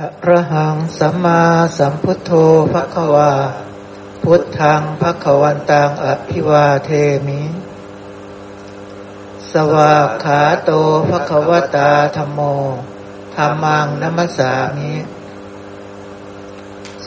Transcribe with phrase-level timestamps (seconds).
[0.00, 1.42] อะระหังสัมมา
[1.78, 2.32] สัมพุทโธ
[2.72, 3.32] ภะคะวา
[4.22, 6.90] พุทธังภะคะวันตังอภิวาเท
[7.26, 7.42] มิ
[9.50, 10.70] สวากขาโต
[11.08, 12.40] ภะคะวตาธรรมโม
[13.36, 14.94] ธรรมังนัมสามิ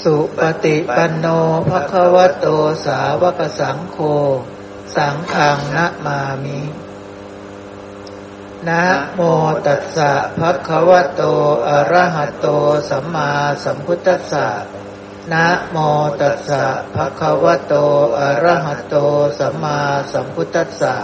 [0.01, 1.25] สุปฏิปันโน
[1.69, 2.45] ภะคะวะโต
[2.85, 3.97] สาวกสังโฆ
[4.95, 6.59] สังฆังนะมามิ
[8.67, 8.83] นะ
[9.15, 9.21] โม
[9.65, 11.21] ตัสสะภะคะวะโต
[11.67, 12.47] อะระหะโต
[12.89, 13.31] สัมมา
[13.63, 14.47] สัมพุทธัสสะ
[15.33, 15.77] นะโม
[16.21, 16.63] ตัสสะ
[16.95, 17.73] ภะคะวะโต
[18.19, 18.95] อะระหะโต
[19.39, 19.79] สัมมา
[20.11, 20.95] สัมพุทธัสสะ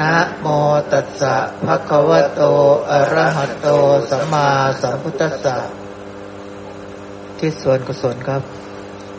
[0.00, 0.46] นะโม
[0.92, 2.42] ตัสสะภะคะวะโต
[2.90, 3.68] อะระหะโต
[4.10, 4.48] สัมมา
[4.82, 5.56] สัมพุทธัสสะ
[7.38, 8.42] ที่ส่วนกุศลครับ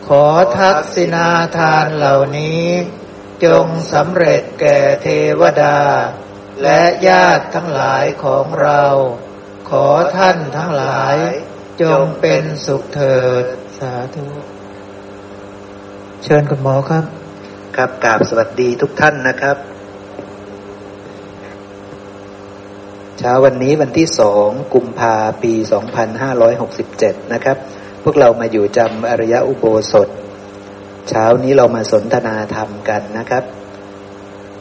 [0.08, 0.26] ขอ
[0.58, 1.28] ทักษิณา
[1.58, 2.64] ทานเหล่านี้
[3.46, 5.08] จงสำเร็จแก่เท
[5.40, 5.78] วดา
[6.64, 8.84] และญาติทั้งหลายของเรา
[9.70, 11.16] ขอท่านทั้งหลาย
[11.82, 13.46] จงเป็นสุขเถิด
[13.80, 14.26] สาธุ
[16.24, 17.06] เชิญคุณหมอครับ
[17.76, 19.58] ครับกราบสวัสดีทุกท่านนะครับ
[23.20, 25.54] เช้าวันนี้วันที่สองกุมภาปี
[26.44, 27.58] 2567 นะครับ
[28.04, 30.10] พวกเรามาอยู่จำอริยอุโบสถ
[31.10, 33.44] เช้านี้เรามาสนทนาธรรมกันนะครับ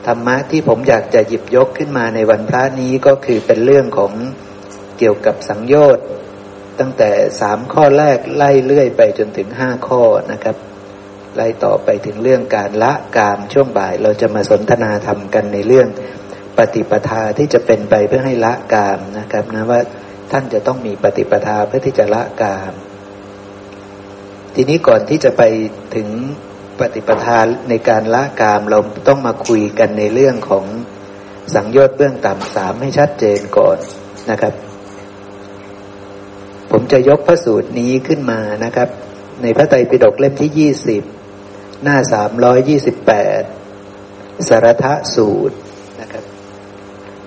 [0.07, 4.13] ธรรมะที่ผมอยากจะหยิบยกขึ้นมาในวันพระนี้ก็คือเป็นเรื่องของ
[4.99, 6.07] เกี่ยวกับสังโยชน์
[6.81, 10.57] ตั้งแต่สามข้อแรกไล่เลื่อยไปจนถึงห้าข้อนะครับ
[11.37, 15.89] ไล่ต่อไปถึงเรื่องการละกามช่วงบ่าย เราจะมาสนทนาธรรมกันในเรื่อง
[16.59, 19.81] ปฏิปทาที่จะเป็นไปเพื่อให้ละกามนะครับนะว่า
[20.33, 22.73] ท่านจะต้องมีปฏิปทาเพื่อที่จะละกาม
[24.55, 25.43] ทีนี้ก่อนที่จะไป
[25.95, 26.09] ถึง
[26.79, 28.79] ปฏิปทาในการละกามเรา
[29.09, 30.65] ต้องมาคุยกันในเรื่องของ
[31.55, 33.79] สังโยชน์เบื้องต่ำสามให้ชัดเจนก่อน
[34.31, 34.55] นะครับ
[36.71, 38.89] ผมจะยกพระสูตรนี้ขึ้นมานะครับ
[39.43, 41.03] ในพระไตรปิฎกเล่มที่ยี่สิบ
[41.83, 43.43] หน้าสามร้อยยี่สิบแปด
[44.49, 45.57] สารทะสูตร
[46.01, 46.25] นะครับ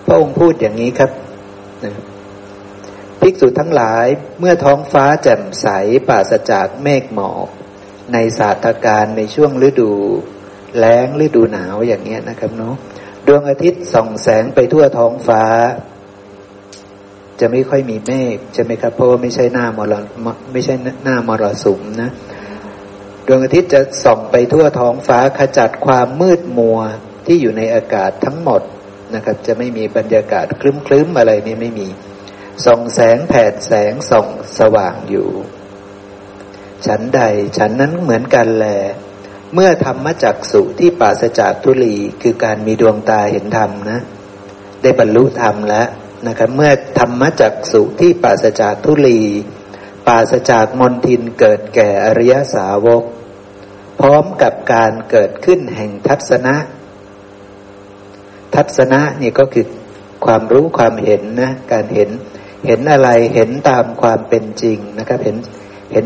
[0.06, 1.12] พระองค์พูดอย่างนี้ครับ
[1.84, 1.92] นะ
[3.22, 4.06] ภิกษุทั้งหลาย
[4.40, 5.68] เมื่อท้องฟ้าแจ่มใส
[6.08, 7.48] ปราศจากเมฆหมอก
[8.14, 9.92] ในศาสตรการในช่วงฤดู
[10.78, 12.76] แล้งฤดูหนาวอย่างเงี้ยนะครับเนาะ
[13.28, 15.44] ดวงอาทิตย์ส่องแสงไปทั่วท้องฟ้า
[17.40, 19.94] จะไม่ค่อยมีเมฆใช่ไหมครับเพราะว่าไม่ใช่หน้ามร
[20.54, 20.74] ไม่ใช่
[21.04, 22.10] หน้ามรสุมนะ
[23.28, 26.80] ดวงอาทิตย์จะส่องไปทั่วท้องฟ้าขจัดความมืดมัว
[27.26, 28.62] ที่อยู่ในอากาศทั้งหมด
[29.16, 31.88] นะครับ จะไม่มีบรรยากาศคลึ้มๆอะไรนี่ไม่มี
[32.66, 34.28] ส่องแสงแผดแสงส่อง
[34.60, 35.30] สว่างอยู่
[36.86, 37.22] ฉันใด
[37.58, 38.68] ฉันนั้นเหมือนกันแล
[39.54, 44.00] เมื่อธรรมจักสุที่ปราศจากทุลีคือการมีดวงตาเห็นธรรมนะ
[44.82, 45.88] ได้บรรลุธรรมแล้ว
[46.28, 49.22] นะครับ เมื่อธรรมจักสุที่ปราศจากทุลี
[50.08, 53.04] ปราศจากมนทินเกิดแก่อริยสาวก
[54.00, 56.56] พร้อมกับการเกิดขึ้นแห่งทัศนะ
[58.56, 59.66] ทัศนะนี่ก็คือ
[60.26, 62.10] ความรู้ความเห็นนะ การเห็น
[62.68, 65.38] เห็นอะไรเห็นตามความเป็นจริงนะครับ เห็น
[65.94, 66.06] เห็น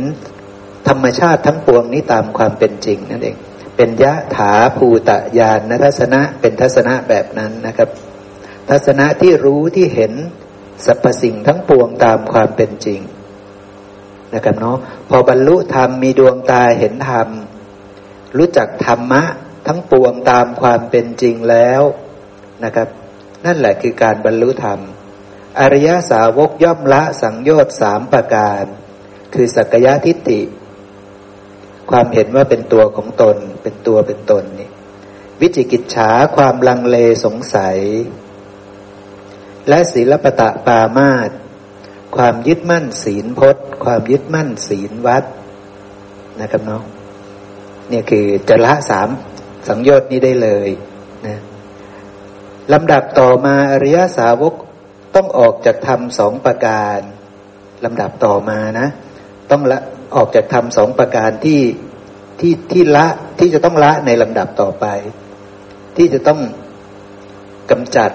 [0.87, 3.37] ธรรมชาติทั้งปวงนี้ตามความเป็นจริงนั่นเอง
[3.75, 7.89] เป็นยะถาภูตะยานนทัศนะเป็นทัศนะแบบนั้นนะครับ
[8.69, 10.13] ทัศนะที่รู้ที่เห็น
[10.85, 12.99] สรรพสิ่งทั้งปวงตามความเป็นจริง
[14.33, 14.77] นะครับเนาะ
[15.09, 17.27] พอบรรลุธรรมมีดวงตาเห็นธรรม
[18.37, 19.23] รู้จักธรรมะ
[19.67, 21.81] ทั้งปวงตามความเป็นจริงแล้ว
[22.63, 22.87] นะครับ
[23.45, 24.79] นั่นแหละคือการบรรลุธรรม
[25.59, 28.63] อริยสาวกย่อมละสังโยชน์สามประการ
[29.33, 30.41] คือสักยะทิฏฐิ
[31.89, 34.69] ความเห็นว่าเป็นตัวของตน เป็นตัวเป็นตนนี่
[35.41, 37.77] วิจิกิจฉาความลังเลสงสัย
[39.69, 41.29] และศีลปตะปามาต
[42.15, 45.23] ความยึดมั่นศีลพจน์ ความยึดมั่นศีลวัด
[46.41, 46.83] นะครับเนาะ
[47.89, 49.09] เนี่ยคือจะละสาม
[49.67, 50.69] สังโยชน์นี้ได้เลย
[51.27, 51.39] นะ
[52.73, 54.53] ลำดับต่อมาอริยสาวก
[55.15, 56.99] ต้องออกจากธรรมสองประการ
[57.85, 58.87] ลำดับต่อมานะ
[59.51, 59.79] ต้องละ
[60.15, 61.61] ออกจากธรรมสองประการที่
[62.39, 63.07] ที่ที่ละ
[63.39, 64.85] ที่จะต้องละในลำดับต่อไป
[65.97, 66.39] ที่จะต้อง
[67.71, 68.11] กำจัด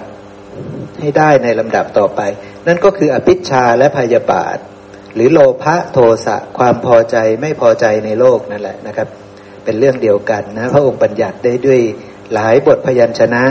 [1.00, 2.20] ให้ได้ในลำดับต่อไป
[2.67, 4.56] นั่นก็คืออภิชาและพยาบาท
[5.14, 9.08] หรือโลภะโทสะความพอใจไม่พอใจในโลกนั่นแหละนะครับ
[9.64, 11.81] เป็นเรื่องเดียวกันนะพระองค์บัญญัติได้ด้วย
[12.35, 13.44] หลายบทพยัญชนะ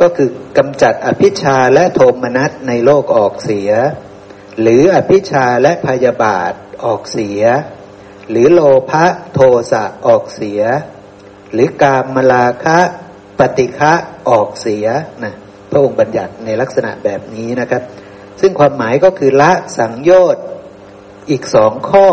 [0.00, 0.28] ก็คือ
[0.58, 3.70] กำจัดอภิชาและโทมนัสในโลกออกเสีย
[4.60, 6.52] หรืออภิชาและพยาบาท
[6.84, 7.42] ออกเสีย
[8.30, 9.40] หรือโลภะโท
[9.72, 10.62] สะออกเสีย
[11.52, 12.78] หรือกามมลาคะ
[13.38, 13.92] ปฏิฆะ
[14.28, 14.86] ออกเสีย
[15.24, 15.34] นะ
[15.70, 17.82] พระองค์บัญญัติในลักษณะแบบนี้นะครับ
[18.40, 20.44] ซึ่งความหมายก็คือละสังโยชน์
[21.30, 22.08] อีกสองข้อ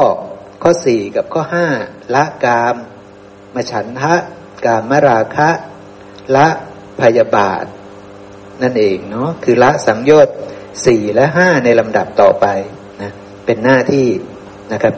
[0.63, 1.67] ข้อสี่กับข้อห้า
[2.15, 2.75] ละกาม
[3.55, 4.15] มฉันทะ
[4.65, 5.49] กามราคะ
[6.35, 6.47] ละ
[7.01, 7.65] พยาบาท
[8.61, 10.35] นั่นเองเนาะคือละสังโยชน์
[10.85, 12.45] สี่และห้าในลำดับต่อไป
[13.01, 13.11] นะ
[13.45, 14.07] เป็นหน้าที่
[14.73, 14.95] นะครับ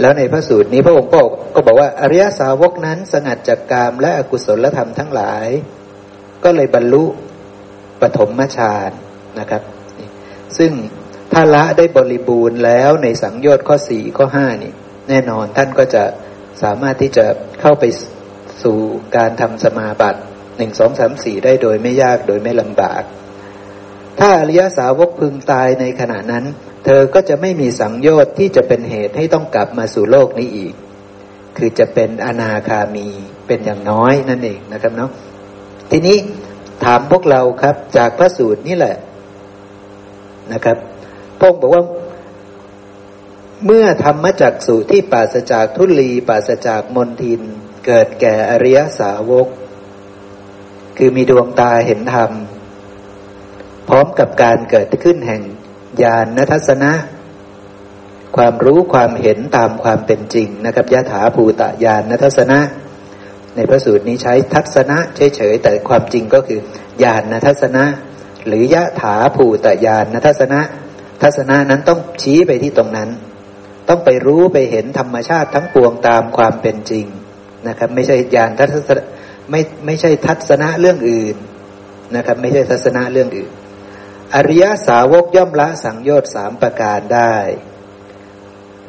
[0.00, 1.10] แล้วในพระสูตรนี้พระองค์
[1.54, 5.48] ก็บอกว่าอริยสาวกนั้นสงัดจากกามและอกุศลธรรมทั้งหลาย
[6.44, 7.04] ก็เลยบรรลุ
[8.00, 8.90] ปฐมฌาน
[9.38, 9.62] นะครับ
[10.58, 10.72] ซึ่ง
[11.32, 14.72] ถ้าละได้บริบูรณ์แล้วในสังโยชน์ข้อสี่ข้อห้านี่
[15.08, 16.04] แน่นอนท่านก็จะ
[16.62, 17.26] สามารถที่จะ
[17.60, 17.84] เข้าไป
[18.62, 18.78] สู่
[19.16, 20.20] การทำสมาบัติ
[20.56, 23.02] หนึ่งสองสามสี่ได้โดยไม่ยากโดยไม่ลำบาก
[24.18, 26.44] ถ้าอริยสาวก พึงตายในขณะนั้น
[26.84, 30.74] เธอก็จะไม่มีสังโยชน์ที่จะเป็นเหตุให้ต้องกลับมาสู่โลกนี้อีก
[31.56, 33.06] คือจะเป็นอนาคามี
[33.46, 35.10] เป็นอย่างน้อยนั่นเองนะครับเนาะ
[35.90, 36.16] ทีนี้
[36.84, 38.96] ถามพวกเราครับ จากพระสูตรนี่แหละ
[40.52, 40.76] นะครับ
[41.40, 41.84] พงบอกว่า
[43.66, 47.42] เมื่อธรรมจักสุที่ปราศจากทุลีปราศจากมนทิน
[47.86, 49.48] เกิดแก่อริยสาวก
[50.96, 52.30] คือมีดวงตาเห็นธรรม
[53.88, 55.42] พร้อมกับการเกิดขึ้นแห่ง
[56.02, 56.92] ญาณทัศนะ
[58.36, 62.58] ความรู้ความเห็นตามความเป็นจริงนะครับยะถาภูตะญาณทัศนะ
[63.56, 66.60] ในพระสูตรนี้ใช้ทัศนะเฉยๆแต่ความจริงก็คือ
[67.02, 67.84] ญาณทัศนะ
[68.46, 70.60] หรือยะถาภูตะญาณทัศนะ
[71.22, 73.08] ทัศนะนั้นต้องชี้ไปที่ตรงนั้น
[73.88, 77.06] ต้องไปรู้ไปเห็นธรรมชาติทั้งปวงตามความเป็นจริง
[77.68, 79.04] นะครับ ไม่ใช่ญาณทัศนะ
[79.50, 81.36] ไม่ไม่ใช่ทัศนะเรื่องอื่น
[82.16, 83.50] นะครับ ไม่ใช่ทัศนะเรื่องอื่น
[84.34, 87.36] อริยสาวกย่อมละสังโยชน์สามประการได้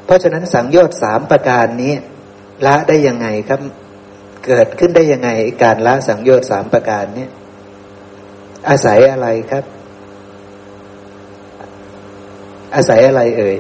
[0.05, 1.93] เพราะฉะนั้นสังโยชน์สามประการนี้
[2.65, 3.61] ละได้ยังไงครับ
[4.45, 5.29] เกิดขึ้นได้ยังไง
[5.63, 7.27] การละสังโยชน์สามประการนี้
[8.69, 9.63] อาศัยอะไรครับ
[12.75, 13.57] อาศัยอะไรเอ่ย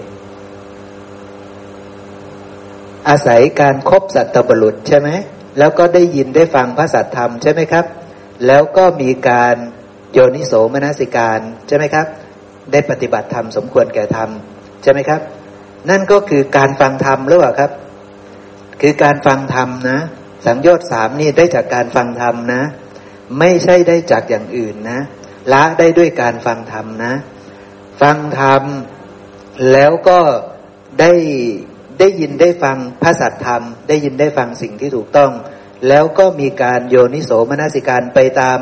[3.09, 5.09] อาศัยการครบสัตบรุษใช่ไหม
[5.57, 7.85] แล้วก็ได้ยินได้ฟังพระสัตธรรมใช่ไหมครับ
[8.47, 9.55] แล้วก็มีการ
[10.13, 12.07] โยนิโสมนสิการใช่ไหมครับ
[12.71, 14.29] ได้ปฏิบัติธรรมสมควรแก่ธรรม
[14.83, 15.21] ใช่ไหมครับ
[15.89, 17.71] นั่นก็คือการฟังธรรมหรือเปล่าครับ
[18.81, 19.99] คือการฟังธรรมนะ
[20.45, 22.61] สังโยชน์สามนี่ได้จากการฟังธรรมนะ
[23.39, 24.99] ไม่ใช่ได้จากอย่างอื่นนะ
[25.53, 27.13] ละได้ด้วยการฟังธรรมนะ
[28.01, 28.63] ฟังธรรม
[29.71, 30.19] แล้วก็
[30.99, 31.13] ได้
[31.99, 35.31] ได้ยินได้ฟังพระสัตธรรม ได้ยินได้ฟังสิ่งที่ถูกต้อง
[35.87, 38.59] แล้วก็มีการโยนิโสมนสิการไปตาม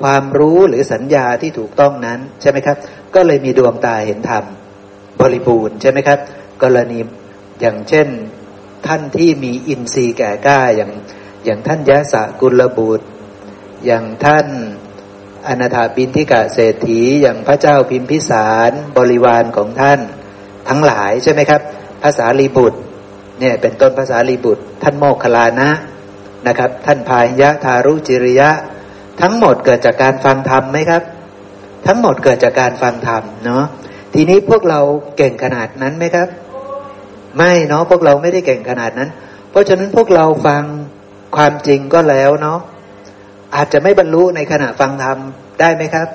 [0.00, 2.76] ความรู้หรือสัญญาที่ถูกต้องนั้นใช่ไหมครับ
[3.14, 4.44] ก็เลยมีดวงตาเห็นธรรม
[5.20, 6.18] บริบูรณ์ใช่ไหมครับ
[6.62, 6.98] กรณี
[7.60, 8.08] อย่างเช่น
[8.86, 10.92] ท่านที่มีอินทรีย์แก่กล้าอย่าง
[11.44, 13.06] อย่างท่านยะสะกุลบุตร
[13.86, 14.46] อย่างท่าน
[15.48, 20.00] อนาถาบินทิกะเศรษฐีอย่างพระเจ้าพิมพิสารบริวารของท่าน
[20.68, 21.60] ทั้งหลายใช่ไหมครับ
[22.02, 22.80] ภาษาลีบุตร
[23.40, 25.70] เนี่ยเป็นต้นภาษาลีบุตร ท่านโมคคลานะ
[26.46, 28.50] นะครับ ท่านพายยะทารุจิริยะ
[29.22, 31.02] ทั้งหมดเกิดจากการฟังธรรมไหมครับ
[31.86, 33.64] ทั้งหมดเกิดจากการฟังธรรมเนาะ
[34.14, 34.80] ทีนี้พวกเรา
[35.16, 36.28] เก่งขนาดนั้นไหมครับ
[37.36, 39.10] ไม่เนาะพวกเราไม่ได้เก่งขนาดนั้น
[39.50, 40.62] เพราะฉะนั้นพวกเราฟัง
[41.36, 42.58] ความจริงก็แล้วเนาะ
[43.56, 45.18] อาจจะไม่บรรลุในขณะฟังธรรม
[45.60, 46.08] ได้ไหมครับ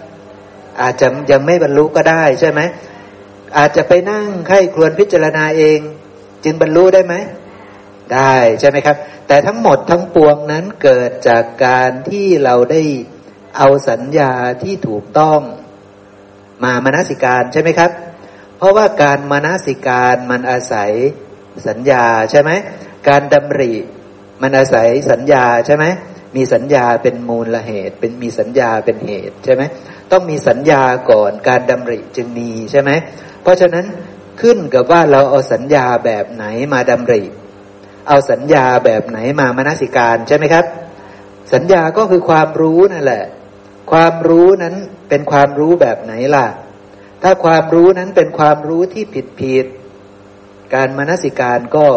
[0.82, 2.62] อาจจะยังไม่บรรลุก็ได้ใช่ไหม
[3.58, 5.80] อาจจะไปนั่งไข้ครวนพิจารณาเอง
[6.44, 7.16] จึงบรรลุได้ไหม
[8.16, 8.98] ได้ใช่ไหมครับ
[9.28, 12.82] แต่ทั้งหมดทั้งปวงนั้นเกิดจากการที่เราได้
[13.58, 14.34] เอาสัญญา
[14.64, 15.40] ที่ถูกต้อง
[16.64, 17.92] มามนสิการใช่ไหมครับ
[18.58, 20.92] เพราะว่าการมนสิการมันอาศัย
[21.68, 22.52] สัญญาใช่ไหม
[23.10, 23.74] การดำริ
[24.42, 25.86] มันอาศัยสัญญาใช่ไหม
[26.36, 29.64] มีสัญญาเป็นมูลละเหตุ เป็นมีสัญญาเป็นเหตุใช่ไหม
[30.12, 32.92] ต้องมีสัญญาก่อนการดำริจึงมีใช่ไหม
[33.42, 33.86] เพราะฉะนั้น
[34.42, 37.24] ขึ้นกับว่าเราเอาสัญญาแบบไหนมาดำริ
[38.08, 40.66] เอาสัญญาแบบไหนมามนสิการใช่ไหมครับ
[41.54, 43.24] สัญญาก็คือความรู้นั่นแหละ
[43.92, 44.76] ความรู้นั้น
[45.10, 46.48] เป็นความรู้แบบไหนล่ะ
[47.24, 49.66] ถ้าความรู้นั้นเป็นความรู้ที่ผิดผิด
[50.74, 51.88] การมนสิการก็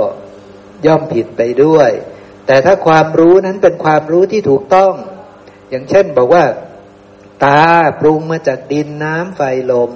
[0.87, 1.91] ย่อมผิดไปด้วย
[2.47, 4.93] แต่ถ้าความรู้นั้นเป็นความรู้ที่ถูกต้อง
[5.71, 6.45] อย่างเช่นบอกว่า
[7.45, 7.63] ตา
[8.01, 9.41] ปรุงมาจากดินน้ำไฟ
[9.73, 9.91] ลม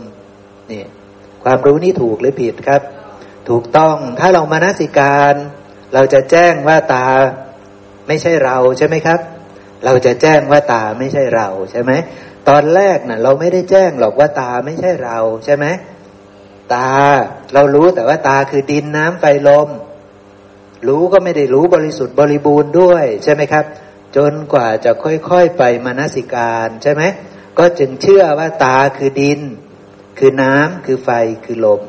[0.72, 0.84] นี่
[1.44, 2.82] ความรู้นี่ถูกหรือผิดครับ
[3.48, 5.34] ถูกต้องถ้าเรามานาสิการ
[5.94, 7.06] เราจะแจ้งว่าตา
[8.06, 9.20] ไม่ใช่เราใช่ไหมครับ
[9.84, 11.92] เราจะแจ้งว่าตาไม่ใช่เราใช่ไหม
[12.48, 15.66] ตอนแรกนะ่ะ เราไม่ได้แจ้งหรอกว่าตาไม่ใช่เราใช่ไหม
[16.74, 16.90] ตา
[17.54, 19.68] เรารู้แต่ว่าตาคือดินน้ำไฟลม
[20.88, 23.64] รู้ก็ไม่ได้รู้บริสุทธิ์บริบูรณ์ด้วย ใช่ไหมครับ
[24.16, 27.02] จนกว่าจะค่อยๆไปมานสิการใช่ไหม
[27.58, 29.40] ก็จึงเชื่อว่าตาคือดิน
[30.18, 31.10] คือน้ำคือไฟ
[31.44, 31.82] คือลม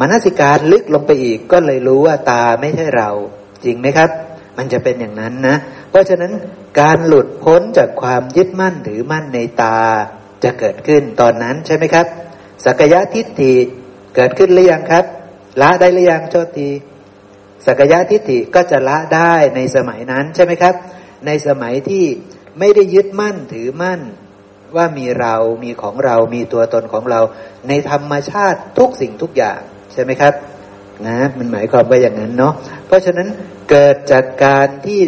[0.00, 3.10] มนสิการลึกลงไปอีกก็เลยรู้ว่าตาไม่ใช่เรา
[3.64, 4.10] จริงไหมครับ
[4.56, 5.56] มันจะเป็นอย่างนั้นนะ
[5.90, 6.32] เพราะฉะนั้น
[6.80, 9.78] การหลุดพ้นจากความยึดมั่นถือมั่นในตา
[10.44, 12.06] จะเกิดขึ้นตอนนั้นใช่ไหมครับ
[12.64, 13.54] สักยะทิฏฐิ
[14.16, 15.04] เกิดขึ้นหรือยังครับ
[15.60, 16.70] ละได้หรือยังโทษที
[17.66, 20.74] สักยะทิฏฐิก็จะละได้ในสมัยนั้นใช่ไหมครับ
[21.26, 22.04] ในสมัยที่
[22.58, 24.00] ไม่ได้ยึดมั่นถือมั่น
[24.76, 25.34] ว่ามีเรา
[25.64, 27.20] มีของเรามีตัวตนของเรา
[27.68, 29.60] ในธรรมชาติทุกสิ่งทุกอย่าง
[29.94, 30.34] ใช่ไหมครับ
[31.06, 32.54] นะมันหมายความว่าอย่างนั้นเนาะ
[32.86, 33.28] เพราะฉะนั้น
[33.70, 35.02] เกิดจากการที่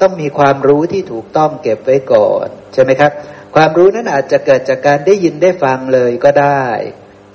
[0.00, 3.12] ต้องมีความรู้ที่ถูกต้องเก็บไว้ก่อนใช่ไหมครับ
[3.54, 6.66] ความรู้นั้นอาจจะเกิดจากการได้ยินได้ฟังเลยก็ได้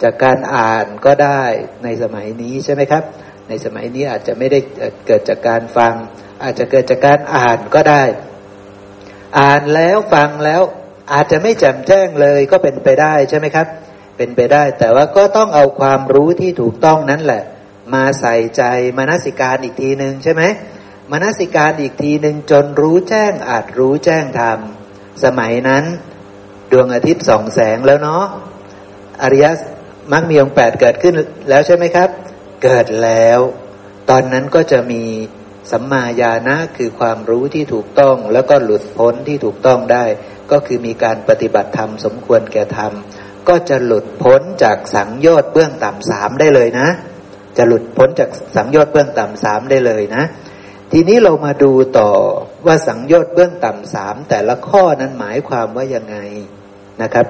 [0.04, 1.44] จากการอ่านก็ได้
[1.84, 3.04] ในสมัยนี้ใช่ไหมครับ
[3.50, 4.60] ในสมัยนี้อาจจะไม่ได้
[5.08, 5.94] เกิดจากการฟัง
[6.44, 8.04] อาจจะเกิดจากการอ่านก็ได้
[9.40, 10.62] อ่านแล้วฟังแล้ว
[11.14, 13.68] อาจจะไม่แจ่มแจ้งเลยก็เป็นไปได้ใช่ไหมครับ
[14.22, 17.44] เป็นไปได้ แต่ว่าก็ต้องเอาความรู้ที่ถูกต้องนั้นแหละ
[17.94, 18.64] มาใส่ใจ
[18.98, 20.44] มนสิการอีกทีหนึ่งใช่ไหม
[21.12, 24.60] มนสิการอีกทีหนึ่งจนรู้แจ้งอาจรู้แจ้งธรรม
[25.24, 25.84] สมัยนั้น
[26.72, 28.26] ดวงอาทิตย์สองแสงแล้วเนาะ
[29.22, 29.46] อริย
[30.12, 31.14] มรรคมีองแปดเกิดขึ้น
[31.50, 32.10] แล้วใช่ไหมครับ
[32.64, 33.40] เกิดแล้ว
[34.10, 35.04] ตอนนั้นก็จะมี
[35.72, 40.06] สัมมาญาณะคือความรู้ที่ถูกต้อง แล้วก็หลุดพ้นที่ถูกต้องได้
[40.52, 42.94] ก็คือมีการปฏิบัติธรรมสมควรแก่ธรรม
[43.48, 46.88] ก็จะหลุดพ้นจากสังโยชน์เบื้องต่ำสามได้เลยนะ
[47.58, 50.24] จะหลุดพ้นจากสังโยชน์เบื้องต่ำสามได้เลยนะ
[50.92, 52.10] ทีนี้เรามาดูต่อ
[52.66, 56.18] ว่าสังโยชน์เบื้องต่ำสามแต่ละข้อนั้นหมายความว่ายังไง
[57.02, 57.26] นะครับ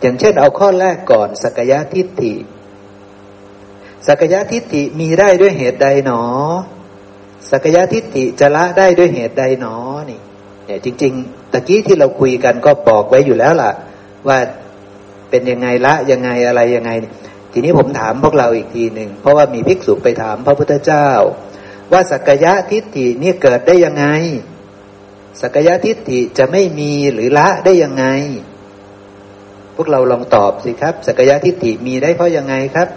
[0.00, 2.34] อย่างเช่นเอาข้อแรกก่อนสักยะทิฏฐิ
[4.06, 6.22] สักยะทิฏฐิมีได้ด้วยเหตุใดหนอ
[7.50, 9.76] สักยะทิฏฐิจะละได้ด้วยเหตุใดหนอ
[10.10, 10.20] นี่
[10.66, 13.70] เนี่ยจริง ๆ ตะกี้ที่เราคุยกันก็บอกไว้อยู่แล้วล่ะ
[14.28, 14.38] ว่า
[15.32, 16.90] เป็นยังไงละยังไงอะไรยังไง
[17.52, 21.08] ทีนี้ผมถามพวกเราอีกทีหนึ่งเพราะว่ามีภิกษุไปถามพระพุทธเจ้า
[21.92, 24.06] ว่าสักยะทิฏฐินี่เกิดได้ยังไง
[25.40, 28.06] สักยะทิฏฐิจะไม่มีหรือละได้ยังไง
[29.76, 32.88] พวกเราลองตอบสิครับ สักยะทิฏฐิมีได้เพราะยังไงครับ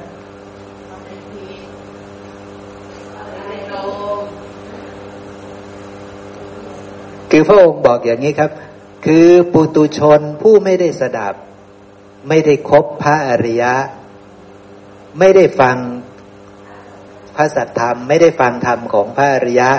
[7.31, 8.51] คือพระองค์บอกอย่างนี้ครับ
[9.05, 11.33] คือปุตุชนผู้ไม่ได้สดับ
[12.27, 13.73] ไม่ได้คบพระอริยะ
[15.19, 15.77] ไม่ได้ฟัง
[17.35, 19.69] พระสัตธรรม ไม่ได้ฟังธรรมของพระอริยะ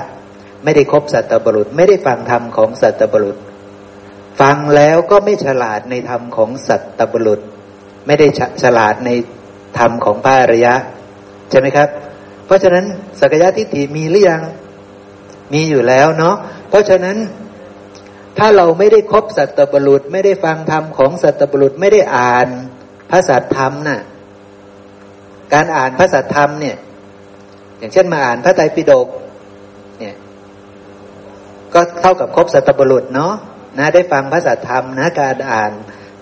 [0.64, 3.36] ไม่ได้คบสัตบุรุษ ไม่ได้ฟังธรรมของสัตบุรุษ
[4.40, 7.40] ฟังแล้วก็ไม่ฉลาดในธรรมของสัตบุรุษ
[8.06, 8.26] ไม่ได้
[8.62, 9.10] ฉลาดใน
[9.78, 10.74] ธรรมของพระอริยะ
[11.50, 11.88] ใช่ไหมครับ
[12.46, 12.84] เพราะฉะนั้น
[13.20, 14.42] สักยะทิฏฐิมีหรือยัง
[15.52, 16.36] มีอยู่แล้วเนาะ
[16.68, 17.16] เพราะฉะนั้น
[18.38, 22.48] ถ้าเราไม่ได้คบสัตบุรุษ ไม่ได้ฟังธรรมของสัตบุรุษไม่ได้อ่าน
[23.10, 24.00] พระสัตธรรมนะ่ะ
[25.54, 26.76] การอ่านพระสัตธรรมเนี่ย
[27.78, 29.08] อย่างเช่นมาอ่านพระไตรปิฎก
[29.98, 30.14] เนี่ย
[31.74, 33.32] ก็เท่ากับคบสัตบุรุษเนาะ
[33.78, 35.72] นะได้ฟังพระสัตธรรมนะ การอ่าน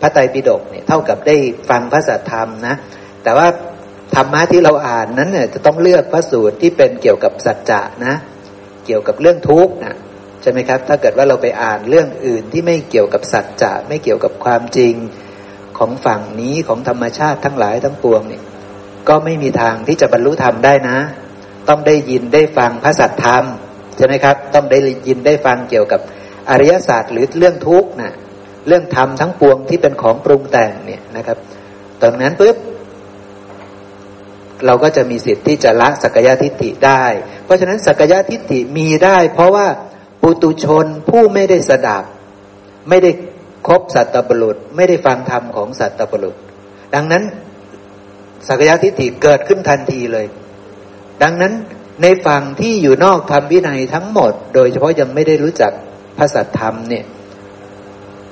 [0.01, 1.37] พระไตรปิฎกเนี่ยเท่ากับได้
[1.71, 2.75] ฟังพระสัตธรรมนะ
[3.23, 3.49] แต่ว่า
[4.15, 8.15] ธรรมะที่เราอ่านนั้นเนี่ยจะต้องเลือกพระสูตรที่เป็นเกี่ยวกับสัจจะนะ
[8.87, 9.97] เกี่ยวกับเรื่องทุกข์นะ
[10.45, 14.95] ใช่ไหมครับ ถ้าเกิดว่าเราไปอ่านเรื่องอื่นที่ไม่เกี่ยวกับสัจจะไม่เกี่ยวกับความจริง
[15.79, 18.43] ของฝั่งนี้ของธรรมชาติทั้งหลายทั้งปวงเนี่ย
[19.09, 20.99] ก็ไม่มีทางที่จะบรรลุธรรมได้นะ
[21.69, 23.45] ต้องได้ยินได้ฟังพระสัจธรรม
[23.97, 26.01] ใช่ไหมครับ ต้องได้ยินได้ฟังเกี่ยวกับ
[26.51, 28.13] อริยศาสตร์หรือเรื่องทุกข์นะ
[28.67, 31.39] เรื่องธรรมทั้งปวงที่เป็นของปรุงแต่งเนี่ยนะครับ
[32.03, 32.57] ตรงนั้นปุ๊บ
[34.67, 37.05] เราก็จะมีสิทธิ์ที่จะละสักยะทิฏฐิได้
[37.45, 39.67] เพราะฉะนั้นสักยะทิฏฐิมีได้ เพราะว่า
[40.27, 42.05] ปุตุชนผู้ไม่ได้สดับ
[42.89, 43.11] ไม่ได้
[43.69, 46.37] คบสัตตบุรุษ ไม่ได้ฟังธรรมของสัตตบุรุษ
[46.95, 47.23] ดังนั้น
[48.49, 50.27] สักยะทิฏฐิเกิดขึ้นทันทีเลย
[51.23, 51.53] ดังนั้น
[52.03, 55.73] ในฝั่งที่อยู่นอกธรรมวินัยทั้งหมด โดยเฉพาะยังไม่ได้รู้จัก
[56.17, 57.05] พระสัตธรรมเนี่ย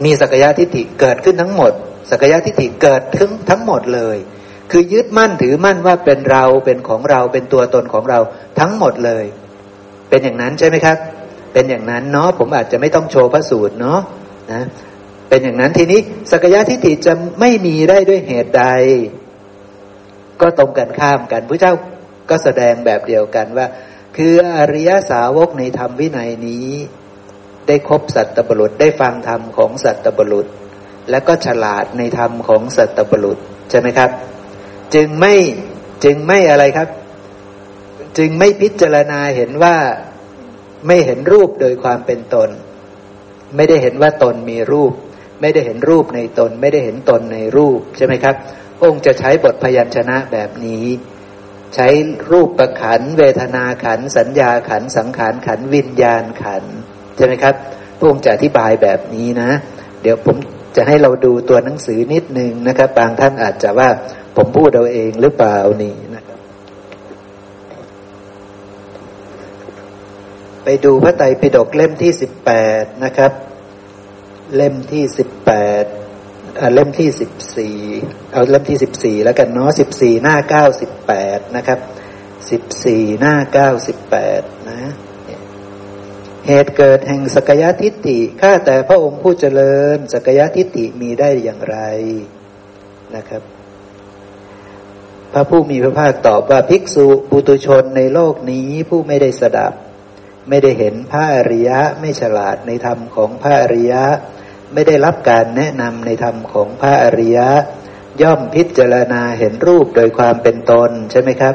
[0.05, 1.73] มีสักยะทิฏฐิเกิดขึ้นทั้งหมด
[2.11, 4.17] สักยะทิฏฐิเกิดถึงทั้งหมดเลย
[4.71, 8.19] คือยึดมั่นถือมั่นว่าเป็นเราเป็นของเราเป็นตัวตนของเรา
[8.61, 9.25] ทั้งหมดเลย
[10.09, 10.99] เป็นอย่างนั้นใช่ไหมครับ
[11.53, 14.01] เป็นอย่างนั้นเนาะผมอาจจะไม่ต้องโชว์พระสูตรเนาะ
[14.53, 14.63] นะ
[15.29, 18.65] เป็นอย่างนั้นทีนี้สักยะทิฏฐิจะไม่มีได้ด้วยเหตุใด
[20.41, 21.75] ก็ตรงกันข้ามกันพระเจ้า
[22.31, 23.67] ก็แสดงแบบเดียวกันว่า
[24.17, 26.69] คืออริยสาวกในธรรมวินัยนี้
[27.67, 30.47] ได้คบสัตตบรุษได้ฟังธรรมของสัตตบรุษ
[31.11, 33.39] และก็ฉลาดในธรรมของสัตตบรุษ
[33.71, 34.11] ใช่ไหมครับ
[34.95, 35.35] จึงไม่
[36.05, 36.89] จึงไม่อะไรครับ
[38.19, 39.77] จึงไม่พิจารณาเห็นว่า
[40.87, 42.51] ไม่เห็นรูปโดยความเป็นตน
[43.57, 44.93] ไม่ได้เห็นว่าตนมีรูป
[45.41, 48.35] ไม่ได้เห็นรูปในตน ไม่ได้เห็นตนในรูปใช่ไหมครับ
[48.83, 50.87] องค์จะใช้บทพยัญชนะแบบนี้
[51.75, 51.89] ใช้
[52.31, 56.65] รูปประขัน เวทนาขัน สัญญาขัน สังขารขัน วิญญาณขัน
[57.17, 57.55] ใช่ไหมครับ
[57.99, 59.51] พระองค์จะอธิบายแบบนี้นะ
[60.03, 60.37] เดี๋ยวผม
[60.77, 63.89] จะให้เราดูตัวหนังสือนิดนึงนะครับ บางท่านอาจจะว่า
[64.37, 66.39] ผมพูดเอาเองหรือเปล่านี่นะครับ
[70.65, 72.53] ไปดูพระไตรปิฎกเล่มที่สิบแป
[72.83, 73.33] ดนะครับ
[74.57, 75.53] เล่มที่สิบแป
[75.83, 75.85] ด
[76.75, 77.77] เล่มที่สิบสี่
[78.33, 81.79] เอาเล่มที่สิบสี่แล้วกันเนาะสิบสี่หน้าเก้าสิบแปดนะครับ
[82.51, 84.93] สิบสี่หน้าเก้าสิบแปดนะ
[86.47, 91.79] เหตุเกิดแห่งสกยทิฏฐิข้าแต่พระองค์ผู้เจริญ สกยทิฏฐิมีได้อย่างไร
[93.17, 93.43] นะครับ
[95.33, 99.73] พระผู้มีพระภาคตอบว่าภิกษุปุตุชนในโลกนี้ผู้ไม่ได้สดับ
[100.49, 104.05] ไม่ได้เห็นพระอริยะไม่ฉลาดในธรรมของพระอริยะ
[104.73, 107.49] ไม่ได้รับการแนะนำในธรรมของพระอริยะ
[108.23, 111.55] ย่อมพิจารณาเห็นรูปโดยความเป็นตนใช่ไหมครับ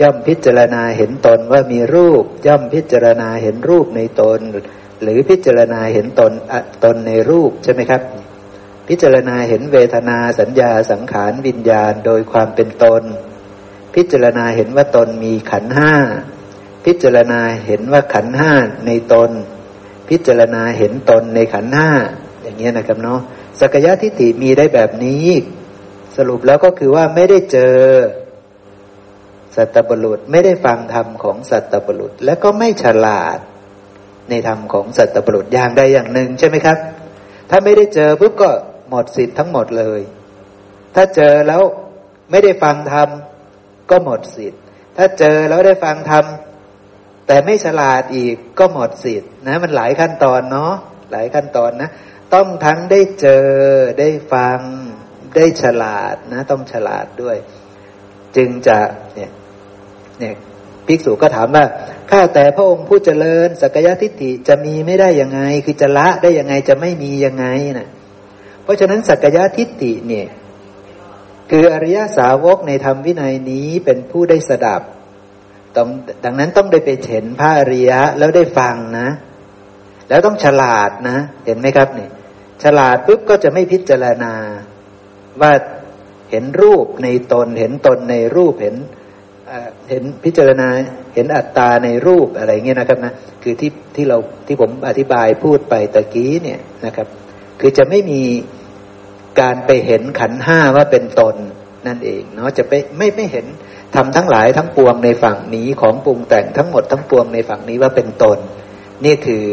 [0.00, 4.40] ย่อมพิจารณาเห็นตนว่ามีรูป ย่อมพิจารณาเห็นรูปในตน
[5.02, 6.32] หรือพิจารณาเห็นตน
[6.84, 8.02] ตนในรูปใช่ไหมครับ
[8.88, 13.02] พิจารณาเห็นเวทนาสัญญาสังขารวิญญาณโดยความเป็นตน
[13.94, 15.94] พิจารณาเห็นว่าตนมีขันห้า
[16.86, 18.52] พิจารณาเห็นว่าขันห้า
[18.86, 19.30] ในตน
[20.08, 21.90] พิจารณาเห็นตนในขันห้า
[22.42, 23.20] อย่างเงี้ยนะครับเนาะ
[23.60, 25.26] สักยะทิฏฐิมีได้แบบนี้
[26.16, 27.74] สรุปแล้วก็คือว่าไม่ได้เจอ
[29.56, 33.38] สัตบุรุษไม่ได้ฟังธรรมของสัตบุรุษ และก็ไม่ฉลาด
[34.30, 36.78] ในธรรมของสัตบุรุษอย่างใดอย่างหนึ่งใช่ไหมครับ
[37.50, 38.50] ถ้าไม่ได้เจอปุ๊บก็
[38.88, 40.00] หมดสิทธิ์ทั้งหมดเลย
[40.94, 41.62] ถ้าเจอแล้ว
[42.30, 43.08] ไม่ได้ฟังธรรม
[43.90, 44.60] ก็หมดสิทธิ์
[44.96, 46.24] ถ้าเจอแล้วได้ฟังธรรม
[47.26, 50.74] แต่ไม่ฉลาดอีกก็หมดสิทธิ์นะ มันหลายขั้นตอนเนาะ
[51.12, 51.90] หลายขั้นตอนนะ
[52.34, 53.46] ต้องทั้งได้เจอ
[54.00, 54.58] ได้ฟัง
[55.36, 57.36] ได้ฉลาดนะ ต้องฉลาดด้วย
[58.36, 58.78] จึงจะ
[59.14, 59.30] เนี่ย
[60.20, 60.34] เนี่ย
[60.86, 61.64] ภิกษุก็ถามว่า
[62.10, 67.46] ข้าแต่พระองค์ผู้เจริญสักยะทิฏฐิจะมีไม่ได้ยังไง คือจะละได้ยังไงจะไม่มียังไง
[67.78, 67.88] นะ
[68.62, 70.28] เพราะฉะนั้นสักยะทิฏฐิเนี่ย
[71.50, 74.82] คืออริยสาวกในธรรมวินัยนี้เป็นผู้ได้สดับ
[75.76, 75.88] ต้อง
[76.24, 79.08] ดังนั้นต้องได้ไปเห็นพระอริยะแล้วได้ฟังนะ
[80.08, 82.08] แล้วต้องฉลาดนะ เห็นไหมครับนี่
[82.62, 84.34] ฉลาดปุ๊บก็จะไม่พิจารณา
[85.40, 85.52] ว่า
[86.30, 88.76] เห็นรูปในตน เห็นตนในรูปเห็น
[89.90, 90.68] เห็นพิจารณา
[91.14, 97.06] เห็นอัตตาในรูปอะไรเงี้ยนะครับนะคือที่ที่เราที่ผมอธิบายพูดไปตะกี้เนี่ยนะครับ
[97.60, 98.22] คือจะไม่มี
[99.40, 101.36] การไปเห็นขันห้าว่าเป็นตน
[101.86, 103.46] นั่นเองเนาะจะไปไม่ไม่เห็น
[103.96, 108.38] ทำทั้งหลายทั้งปวงในฝั่งนี้ของปรุงแต่งทั้งหมดทั้งปวงในฝั่งนี้ว่าเป็นตน
[109.04, 109.44] นี่คือ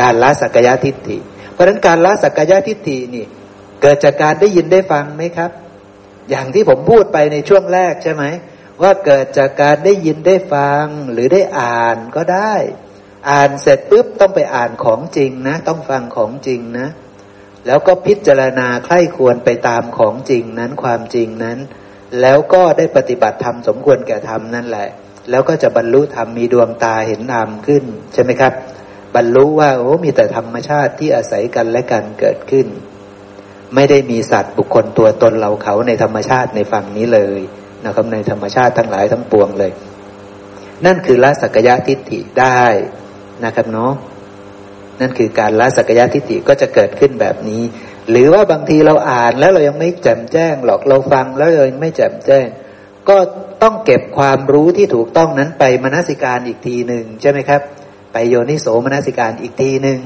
[0.00, 1.18] การละสักยะทิฏฐิ
[1.52, 3.24] เพราะฉะนั้นการละสักยะทิฏฐินี่
[3.82, 5.50] เกิดจากการได้ยินได้ฟังไหมครับ
[6.30, 8.24] อย่างที่ผมพูดไปในช่วงแรกใช่ไหม
[8.82, 12.54] ว่าเกิดจากการได้ยินได้ฟังหรือได้อ่านก็ได้
[13.30, 16.88] อ่านเสร็จปุ๊บต้องไปอ่านของจริงนะ ต้องฟังของจริงนะ
[17.66, 21.58] แล้วก็พิจารณาใคร่ควรไปตามของจริงนั้นความจริงนั้น
[22.20, 24.88] แล้วก็ได้ปฏิบัติธรรมสมควรแก่ธรรมนั่นแหละ
[25.30, 28.52] แล้วก็จะบรรลุธรรมมีดวงตาเห็นธรรมขึ้น ใช่ไหมครับ
[29.14, 32.66] บรรลุว่าโอ้มีแต่ธรรมชาติที่อาศัยกันและกันเกิดขึ้น
[33.74, 37.40] ไม่ได้มีสัตว์บุคคลตัวตนเราเขาในธรรมชาติในฝั่งนี้เลย
[37.84, 39.72] นะครับในธรรมชาติทั้งหลายทั้งปวงเลย
[40.86, 42.62] นั่นคือละสักยะทิฏฐิได้
[43.44, 43.92] นะครับเนาะ
[45.00, 47.62] นั่นคือการละสักยะทิฏฐิก็จะเกิดขึ้นแบบนี้
[48.10, 52.46] หรือว่าบางทีเราอ่านแล้วเรายังไม่แจ่มแจ้งหรอกเราฟังแล้วเรายังไม่แจ่มแจ้ง
[53.08, 53.16] ก็
[53.62, 57.60] ต้องเก็บความรู้ที่ถูกต้องนั้นไปมนสิการอีกทีหนึ่งใช่ไหมครับ
[58.12, 59.98] ไปโยนิโสมนสิการอีกทีหนึ่ง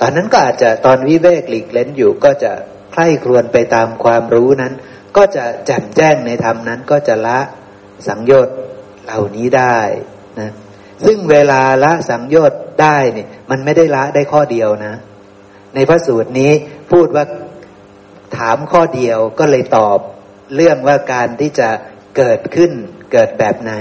[0.00, 2.52] ตอนนั้นก็อาจจะตอนวิเวกหลีกเล้นอยู่ก็จะ
[2.92, 4.72] ใคร่ครวญไปตามความรู้นั้น
[5.16, 7.40] ก็จะแจ่มแจ้งในธรรมนั้นก็จะละ
[8.08, 8.56] สังโยชน์
[9.04, 9.78] เหล่านี้ได้
[10.40, 10.52] นะ
[11.06, 14.94] ซึ่งเวลาละสังโยชน์ได้เนี่ยมันไม่ได้ละได้ข้อเดียวนะ
[15.74, 16.52] ในพระสูตรนี้
[16.92, 17.24] พูดว่า
[18.36, 19.98] ถามข้อเดียวก็เลยตอบ
[20.54, 21.68] เรื่องว่าการที่จะ
[22.16, 22.70] เกิดขึ้น
[23.12, 23.72] เกิดแบบไหน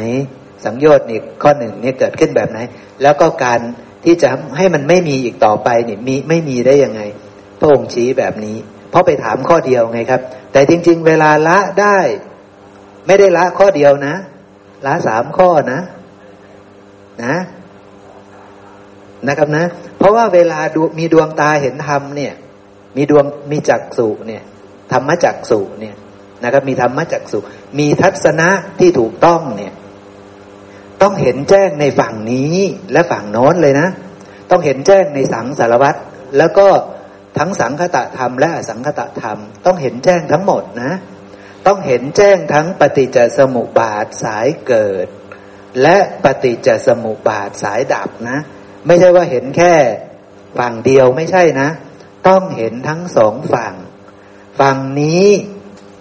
[0.66, 2.60] สังโยชน์นี่ข้อหนึ่งนี่เกิดขึ้นแบบไหน
[3.02, 3.60] แล้วก็การ
[4.06, 7.02] ที่จะให้มันไม่มีอีกต่อไปนี่มีไม่มีได้ยังไง
[7.60, 8.58] พระองค์ชี้แบบนี้
[8.90, 11.98] เพราะไปถามข้อเดียวไงครับ แต่จริง ๆ เวลาละได้
[13.08, 14.16] ไม่ได้ละข้อเดียวนะ
[14.86, 15.80] ละสามข้อนะ
[17.24, 17.36] นะ
[19.28, 19.66] นะครับนะ
[19.98, 22.34] เพราะว่าเวลาดูมีดวงตาเห็นธรรมเนี่ย
[22.96, 24.44] มีดวงมีจักสุเนี่ย
[24.92, 25.96] ธรรมจักสุเนี่ย
[26.44, 27.40] นะครับ มีธรรมจักสุ
[27.80, 29.74] มีทัศนะที่ถูกต้องเนี่ย
[31.02, 32.58] ต้องเห็นแจ้งในฝั่งนี้
[32.92, 33.88] และฝั่งโน้นเลยนะ
[34.52, 36.00] ต้องเห็นแจ้งในสังสารวัตร
[36.38, 36.68] แล้วก็
[37.38, 40.94] ทั้งสังคตะธรรมและอสังคตะธรรม ต้องเห็นแจ้งทั้งหมดนะ
[41.68, 45.08] ต้องเห็นแจ้งทั้งปฏิจจสมุปบาทสายเกิด
[45.82, 48.40] และปฏิจจสมุปบาทสายดับนะ
[48.88, 49.74] ไม่ใช่ว่าเห็นแค่
[50.60, 51.70] ฝั่งเดียวไม่ใช่นะ
[52.28, 53.74] ต้องเห็นทั้งสองฝั่ง
[54.60, 55.28] ฝั่งนี้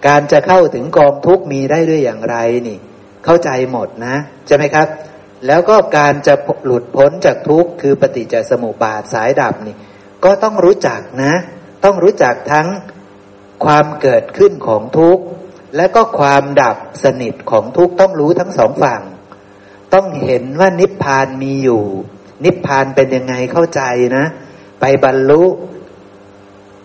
[0.06, 2.78] การจะเข้าถึงกองทุกมีได้ด้วยอย่างไรนี่
[3.24, 4.88] เข้าใจหมดนะ ใช่ไหมครับ
[5.46, 9.76] แล้วก็การจะหลุดพ้นจากทุกข์คือปฏิจจสมุปบาทสายดับนี่
[10.24, 11.34] ก็ต้องรู้จักนะ
[11.84, 12.68] ต้องรู้จักทั้ง
[13.64, 15.24] ความเกิดขึ้นของทุกข์
[15.76, 19.02] และก็ความดับสนิทของทุกข์ต้องรู้ทั้งสองฝั่ง
[19.94, 21.82] ต้องเห็นว่านิพพานมีอยู่
[22.44, 23.82] นิพพานเป็นยังไงเข้าใจ
[24.16, 24.24] นะ
[24.80, 25.42] ไปบรรลุ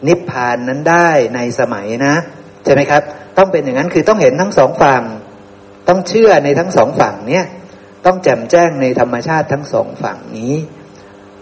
[0.08, 2.16] นิพพานนั้นได้ในสมัยนะ
[2.64, 3.02] ใช่ไหมครับ
[3.38, 5.04] ต้องเป็นอย่างนั้นคือต้องเห็นทั้งสองฝั่ง
[5.88, 7.46] ต้องเชื่อในทั้งสองฝั่งเนี่ย
[8.06, 10.54] ต้องแจ่มแจ้งในธรรมชาติทั้งสองฝั่งนี้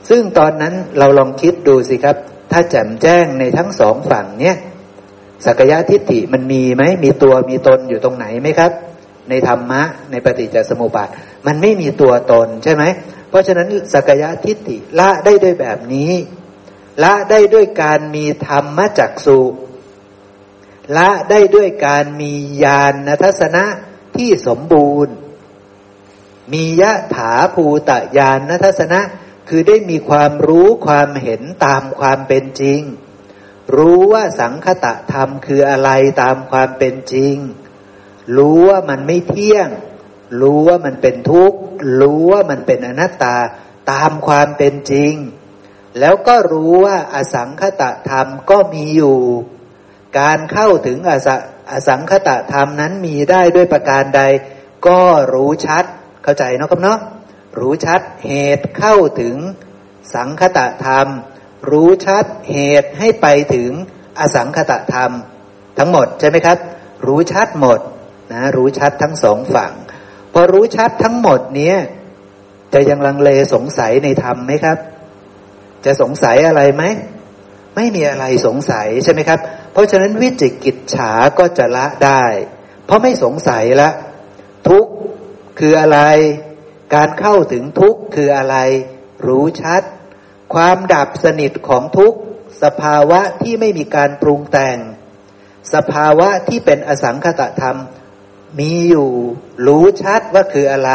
[0.09, 2.17] ซึ่งตอนนั้นเราลองคิดดูสิครับ
[2.51, 4.55] ถ้าแจ่มแจ้งในทั้งสองฝั่งเนี่ย
[5.45, 8.71] สักยะทิฏฐิมันมีไหมมีตัวมีตนอยู่ตรงไหนไหมครับ
[9.29, 11.09] ในธรรมะ ในปฏิจจสมุปบาท
[11.47, 12.83] มันไม่มีตัวตนใช่ไหม
[13.29, 16.11] เพราะฉะนั้นสักยะทิฏฐิละได้ด้วยแบบนี้
[17.03, 19.41] ละได้ด้วยการมีธรรมจักสุ
[20.97, 23.65] ละได้ด้วยการมีญาณทัศนะ
[24.15, 25.15] ที่สมบูรณ์
[26.51, 29.01] มียะถาภูตะญาณทัศนะ
[29.49, 32.81] คือได้มีความรู้ความเห็นตามความเป็นจริง
[33.75, 35.89] รู้ว่าสังคตะธรรมคืออะไร
[36.21, 37.35] ตามความเป็นจริง
[38.37, 39.69] รู้ว่ามันไม่เที่ยง
[40.41, 41.59] รู้ว่ามันเป็นทุกข์
[42.01, 43.37] รู้ว่ามันเป็นอนัตตา
[43.91, 45.13] ตามความเป็นจริง
[45.99, 49.19] แล้วก็รู้ว่าอสังคตะธรรมก็มีอยู่
[50.19, 51.27] การเข้าถึงอส
[51.71, 54.21] อสังคตะธรรมนั้นมีได้ด้วยประการใด
[54.87, 55.01] ก็
[55.33, 55.83] รู้ชัด
[56.23, 56.99] เข้าใจเนาะครับเนาะ
[57.59, 59.35] รู้ชัดเหตุเข้าถึง
[60.13, 61.07] สังคตะธรรม
[61.71, 63.71] รู้ชัดเหตุให้ไปถึง
[64.19, 65.11] อสังคตะธรรม
[65.77, 66.57] ทั้งหมดใช่ไหมครับ
[67.07, 67.79] รู้ชัดหมด
[68.31, 69.73] นะรู้ชัดทั้งสองฝั่ง
[70.33, 71.77] พอรู้ชัดทั้งหมดเนี้ย
[72.73, 74.77] จะยังลังเลสงสัยในธรรมไหมครับ
[75.85, 76.83] จะสงสัยอะไรไหม
[77.75, 79.39] ไม่มีอะไรสงสัยใช่ไหมครับ
[79.71, 82.23] เพราะฉะนั้นวิจิกิจฉาก็จะละได้
[82.85, 83.89] เพราะไม่สงสัยละ
[84.67, 84.85] ทุก
[85.59, 85.99] คืออะไร
[86.95, 88.57] การเข้าถึงทุกคืออะไร
[89.27, 89.81] รู้ชัด
[90.53, 92.13] ความดับสนิทของทุก
[92.63, 94.77] สภาวะที่ไม่มีการปรุงแต่ง
[95.73, 97.77] สภาวะที่เป็นอสังคตธรรม
[98.59, 99.11] มีอยู่
[99.67, 100.91] รู้ชัดว่าคืออะไร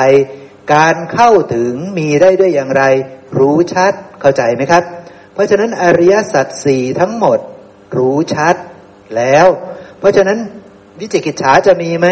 [0.75, 2.85] การเข้าถึงมีได้ด้วยอย่างไร
[3.39, 4.85] รู้ชัดเข้าใจไหมครับ
[5.33, 7.39] เพราะฉะนั้นอริยสัจสี่ทั้งหมด
[7.97, 8.55] รู้ชัด
[9.17, 9.47] แล้ว
[9.99, 10.39] เพราะฉะนั้น
[11.01, 12.09] วิจิกิจฉาจะมีไหม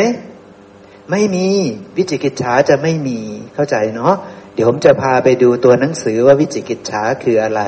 [1.11, 1.49] ไม่มี
[1.97, 3.21] วิจิกิจฉาจะไม่มี
[3.55, 4.15] เข้าใจเนาะ
[4.55, 7.63] เดี๋ยวผมจะพาไปดูตัวหนังสือว่าวิจิกิจฉาคืออะไร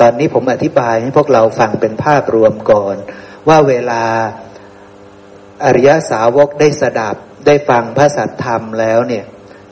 [0.00, 2.96] ตอนนี้ผมอธิบายให้พวกเราฟังเป็นภาพรวมก่อน
[3.48, 4.02] ว่าเวลา
[5.64, 9.24] อริยสาวกได้สดับได้ฟังพระสัทธรรมแล้วเนี่ย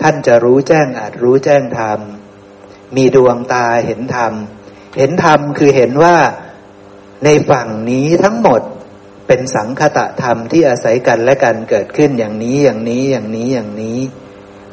[0.03, 1.99] ท่านจะรู้แจ้งอาจรู้แจ้งธรรม
[2.96, 4.33] มีดวงตาเห็นธรรม
[4.99, 6.16] เห็นธรรมคือเห็นว่า
[7.25, 8.62] ในฝั่งนี้ทั้งหมด
[9.27, 13.99] เป็นสังคตะธรรมที่อาศัยกันและกันเกิดขึ้นอย่างนี้อย่างนี้อย่างนี้อย่างนี้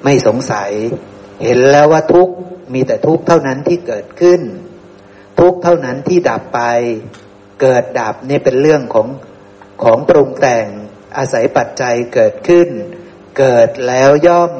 [0.04, 0.72] ไม่สงสัย
[1.44, 2.30] เห็นแล้วว่าทุก
[2.74, 4.42] มีแต่ทุกเท่านั้นที่เกิดขึ้น
[5.40, 6.62] ทุกเท่านั้นที่ดับไป
[7.62, 9.08] เกิดดับนี่เป็นเรื่องของ
[9.84, 10.68] ของปรุงแต่ง
[11.18, 12.70] อาศัยปัจจัยเกิดขึ้น
[13.38, 14.52] เกิดแล้วย่อม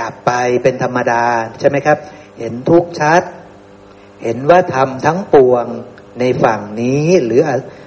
[0.00, 1.24] ดับไปเป็นธรรมดา
[1.58, 1.98] ใช่ไหมครับ
[2.38, 3.22] เห็นทุกชัด
[4.22, 5.66] เห็นว่าธรรมทั้งปวง
[6.20, 7.42] ในฝั่งนี้หรือ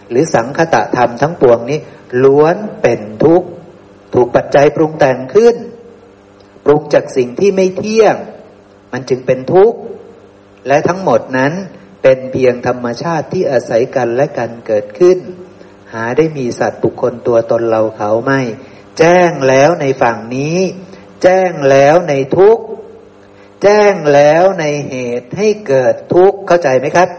[0.09, 1.79] หรือสังคตะธรรมทั้งปวงนี้
[2.23, 3.43] ล้วนเป็นทุก
[4.13, 5.55] ถูกปัจจัยปรุงแต่งขึ้น
[6.65, 8.15] ปรุงจากสิ่งที่ไม่เที่ยง
[8.91, 9.79] มันจึงเป็นทุกข์
[10.67, 11.53] และทั้งหมดนั้น
[12.03, 15.17] เป็นเพียงธรรมชาติที่อาศัยกันและกันเกิดขึ้น
[15.93, 18.41] หาได้มีสัตว์บุคคลตัวตนเราเขาไม่
[18.99, 20.57] แจ้งแล้วในฝั่งนี้
[21.23, 22.63] แจ้งแล้วในทุกข์
[23.63, 27.09] แจ้งแล้วในเหตุให้เกิดทุกข์เข้าใจไหมครับ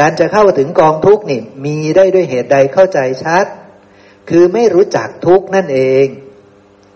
[0.00, 3.46] การจะเข้าถึงกองทุกข์นี่มีได้ด้วยเหตุใดเข้าใจชัด
[4.28, 6.06] คือไม่รู้จักทุกข์นั่นเอง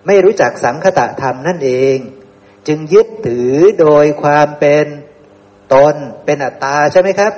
[0.07, 1.97] ไม่รู้จักสังคตะธรรมนั่นเอง
[2.67, 4.87] จึงยึดถือโดยความเป็น
[5.75, 7.33] ตนเป็นอัตตาใช่ไหมครับ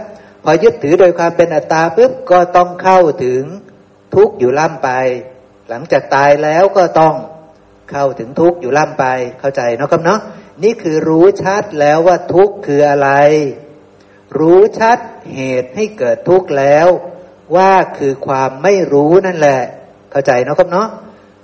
[0.45, 3.43] พอยึดถือโดยความเป็นอัตตาปุ๊บก็ต้องเข้าถึง
[4.15, 4.91] ทุกข์อยู่ล่ำไป
[5.69, 7.15] หลังจากตายแล้วก็ต้อง
[7.91, 9.05] เข้าถึงทุกข์อยู่ล่ำไป
[9.41, 10.21] เข้าใจเนาะครับเนาะ
[10.63, 13.11] นี่คือรู้ชัดแล้วว่าทุกข์คืออะไร
[14.39, 14.99] รู้ชัด
[15.35, 16.87] เหตุให้เกิดทุกข์แล้ว
[17.57, 19.61] ว่าคือความไม่รู้นั่นแหละ
[20.11, 20.89] เข้าใจเนาะครับเนาะ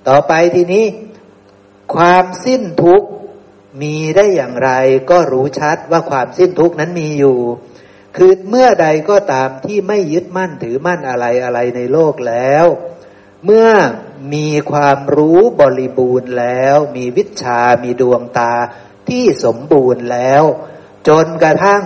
[0.08, 0.84] ต่อไปทีนี้
[1.94, 3.08] ความสิ้นทุกข์
[3.82, 4.70] มีได้อย่างไร
[5.10, 7.38] ก็รู้ชัดว่าความสิ้นทุกข์นั้นมีอยู่
[8.16, 12.66] คือเมื่อใดก็ตามที่ไม่ยึดมั่นถือมั่นอะไรอะไรในโลกแล้ว
[13.44, 13.68] เมื่อ
[14.34, 18.52] มีความรู้บริบูรณ์แล้ว มีวิชามีดวงตา
[19.10, 20.44] ที่สมบูรณ์แล้ว
[21.08, 21.84] จนกระทั่ง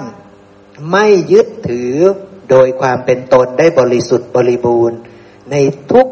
[0.92, 1.94] ไม่ยึดถือ
[2.50, 4.98] โดยความเป็นตนได้บริสุทธิ์บริบูรณ์
[5.50, 5.56] ใน
[5.92, 6.06] ทุก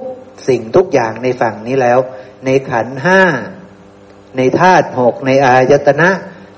[0.48, 1.98] สิ่งทุกอย่างในฝั่งนี้แล้ว
[2.44, 3.22] ในขันห้า
[4.36, 6.10] ในธาตุหกในอายตนะ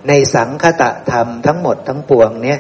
[0.09, 2.59] ในสังคตะธรรมทั้งหมดทั้งปวงเนี่ย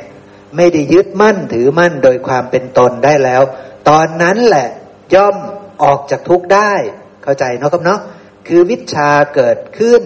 [0.56, 3.42] ไม่ได้ยึดมั่นถือมั่นโดยความเป็นตนได้แล้ว
[3.88, 4.68] ตอนนั้นแหละ
[5.14, 5.36] ย่อม
[5.82, 6.72] ออกจากทุกข์ได้
[7.22, 8.00] เข้าใจเนาะครับเนาะ
[8.48, 10.02] คือวิชาเกิดขึ้น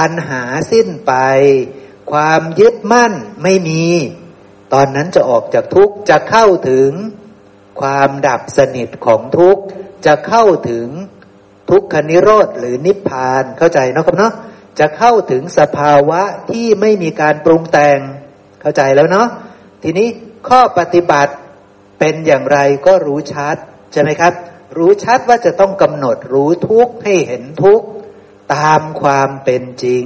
[0.00, 1.12] ตัณหาสิ้นไป
[2.12, 3.84] ความยึดมั่นไม่มี
[4.72, 6.90] ตอนนั้นจะออกจากทุกข์จะเข้าถึง
[7.80, 9.62] ความดับสนิทของทุกข์
[10.06, 10.86] จะเข้าถึง
[11.70, 14.32] ทุกขนิโรธหรือนิพพานเข้าใจเนาะครับเนาะ
[14.78, 17.98] จะเข้าถึงสภาวะที่ไม่มีการปรุงแต่ง
[18.60, 19.28] เข้าใจแล้วเนาะ
[19.82, 20.08] ทีนี้
[20.48, 21.32] ข้อปฏิบัติ
[21.98, 23.56] เป็นอย่างไรก็รู้ชัด
[23.92, 24.32] ใช่ไหมครับ
[24.78, 27.86] รู้ชัดว่าจะต้องกำหนดรู้ทุกข์ให้เห็นทุกข์
[28.52, 30.04] ตามความเป็นจริง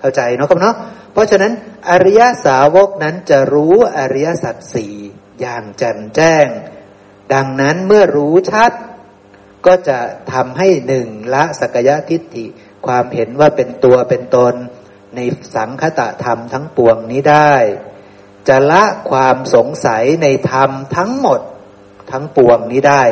[0.00, 0.76] เข้าใจเนาะครับเนาะ
[1.12, 1.52] เพราะฉะนั้น
[1.90, 4.94] อริยสาวกนั้นจะรู้อริยสัจสี่
[5.40, 6.46] อย่างแจ่มแจ้ง
[7.32, 8.72] ดังนั้นเมื่อรู้ชัด
[9.66, 9.98] ก็จะ
[10.32, 12.46] ทำให้หนึ่งละสกยทิฏฐิ
[12.86, 14.54] ความเห็นว่าเป็นตัวเป็นตน
[15.16, 15.20] ใน
[15.54, 17.54] สังคตะธรรมทั้งปวงนี้ได้
[18.48, 21.40] จะละความสงสัยในธรรมทั้งหมด
[22.10, 23.02] ทั้งปวงนี้ได้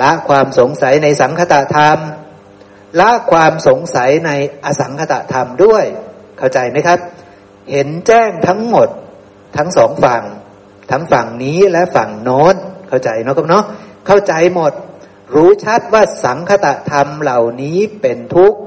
[0.00, 1.98] ละความสงสัยในสังคตะธรรม
[3.00, 4.30] ละความสงสัยใน
[4.64, 5.84] อสังคตธรรมด้วย
[6.38, 6.98] เข้าใจไหมครับ
[7.70, 8.88] เห็นแจ้งทั้งหมด
[9.56, 10.22] ทั้งสองฝั่ง
[10.90, 12.54] ทั้งฝั่งนี้และฝั่งโน้น
[12.88, 13.64] เข้าใจเนาะครับเนาะ
[14.06, 14.72] เข้าใจหมด
[15.34, 18.58] รู้ชัดว่าสังคตธรรมเหล่านี้เป็นทุกข์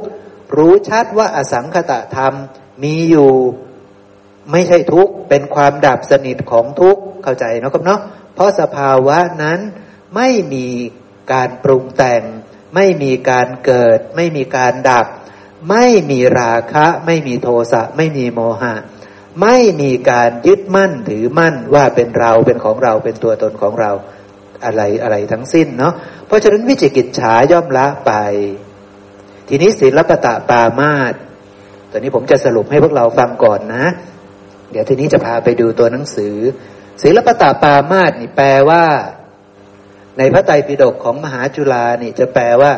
[0.58, 2.34] รู้ชัดว่าอสังคตธรรม
[2.84, 3.34] มีอยู่
[4.52, 8.02] ไม่ใช่ทุกข์ เป็นความดับสนิทของทุกข์ เข้าใจเนาะครับเนาะ
[8.34, 9.60] เพราะสภาวะนั้น
[10.16, 10.68] ไม่มี
[11.34, 12.24] การปรุงแต่ง
[12.75, 15.08] ไม่มีการเกิด ไม่มีการดับ
[15.69, 18.73] ไม่มีราคะ ไม่มีโทสะ ไม่มีโมหะ
[19.41, 23.91] ไม่มีการยึดมั่นถือมั่นว่าเป็นเราเป็นของเราเป็นตัวตนของเรา
[24.65, 25.93] อะไรอะไรทั้งสิ้นเนาะ
[26.27, 28.12] เพราะฉะนั้นวิจิกิจฉาย่อมละไป
[29.47, 31.13] ทีนี้ศีลปตะปามาต
[31.91, 33.86] ตอนนี้ผมจะสรุปให้พวกเราฟังก่อนนะ
[34.71, 36.36] เดี๋ยวทีนี้จะพาไปดูตัวหนังสือ
[37.03, 38.84] ศิลปตาปามาสนี่แปลว่า
[40.17, 42.73] ในพระไตรปิฎกของมหาจุฬานี่จะแปลว่า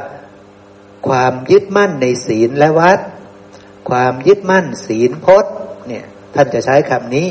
[1.07, 2.99] ความยึดมั่นในศีลและวัด
[3.89, 5.53] ความยึดมั่นศีลพจน์
[5.87, 7.27] เนี่ยท่านจะใช้คำนี้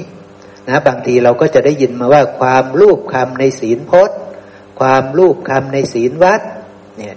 [0.69, 4.19] นะบางทีเราก็จะได้ยินมาว่า ความรูปคำในศีลพจน์
[4.81, 6.41] ความรูปคำในศีลวัด
[6.99, 7.17] เนี่ย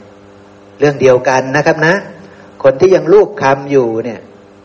[0.80, 1.96] เรื่องเดียวกันนะครับนะ
[2.64, 4.20] คนที่ยังรูปคำอยู่เนี่ย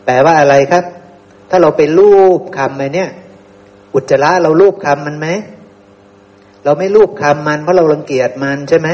[0.05, 0.83] แปลว่าอะไรครับ
[1.49, 3.09] ถ้าเราไปรูปคำไปเนี่ย
[3.93, 5.27] อุจจาระเรารูปคำมันไหม
[6.67, 8.87] เราไม่รูปคำมันเพราะเรารังเกียจมันใช่ไหม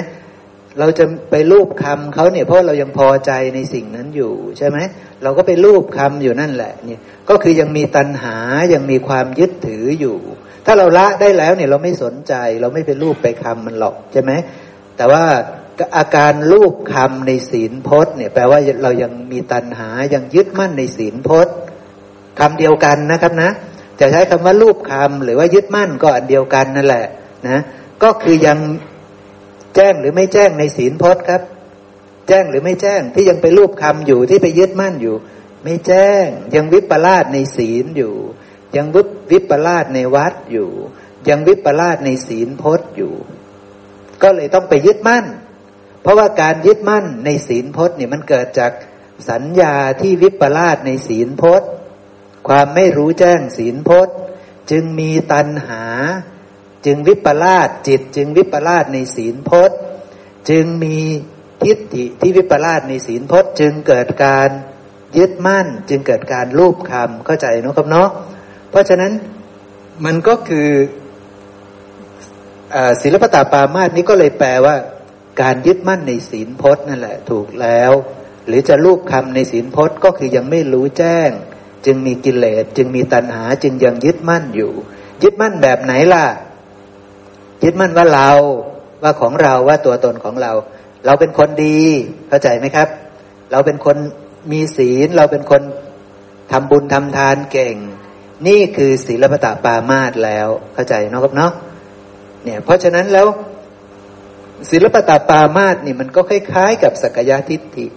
[0.79, 4.77] เราจะไปรูปคำเขาเนี่ยเพราะเรายังพอใจในสิ่งนั้นอยู่ใช่ไหม
[5.23, 8.37] เราก็ไปรูปคำอยู่นั่นแหละนี่ก็คือยังมีตัณหา
[8.73, 10.17] ยังมีความยึดถืออยู่
[10.65, 14.31] ถ้าเราละได้แล้วเนี่ยเราไม่สนใจ เราไม่ไปรูปไปคำมันหรอกใช่ไหม
[14.97, 15.23] แต่ว่า
[15.97, 21.55] อาการรูปคำในศีลพจน์เนี่ยแปลว่าเรายังมีตัณหายังยึดมั่นในศีลพจน์
[22.39, 23.49] คำเดียวกันนะครับนะ
[23.99, 27.05] จะใช้คำว่ารูปคำหรือว่ายึดมั่นก็อันเดียวกันนั่นแหละ
[27.49, 27.59] นะ
[28.03, 28.59] ก็คือยัง
[29.75, 31.41] แจ้งหรือไม่แจ้งในศีลพจน์ครับ
[32.27, 35.15] แจ้งหรือไม่แจ้งที่ยังไปรูปคำอยู่ที่ไปยึดมั่นอยู่
[35.63, 36.25] ไม่แจ้ง
[36.55, 38.13] ยังวิปลาสในศีลอยู่
[38.75, 39.01] ยังวิ
[39.31, 40.69] วิปลาสในวัดอยู่
[41.29, 43.13] ยังวิปลาสในศีลพจน์อยู่
[44.21, 45.25] ก็เลยต้องไปยึดมั่น
[46.01, 48.71] เพราะว่าการยึดมั่นในศีลพจน์เนี่ยมันเกิดจาก
[49.29, 51.69] สัญญาที่วิปลาสในศีลพจน์
[52.47, 54.15] ความไม่รู้แจ้งศีลพจน์
[54.71, 55.83] จึงมีตัณหา
[56.85, 59.79] จึงวิปลาสจิต จึงวิปลาสในศีลพจน์
[60.49, 60.97] จึงมี
[61.63, 64.49] ทิฏฐิที่วิปลาสในศีลพจน์ จึงเกิดการ
[65.17, 68.09] ยึดมั่น จึงเกิดการรูปคำเข้าใจนะครับเนาะ
[68.69, 69.11] เพราะฉะนั้น
[70.05, 70.69] มันก็คือ
[73.01, 74.75] ศิลปตาปามาสนี้ก็เลยแปลว่า
[75.41, 77.91] การยึดมั่นในศีลพจน์นั่นแหละถูกแล้ว
[78.47, 81.29] หรือจะรูปคำในศีลพจน์ก็คือยังไม่รู้แจ้ง
[81.85, 84.71] จึงมีกิเลสจึงมีตัณหาจึงยังยึดมั่นอยู่
[85.23, 86.25] ยึดมั่นแบบไหนล่ะ
[87.63, 88.29] ยึดมั่นว่าเรา
[89.03, 90.51] ว่าของเราว่าตัวตนของเรา
[91.05, 91.81] เราเป็นคนดี
[92.29, 92.87] เข้าใจไหมครับ
[93.51, 93.97] เราเป็นคน
[94.51, 95.61] มีศีล เราเป็นคน
[96.51, 97.75] ทำบุญทำทานเก่ง
[98.47, 101.51] นี่คือศีลปตาปามาตแล้วเข้าใจเนาะครับเนาะ
[102.43, 103.27] เนี่ยเพราะฉะนั้นแล้ว
[104.69, 107.87] ศีลปตาปามาตนี่มันก็คล้ายๆ กับสักยะทิฏฐิ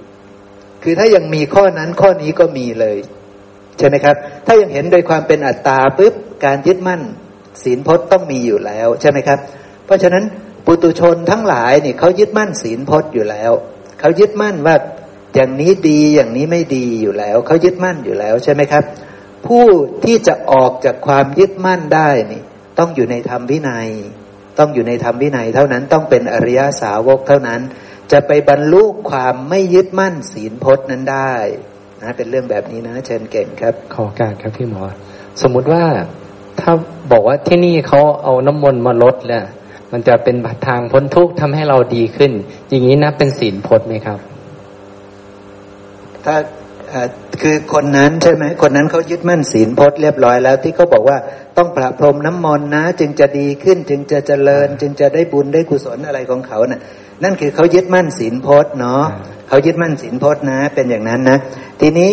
[0.82, 2.98] คือถ้ายังมีข้อนั้นข้อนี้ก็มีเลย
[3.78, 7.02] ใช่ไหมครับ ถ้ายังเห็นโดยความเป็นอัตตาปุ๊บการยึดมั่น
[7.62, 9.38] ศีลพจน์ต้องมีอยู่แล้ว ใช่ไหมครับ
[9.86, 10.24] เพราะฉะนั้น
[10.64, 13.52] ปุตุชนทั้งหลายนี่เขายึดมั่นศีลพจน์อยู่แล้ว
[14.00, 14.76] เขายึดมั่นว่า
[15.34, 18.84] อย่างนี้ดีอย่างนี้ไม่ดีอยู่แล้ว เขายึดมั่นอยู่แล้วใช่ไหมครับ
[19.46, 19.66] ผู้
[20.04, 22.42] ที่จะออกจากความยึดมั่นได้นี่
[22.78, 23.88] ต้องอยู่ในธรรมวินัย
[24.58, 27.60] ต้องอยู่ในธรรมวินัย เท่านั้นต้องเป็นอริยสาวกเท่านั้น
[28.12, 31.34] จะไปบรรลุความไม่ยึดมั่นศีลพจน์นั้นได้
[32.02, 34.82] นะเป็นเรื่องแบบนี้นะเชิญเก่งครับ ขอการครับพี่หมอ
[35.42, 35.84] สมมุติว่า
[36.60, 36.72] ถ้า
[37.12, 39.44] บอกว่าที่นี่เขาเอาน้ำมนต์มาลดแล้ว
[39.92, 40.36] มันจะเป็น
[40.68, 42.32] ทางพ้นทุกข์ทำให้เราดีขึ้น
[42.68, 44.18] อย่างนี้นะเป็นศีลพจน์ไหมครับ
[46.24, 46.36] ถ้า
[47.42, 51.18] คือคนนั้นใช่ไหมคนนั้นเขายึดมั่นศีลพจน์เรียบร้อยแล้วที่เขาบอกว่า
[51.56, 56.80] ต้องประพรมน้ำมนต์นะ จึงจะดีขึ้น จึงจะเจริญ จึงจะได้บุญได้กุศลอะไรของเขานะ่ะ
[57.24, 59.04] นั่นคือเขายึดมั่นศีลพจน์เนาะ
[59.48, 61.38] เขายึดมั่นศีลพจน์นะ เป็นอย่างนั้นนะ
[61.80, 62.10] ทีนี้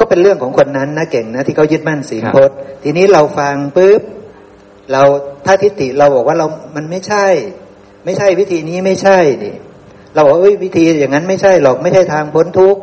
[0.00, 4.02] ก็เป็นเรื่องของคนนั้นนะเก่งนะที่เขายึดมั่นศีลพจน์ ทีนี้เราฟังปุ๊บ
[4.92, 5.02] เรา
[5.46, 7.26] ถ้าทิฏฐิเราบอกว่าเรา มันไม่ใช่
[8.04, 9.52] ไม่ใช่วิธีนี้ไม่ใช่ดิ
[10.14, 12.80] เราบอกว่าวิธีอย่างนั้นไม่ใช่หรอกไม่ใช่ทางพ้นทุกข์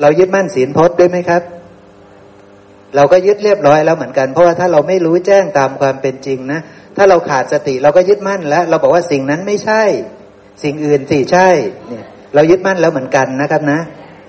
[0.00, 1.42] เรายึดมั่นศีลพจน์ด้วยไหมครับ
[2.96, 6.60] เราก็ยึดเรียบร้อยแล้วเหมือนกันเพราะว่าถ้าเราไม่รู้แจ้งตามความเป็นจริงนะ
[6.96, 9.82] ถ้าเราขาดสติเราก็ยึดมั่นแล้ว เราบอกว่าสิ่งนั้นไม่ใช่
[10.62, 11.48] สิ่งอื่นสิใช่
[11.88, 13.80] เนี่ย เรายึดมั่นแล้วเหมือนกันนะครับนะ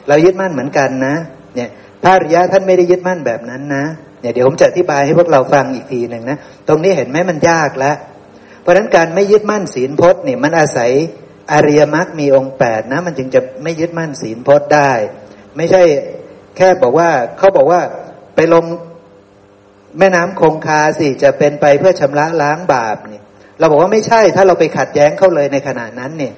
[0.07, 1.15] เรายึดมั่นเหมือนกันนะ
[1.55, 1.69] เนี่ย
[2.03, 3.85] พระอริยะท่านไม่ได้ยึดมั่นแบบนั้นนะ
[4.21, 7.95] เนี่ยเดี๋ยวผมจะอธิบายให้พวกเราฟังอีกทีหนึ่งนะ ตรงนี้เห็นไหมมันยากแล้ว
[8.61, 10.91] เพราะฉะนั้นการไม่ยึดมั่นศีลพจน์เนี่ยมันอาศัย
[11.51, 14.91] อริยมรรคมีองค์แปดนะ มันจึงจะไม่ยึดมั่นศีลพจน์ได้
[15.57, 15.81] ไม่ใช่
[16.57, 17.81] แค่บอกว่าเขาบอกว่า
[18.35, 18.65] ไปลง
[19.99, 23.23] แม่น้ำคงคาสิจะเป็นไปเพื่อชำระล้างบาปเนี่ย
[23.59, 26.33] เราบอกว่าไม่ใช่ถ้าเราไปขัดแย้งเข้าเลยในขณะนั้นเนี่ย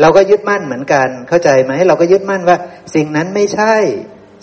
[0.00, 2.56] เราก็ยึดมั่นเหมือนกันเข้าใจไหมเราก็ยึดมั่นว่า
[2.94, 3.74] สิ่งนั้นไม่ใช่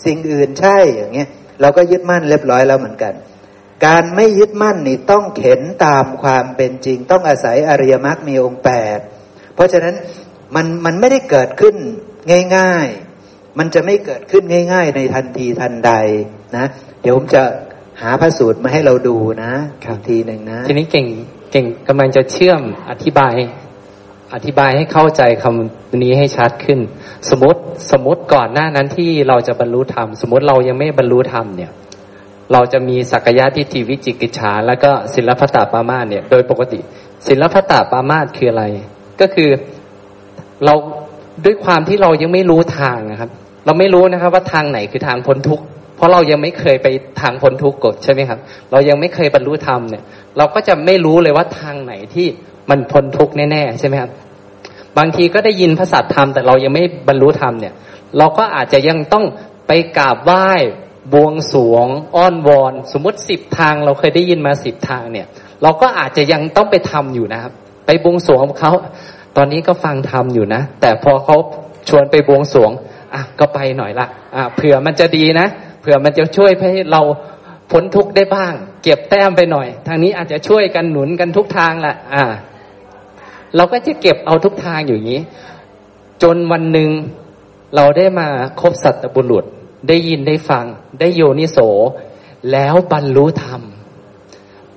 [0.06, 1.30] สิ่งอื่นใช่อย่างเงี้ย
[1.62, 3.14] เราก็ยึดมั่นเรียบร้อยแล้วเหมือนกัน
[3.86, 9.00] การไม่ยึดมั่นนี่ต้องเข็นตามความเป็นจริง ต้องอาศัยอริยมรรคมีองค์แปด
[9.56, 9.96] เพราะฉะนั้น
[10.56, 11.76] มันมันไม่ได้เกิดขึ้น
[12.58, 12.88] ง่าย
[13.24, 14.44] ๆ มันจะไม่เกิดขึ้น
[14.74, 15.92] ง่าย ๆ ในทันทีทันใด
[16.58, 16.66] นะ
[17.02, 17.44] เดี๋ยวผมจะ
[18.02, 19.52] หาพระสูตรมาให้เราดูนะ
[19.84, 21.08] อีกทีหนึ่งนะ ทีนี้เก่ง
[21.52, 23.36] เก่งกำลังจะเชื่อมอธิบาย
[24.34, 26.80] อธิบายให้เข้าใจคำนี้ให้ชัดขึ้น
[27.30, 27.60] สมมติ
[27.92, 31.72] สมมติก่อนหน้านั้นที่เราจะบรรลุธรรม สมมติเรายังไม่บรรลุธรรมเนี่ย
[32.54, 36.80] เราจะมีสักยะทิฏฐิวิจิกิจฉาแล้วก็ศิลปตาปามาเนี่ย โดยปกติ
[37.28, 38.66] ศิลปตาปามาคืออะไร
[39.22, 39.50] ก็คือ
[40.66, 40.74] เรา
[41.46, 43.30] ด้วยความที่เรายังไม่รู้ทางนะครับ
[43.66, 45.64] เราไม่รู้นะครับ ว่าทางไหนคือทางพ้นทุกข์
[45.96, 46.88] เพราะเรายังไม่เคยไป
[47.22, 48.40] ทางพ้นทุกข์กดใช่ไหมครับ
[48.72, 50.04] เรายังไม่เคยบรรลุธรรมเนี่ย
[50.38, 52.28] เราก็จะไม่รู้เลยว่าทางไหนที่
[52.72, 54.12] มันพ้นทุกข์แน่ๆใช่ไหมครับ
[54.98, 57.74] บางทีก็ได้ยินพระสัทธรรมแต่เรายังไม่บรรลุธรรมเนี่ย
[58.18, 59.26] เราก็อาจจะยังต้อง
[59.68, 60.48] ไปกราบไหว้
[61.14, 65.28] บวงสวง อ้อนวอน สมมติสิบทาง เราเคยได้ยินมาสิบทางเนี่ย
[65.64, 67.54] เราก็อาจจะยังต้องไปทำอยู่นะครับ
[67.86, 68.72] ไปบวงสวงเขา
[69.38, 71.36] ตอนนี้ก็ฟังทำอยู่นะ แต่พอเขา
[71.90, 72.72] ชวนไปบวงสวง
[73.14, 75.48] อะก็ไปหน่อยละอะเผื่อมันจะดีนะ
[75.82, 77.02] เผื่อมันจะช่วยให้เรา
[77.72, 78.54] พ้นทุกข์ได้บ้าง
[78.84, 82.24] เก็บแต้มไปหน่อย ทางนี้อาจจะช่วยกันหนุนกันทุกทางแหละอ่า
[83.56, 85.24] เราก็จะเก็บเอาทุกทางอยู่อย่างนี้
[86.24, 86.90] จนวันหนึ่ง
[87.76, 88.28] เราได้มา
[88.62, 89.46] คบสัตบุรุษ
[89.88, 90.66] ได้ยินได้ฟัง
[91.00, 91.58] ได้โยนิโส
[92.52, 93.62] แล้วบรรลุธรรม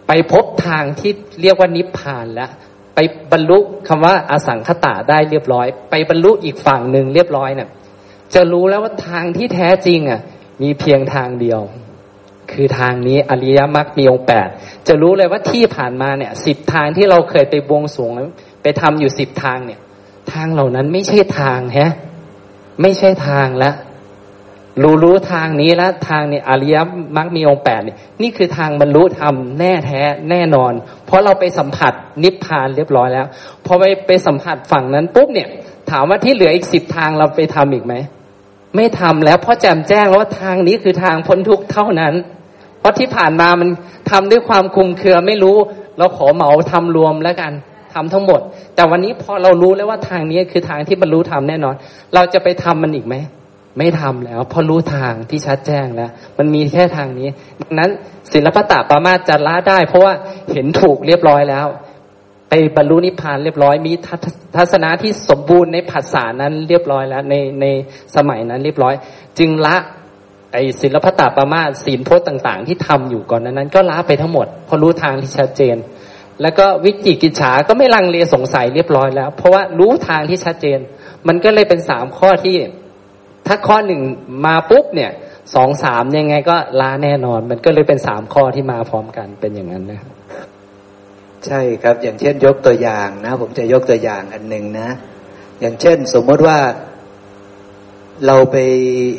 [0.06, 2.50] ไปพบทางที่เรียกว่านิพพานแล้ว
[2.94, 2.98] ไป
[3.32, 3.58] บรรลุ
[3.88, 7.68] คำว่าอาสังขตาได้เรียบร้อย ไปบรรลุอีกฝั่งหนึ่งเรียบร้อยเนะ่ย
[8.34, 10.20] จะรู้แล้วว่าทางที่แท้จริงอะ
[10.62, 11.60] มีเพียงทางเดียว
[12.52, 14.48] คือทางนี้อริยมรรคมีองค์แปด
[14.88, 18.10] จะรู้เลยว่าที่ผ่านมาเนี่ยสิบทางที่เราเคยไปบวงสรวง
[18.64, 19.80] ไปทำอยู่สิบทางเนี่ย
[20.32, 21.92] ทางเหล่านั้นไม่ใช่ทางแฮะ
[22.82, 23.74] ไม่ใช่ทางแล้ว
[24.82, 26.76] รู้รู้ทางนี้แล้วทางเนี่ยอริย
[27.16, 30.72] มรรคมีองค์แปดเนี่ยนี่คือทางบรรลุธรรมแน่แท้แน่นอน
[31.06, 33.26] เพราะเราไปสัมผัสนิพพานเรียบร้อยแล้ว
[33.66, 35.48] พอไปไปสัมผัสฝั่งนั้นปุ๊บเนี่ย
[35.90, 37.94] ถามว่าที่เหลืออีกสิบทางเราไปทำอีกไหม
[38.76, 42.14] ไม่ทำแล้วเพราะแจมแจ้งแล้วว่าทางนี้คือทางพ้นทุกข์เท่านั้น
[42.78, 43.68] เพราะที่ผ่านมามัน
[44.10, 45.56] ทำด้วยความคุมเครือไม่รู้
[45.98, 47.52] เราขอเหมาทำรวมแล้วกัน
[47.94, 48.40] ทำทั้งหมด
[48.74, 51.74] แต่วันนี้พอเรารู้แล้วว่าทางนี้คือทางที่บรรลุธรรมแน่นอน
[52.14, 53.16] เราจะไปทำมันอีกไหม
[53.78, 57.28] ไม่ทำแล้วเพราะรู้ทางที่ชัดแจ้งแล้ว มันมีแค่ทางนี้
[57.62, 57.90] ดังนั้น
[58.32, 60.12] ศิลปตะปามาจะละได้ เพราะว่า
[60.52, 61.66] เห็นถูกเรียบร้อยแล้ว
[62.48, 63.92] ไปบรรลุนิพพานเรียบร้อย มี
[64.56, 67.66] ทัศนะที่สมบูรณ์ในภาษานั้นเรียบร้อยแล้ว ในใน
[68.16, 68.94] สมัยนั้นเรียบร้อย
[69.38, 69.76] จึงละ
[70.52, 75.76] ไอศิลปตะปามาศีลโพสต่าง ๆ ที่ทำอยู่ก่อนนั้น ก็ละไปทั้งหมดเพราะรู้ทางที่ชัดเจน
[76.42, 80.78] แล้วก็วิจิกิจฉาก็ไม่ลังเลสงสัยเรียบร้อยแล้ว เพราะว่ารู้ทางที่ชัดเจน
[81.28, 82.56] มันก็เลยเป็นสามข้อที่
[83.46, 84.00] ถ้าข้อหนึ่ง
[84.46, 85.10] มาปุ๊บเนี่ย
[85.54, 90.12] สองสามยังไงก็ลาแน่นอน มันก็เลยเป็นสามข้อที่มาพร้อมกันเป็นอย่างนั้นนะครับ
[91.46, 94.88] ใช่ครับ อย่างเช่นยกตัวอย่างนะ ผมจะยกตัวอย่างอันหนึ่งนะ
[95.60, 96.58] อย่างเช่นสมมติว่า
[98.26, 98.56] เราไป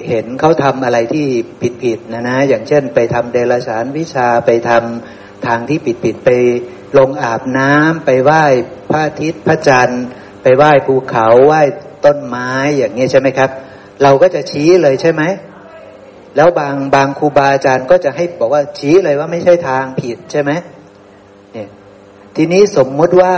[0.07, 1.28] เห็นเขาทำอะไรที่
[1.84, 6.30] ผิดๆนะนะ อย่างเช่น ไปทำเดรัจฉานวิชาไปทำ ทางที่ผิดๆไป
[6.98, 8.44] ลงอาบน้ำไปไหว้
[8.90, 10.04] พระอาทิตย์พระจันทร์
[10.44, 11.62] ไปไหว้ภูเขาไหว้
[12.06, 13.50] ต้นไม้อย่างนี้ใช่ไหมครับ
[14.04, 15.24] เราก็จะชี้เลยใช่ไหม
[16.36, 20.52] แล้วบางบางครูบาอาจารย์ก็จะให้บอกว่าชี้เลยว่าไม่ใช่ทางผิดใช่ไหม
[21.54, 21.70] เนี่ย
[22.36, 23.34] ทีนี้สมมติว่า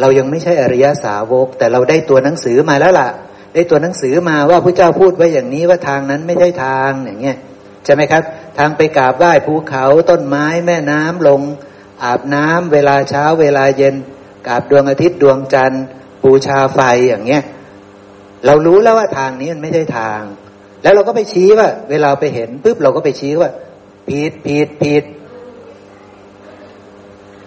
[0.00, 3.08] เรายังไม่ใช่อริยสาวก แต่เราได้ตัวหนังสือมาแล้วล่ะ
[3.54, 7.38] ได้ตัวหนังสือมาว่าพระเจ้าพูดไว้อย่างนี้ว่าทางนั้นไม่ใช่ทางอย่างเงี้ย
[7.84, 8.22] ใช่ไหมครับ
[8.58, 11.40] ทางไปกราบไหว้ภูเขาต้นไม้แม่น้ำลง
[12.04, 13.94] อาบน้ำเวลาเช้าเวลาเย็น
[14.46, 15.84] กราบดวงอาทิตย์ดวงจันทร์
[16.24, 17.42] บูชาไฟอย่างเงี้ย
[18.46, 20.22] เรารู้แล้วว่าทางนี้มันไม่ใช่ทาง
[20.82, 23.50] แล้วเราก็ไปชี้ว่า เวลาไปเห็นปุ๊บเราก็ไปชี้ว่า
[24.08, 25.04] ผิดผิดผิด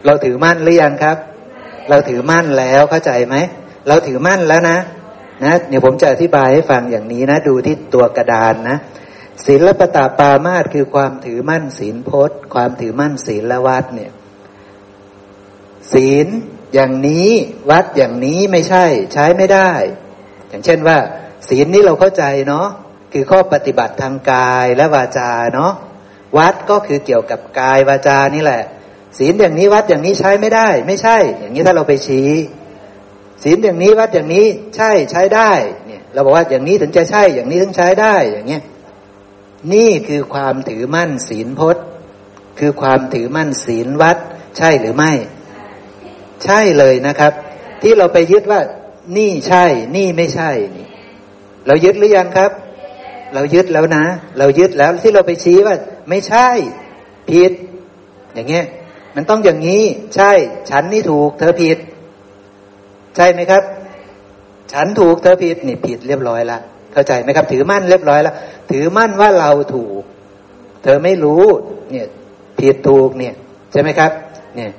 [0.06, 1.18] เราถือมั่นหรือยังครับ
[1.90, 3.36] เราถือมั่นแล้วเข้าใจไหม
[3.88, 4.78] เราถือมั่นแล้วนะ
[5.44, 8.78] นะเดี๋ยวผมจะอธิบายให้ฟังอย่างนี้นะ ดูที่ตัวกระดานนะ
[9.44, 14.12] ศีลปตาปามาตคือความถือมั่นศีลพจน์ ความถือมั่นศีลวัดเนี่ย
[15.94, 16.28] ศีล
[16.74, 17.30] อย่างนี้
[17.72, 19.72] วัดอย่างนี้ไม่ใช่ใช้ไม่ได้
[20.50, 20.98] อย่างเช่นว่า
[21.50, 22.68] ศีลนี้เราเข้าใจเนาะ
[23.14, 25.74] คือข้อปฏิบัติทางกายและวาจาเนาะ
[26.38, 28.64] วัดก็คือเกี่ยวกับกายวาจานี่แหละ
[29.18, 32.32] ศีลอย่างนี้วัดอย่างนี้ใช้ไม่ได้ ไม่ใช่ อย่างนี้ถ้าเราไปชี้
[33.44, 35.52] ศีลอย่างนี้วัดอย่างนี้ใช่ใช้ได้
[35.88, 38.64] เนี่ยเราบอกว่าอย่างนี้ถึงจะใช่ อย่างนี้ถึงใช้ได้อย่างเงี้ย
[39.74, 41.86] นี่คือความถือมั่นศีลพจน์
[42.60, 44.18] คือความถือมั่นศีลวัด
[44.58, 45.12] ใช่หรือไม่
[46.44, 47.34] ใช่เลยนะครับ
[47.82, 48.62] ที่เราไปยึดว่า
[49.18, 50.88] นี่ใช่ นี่ไม่ใช่นี่
[51.68, 52.52] เรายึดหรือยังครับ
[53.34, 54.06] เรายึดแล้วนะ
[54.38, 55.76] เรายึดแล้วที่เราไปชี้ว่า
[56.10, 56.48] ไม่ใช่
[57.32, 57.52] ผิด
[58.34, 58.66] อย่างเงี้ย
[59.16, 59.84] มันต้องอย่างนี้
[60.16, 60.32] ใช่
[60.70, 61.78] ฉันนี่ถูก เธอผิด
[63.16, 63.64] ใช่ไหมครับ
[64.74, 66.60] ฉันถูกเธอผิดนี่ผิดเรียบร้อยละ
[66.96, 68.36] เข้าใจไหมครับ ถือมั่นเรียบร้อยแล้ว
[68.72, 70.02] ถือมั่นว่าเราถูก
[70.84, 71.44] เธอไม่รู้
[71.92, 72.08] เนี่ย
[72.60, 73.34] ผิดถูกเนี่ย
[73.72, 74.12] ใช่ไหมครับ
[74.56, 74.72] เนี่ย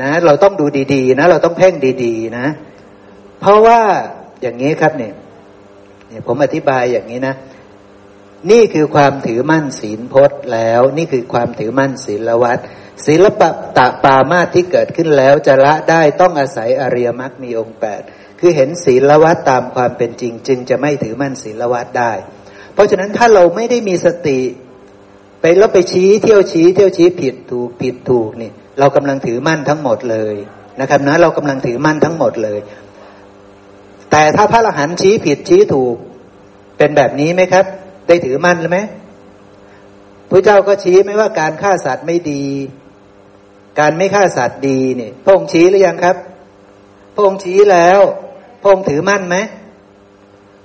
[0.00, 1.74] นะ เราต้องดูดีๆ นะ เราต้องเพ่ง
[2.04, 2.46] ดีๆ นะ
[3.40, 3.80] เพราะว่า
[4.42, 5.12] อย่างนี้ครับเนี่ย
[6.08, 7.34] เนี่ย ผมอธิบายอย่างนี้นะ
[8.50, 12.58] นี่คือความถือมั่นศีลพจน์แล้ว นี่คือความถือมั่นศีลวัต
[13.06, 18.02] ศีลปะตะปามาที่เกิดขึ้นแล้วจะละได้ต้องอาศัยอริยมรรคมีองค์แปด
[18.38, 22.12] คือเห็นศีลวัตตามความเป็นจริง จึงจะไม่ถือมั่นศีลวัตได้
[22.74, 24.40] เพราะฉะนั้นถ้าเราไม่ได้มีสติ
[25.40, 30.34] ไปแล้วไปชี้เที่ยวชี้ เที่ยวชี้ผิดถูกผิดถูกนี่ เรากำลังถือมั่นทั้งหมดเลย
[30.80, 32.58] นะครับนะเรากำลังถือมั่นทั้งหมดเลย
[34.10, 35.96] แต่ถ้าพระอรหันต์ชี้ผิดชี้ถูก
[36.78, 37.64] เป็นแบบนี้ไหมครับ
[38.06, 38.78] ได้ถือมั่นหรือไหม
[40.30, 42.44] พระเจ้าก็ชี้ไม่ว่าการฆ่าสัตว์ไม่ดี
[43.80, 46.16] การไม่ฆ่าสัตว์ดีนี่พระองค์ชี้หรือยังครับ
[47.14, 48.00] พระองค์ชี้แล้ว
[48.60, 49.36] พระองค์ถือมั่นไหม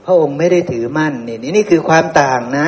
[0.05, 2.67] พระองค์ไม่ได้ถือมั่นนี่นี่คือความต่างนะ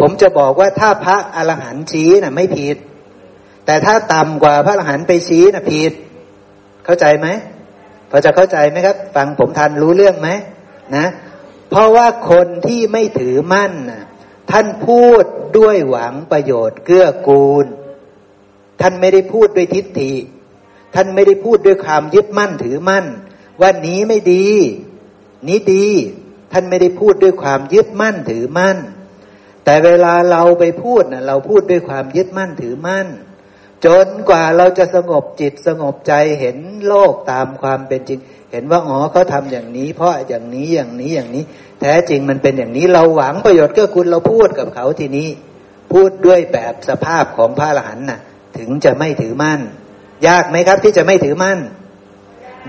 [0.00, 2.76] ผมจะบอกว่าถ้าพระอรหันต์ชี้นะ่ะไม่ผิด
[3.66, 5.92] แต่ถ้าต่ำกว่าพระอรหันต์ไปชี้นะ่ะผิด
[6.84, 7.28] เข้าใจไหม
[8.10, 10.28] พอจะเข้าใจไหมครับ ฟังผมทันรู้เรื่องไหม
[10.96, 11.06] นะ
[11.70, 14.02] เพราะว่าคนที่ไม่ถือมั่นนะ
[14.50, 15.24] ท่านพูด
[15.58, 17.66] ด้วยหวังประโยชน์เกื้อกูล
[18.80, 20.12] ท่านไม่ได้พูดด้วยทิฏฐิ
[20.94, 23.04] ท่านไม่ได้พูดด้วยความยึดมั่นถือมั่น
[23.60, 24.46] ว่านี้ไม่ดี
[25.48, 25.86] นี้ดี
[26.52, 28.78] ท่านไม่ได้พูดด้วยความยึดมั่นถือมั่น
[29.64, 33.06] แต่เวลาเราไปพูดนะเราพูดด้วยความยึดมั่นถือมั่น
[33.84, 38.20] จนกว่าเราจะสงบจิตสงบใจเห็นโลกตามความเป็นจริง
[38.52, 41.44] เห็นว่าอ๋อเขาทำอย่างนี้ เพราะอย่างนี้อย่างนี้อย่างนี้
[41.80, 45.28] แท้จริงมันเป็นอย่างนี้เราหวังประโยชน์ก็คุณเราพูดกับเขาทีนี้
[45.92, 48.20] พูดด้วยแบบสภาพของพระอรหันต์น่ะ
[48.58, 49.60] ถึงจะไม่ถือมั่น
[50.26, 51.58] ยากไหมครับที่จะไม่ถือมั่น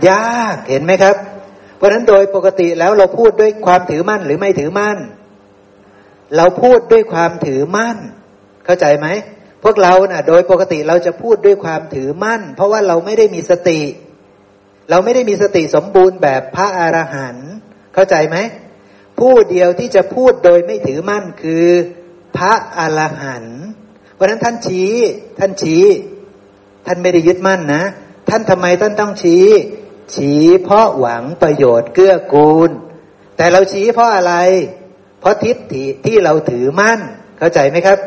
[0.10, 1.16] ยากเห็นไหมครับ
[1.78, 4.98] เพราะฉะนั้นโดยปกติแล้วเราพูดด้วยความถือมั่นหรือไม่ถือมั่น
[6.36, 7.98] เราพูดด้วยความถือมั่น
[8.66, 9.08] เข้าใจไหม
[9.64, 13.82] พวกเรานะ่ะ โดยปกติเราจะพูดด้วยความถือมั่น เพราะว่าเราไม่ได้มีสติ
[14.90, 17.50] เราไม่ได้มีสติสมบูรณ์แบบพระอรหันต์
[17.94, 18.38] เข้าใจไหม
[19.20, 21.66] ผู้เดียวที่จะพูดโดยไม่ถือมั่นคือ
[22.38, 23.60] พระอรหันต์
[24.14, 24.92] เพราะนั้นท่านชี้
[25.40, 25.84] ท่านชี้
[26.86, 27.84] ท่านไม่ได้ยึดมั่นนะ
[28.30, 29.46] ท่านทำไมท่านต้องชี้
[30.14, 32.70] ชี้เพราะหวังประโยชน์เกื้อกูล
[33.38, 34.34] แต่เราชี้เพราะอะไร
[35.20, 37.00] เพราะทิฏฐิที่เราถือมั่น
[37.38, 38.00] เข้าใจไหมครับ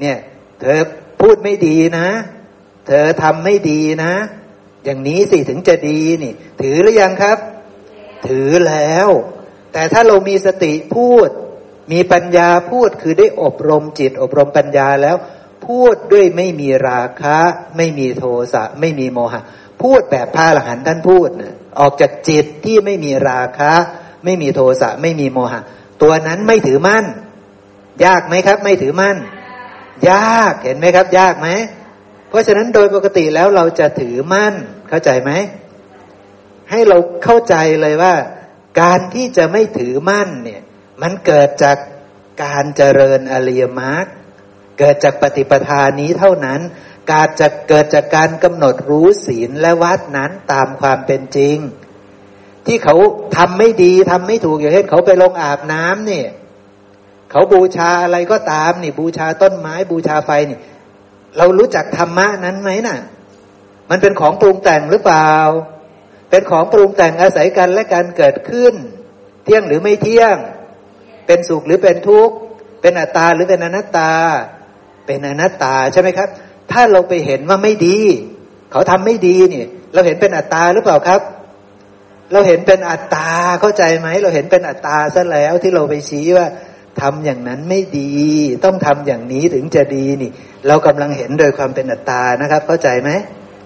[0.00, 0.18] เนี่ย
[0.60, 0.80] เธอ
[1.20, 2.08] พูดไม่ดีนะ
[2.86, 4.12] เธอทำไม่ดีนะ
[4.84, 7.38] อย่างนี้สิถึงจะดีนี่ ถือหรือยังครับ
[8.28, 9.08] ถือแล้ว
[9.72, 11.28] แต่ถ้าเรามีสติพูด
[11.92, 15.16] มีปัญญาพูดคือได้อบรมจิต อบรมปัญญาแล้ว
[15.66, 17.38] พูดด้วยไม่มีราคะ
[17.76, 19.42] ไม่มีโทสะไม่มีโมหะ
[19.82, 23.72] พูดแบบพระอรหันต์ท่านพูดนะออกจากจิตที่ไม่มีราคะ
[24.24, 25.60] ไม่มีโทสะไม่มีโมหะ
[26.02, 27.04] ตัวนั้นไม่ถือมั่น
[28.04, 29.16] ยากไหมครับ ไม่ถือมั่น
[30.10, 31.48] ยากเห็นไหมครับ ยากไหม
[32.28, 34.54] เพราะฉะนั้นโดยปกติแล้วเราจะถือมั่น
[34.88, 35.30] เข้าใจไหม
[36.70, 38.14] ให้เราเข้าใจเลยว่า
[38.80, 40.62] การที่จะไม่ถือมั่นเนี่ย
[41.02, 41.76] มันเกิดจาก
[42.44, 44.04] การเจริญอริยมรรค
[44.78, 46.60] เกิดจากปฏิปทานี้เท่านั้น
[47.10, 51.56] การจะเกิดจากการกำหนดรู้ศีลและวัดนั้นตามความเป็นจริง
[52.66, 52.96] ที่เขา
[53.36, 56.26] ทำไม่ดีทำไม่ถูกอย่างเช่นเขาไปลงอาบน้ำเนี่ย
[57.30, 60.58] เขาบูชาอะไรก็ตามนี่ บูชาต้นไม้บูชาไฟนี่
[61.36, 62.98] เรารู้จักธรรมะนั้นไหมน่ะ
[63.90, 65.32] มันเป็นของปรุงแต่งหรือเปล่า
[66.30, 68.74] เป็นของปรุงแต่งอาศัยกันและการเกิดขึ้น
[69.44, 70.36] เที่ยงหรือไม่เที่ยง
[71.26, 72.34] เป็นสุขหรือเป็นทุกข์
[72.80, 74.12] เป็นอัตตาหรือเป็นอนัตตา
[75.06, 76.28] เป็นอนัตตาใช่ไหมครับ
[76.72, 77.98] ถ้าเราไปเห็นว่าไม่ดี
[78.70, 79.58] เขาทำไม่ดีนี่
[79.94, 81.20] เราเห็นเป็นอัตตาหรือเปล่าครับ
[82.32, 86.46] เราเห็นเป็นอัตตาเข้าใจไหมเราเห็นเป็นอัตตาซะแล้วที่เราไปชี้ว่า
[87.00, 88.12] ทำอย่างนั้นไม่ดี
[88.64, 90.30] ต้องทำอย่างนี้ถึงจะดีนี่
[90.66, 93.10] เรากำลังเห็นโดยความเป็นอัตตานะครับ เข้าใจไหม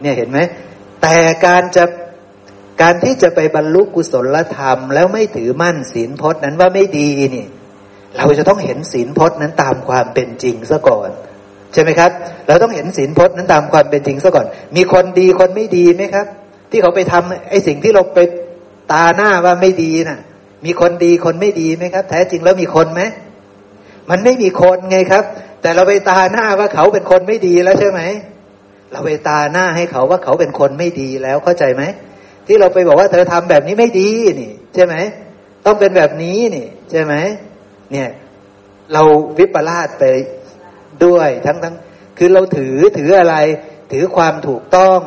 [0.00, 0.38] เนี่ยเห็นไหม
[1.02, 1.84] แต่การจะ
[2.82, 7.46] การที่จะไปบรรลุกุศลธรรม แล้วไม่ถือมั่นศีลพจน์นั้นว่าไม่ดีนี่
[8.16, 11.10] เราจะต้องเห็นศีลพจน์นั้นตามความเป็นจริงซะก่อน
[11.72, 12.10] ใช่ไหมครับ
[12.46, 14.46] เราต้องเห็นศีลพจน์นั้นตามความเป็นจริงซะก่อน
[14.76, 16.26] มีคนดีคนไม่ดีไหมครับ
[16.70, 18.18] ที่เขาไปทำไอ้สิ่งที่เราไป
[18.92, 20.20] ตาหน้าว่าไม่ดีนะ่ะ
[20.64, 23.02] มีคนดีคนไม่ดีไหมครับ แท้จริงแล้วมีคนไหม
[24.10, 25.24] มันไม่มีคนไงครับ
[25.62, 28.00] แต่เราไปตาหน้าว่าเขาเป็นคนไม่ดีแล้วใช่ไหม
[28.92, 31.82] เราไปตาหน้าให้เขาว่าเขาเป็นคนไม่ดีแล้วเข้าใจไหม
[32.46, 34.10] ที่เราไปบอกว่าเธอทำแบบนี้ไม่ดี
[34.40, 34.94] นี่ ใช่ไหม
[35.66, 37.14] ต้องเป็นแบบนี้นี่ ใช่ไหม
[37.92, 38.08] เนี่ย
[38.92, 39.02] เรา
[39.38, 40.04] วิปลาสไป
[41.06, 41.74] ด้วยทั้งทั้ง
[42.18, 43.36] คือเราถือถืออะไร
[43.92, 45.00] ถือความถูกต้อง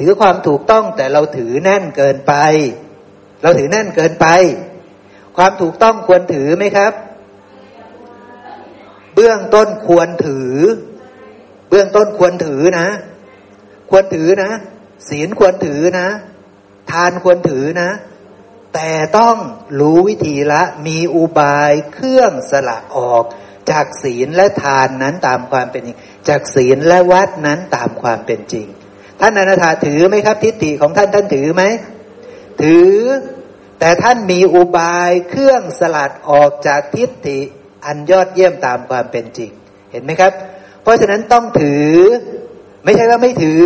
[0.00, 2.34] ถือความถูกต้องแต่เราถือแน่นเกินไป
[3.42, 4.26] เราถือแน่นเกินไป
[5.36, 6.92] ความถูกต้องควรถือไหมครับ
[9.14, 10.54] เบื้องต้นควรถือ
[11.68, 12.88] เบื้องต้นควรถือนะ
[13.90, 14.50] ควรถือนะ
[15.08, 16.08] ศีลควรถือนะ
[16.90, 17.90] ทานควรถือนะ
[18.74, 19.36] แต่ต้อง
[19.80, 23.24] รู้วิธีละมีอุบายเครื่องสละออก
[23.70, 25.98] จากศีลและทานนั้นตามความเป็นจริง
[26.28, 28.66] จากศีลและวัดนั้นตามความเป็นจริง
[29.20, 31.62] ท่านอนาถาถือไหมครับ ทิฏฐิของท่านท่านถือไหม
[32.62, 32.92] ถือ
[33.80, 37.40] แต่ท่านมีอุบายเครื่องสลัดออกจากทิฏฐิ
[37.86, 39.50] อันยอดเยี่ยมตามความเป็นจริง
[39.92, 40.32] เห็นไหมครับ
[40.82, 41.94] เพราะฉะนั้นต้องถือ
[42.84, 43.64] ไม่ใช่ว่าไม่ถือ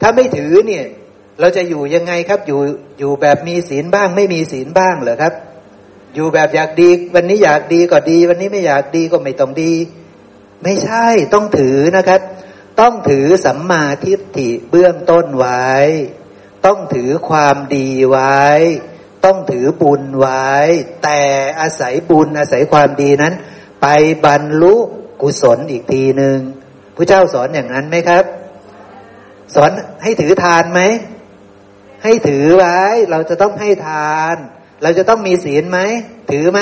[0.00, 0.84] ถ้าไม่ถือเนี่ย
[1.40, 2.60] เราจะอยู่ยังไงครับอยู่
[2.98, 5.34] อยู่แบบมีศีลบ้าง ไม่มีศีลบ้างเหรอครับ
[6.14, 9.72] อยู่แบบอยากดี วันนี้อยากดีก็ดี วันนี้ไม่อยากดีก็ไม่ต้องดี
[10.62, 12.20] ไม่ใช่ต้องถือนะครับ
[12.80, 15.70] ต้องถือสัมมาทิฏฐิเบื้องต้นไว้
[16.66, 18.44] ต้องถือความดีไว้
[19.24, 20.50] ต้องถือบุญไว้
[21.02, 21.20] แต่
[21.60, 23.34] อาศัยบุญอาศัยความดีนั้น
[23.82, 23.86] ไป
[24.24, 24.74] บรรลุ
[25.22, 26.38] กุศลอีกทีหนึ่ง
[26.96, 28.24] พระเจ้าสอนอย่างนั้นไหมครับ
[29.54, 29.70] สอน
[30.02, 30.80] ให้ถือทานไหม
[32.04, 32.78] ให้ถือไว้
[33.10, 34.36] เราจะต้องให้ทาน
[34.82, 35.78] เราจะต้องมีศีลไหม
[36.30, 36.60] ถือไหม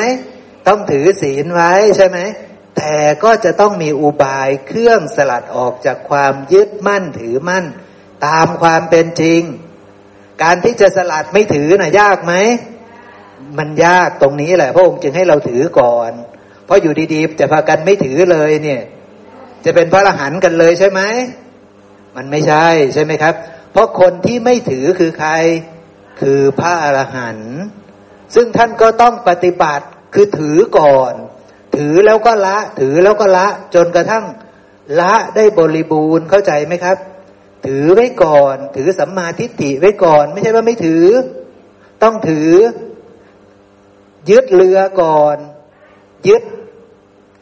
[0.68, 2.18] ต้องถือศีลไว้ใช่ไหม
[2.76, 2.94] แต่
[3.24, 7.64] ก็จะต้องมีอุบายเครื่องสลัดออกจากความยึดมั่นถือมั่น
[8.26, 9.42] ตามความเป็นจริง
[10.42, 12.34] การที่จะสลัดไม่ถือน่ะยากไหม
[13.58, 16.12] มันยากตรงนี้แหละ พระองค์จึงให้เราถือก่อน
[16.64, 18.82] เพราะอยู่ดีๆจะพากันไม่ถือเลยเนี่ย
[19.64, 21.00] จะเป็นพระอรหันต์กันเลยใช่ไหม
[22.16, 23.34] มันไม่ใช่ใช่ไหมครับ
[23.72, 25.32] เพราะคนที่ไม่ถือคือใคร
[26.20, 27.54] คือพระอรหันต์
[28.34, 31.14] ซึ่งท่านก็ต้องปฏิบัติคือถือก่อน
[31.76, 34.24] ถือแล้วก็ละ ถือแล้วก็ละ จนกระทั่ง
[35.00, 36.96] ละได้บริบูรณ์เข้าใจไหมครับ
[37.66, 41.06] ถือไว้ก่อน ถือสัมมาทิฏฐิไว้ก่อน ไม่ใช่ว่าไม่ถือ
[42.02, 42.52] ต้องถือ
[44.30, 45.36] ยึดเรือก่อน
[46.28, 46.42] ยึด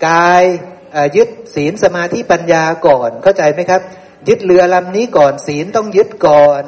[0.06, 0.44] กาย
[1.16, 3.80] ยึดศีลสมาธิปัญญาก่อนเข้าใจไหมครับ
[4.28, 6.62] ยึดเรือลำนี้ก่อนศีลต้องยึดก่อน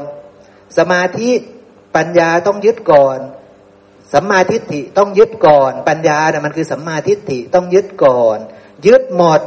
[0.78, 1.30] สมาธิ
[1.96, 3.18] ปัญญาต้องยึดก่อน
[4.12, 8.38] สัมมาทิฏฐิต้องยึดก่อน ปัญญาเนี่ยมันคือสัมมาทิฏฐิต้องยึดก่อน
[8.86, 9.40] ยึดหมด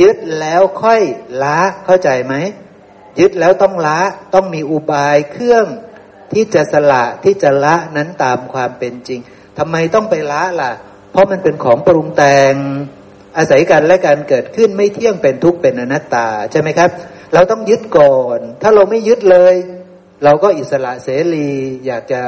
[0.00, 1.02] ยึดแล้วค่อย
[1.42, 2.34] ละเข้าใจไหม
[3.20, 4.00] ยึดแล้วต้องละ
[4.34, 5.66] ต้องมีอุบายเครื่อง
[6.32, 9.20] ที่จะสละที่จะละนั้นตามความเป็นจริง
[9.58, 10.72] ทำไมต้องไปละล่ะ
[11.10, 12.54] เพราะมันเป็นของปรุงแต่ง
[13.36, 16.90] อาศัยกันและการเกิดขึ้นไม่เที่ยงเป็นทุกข์เป็นอนัตตาใช่ไหมครับ
[17.34, 19.54] เราต้องยึดก่อน ถ้าเราไม่ยึดเลย
[20.24, 21.50] เราก็อิสระเสรี
[21.86, 22.20] อยากจะ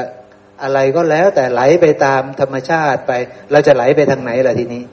[0.62, 3.12] อะไรก็แล้วแต่ไหลไปตามธรรมชาติไป
[3.52, 4.84] เราจะไหลไปทางไหนล่ะทีนี้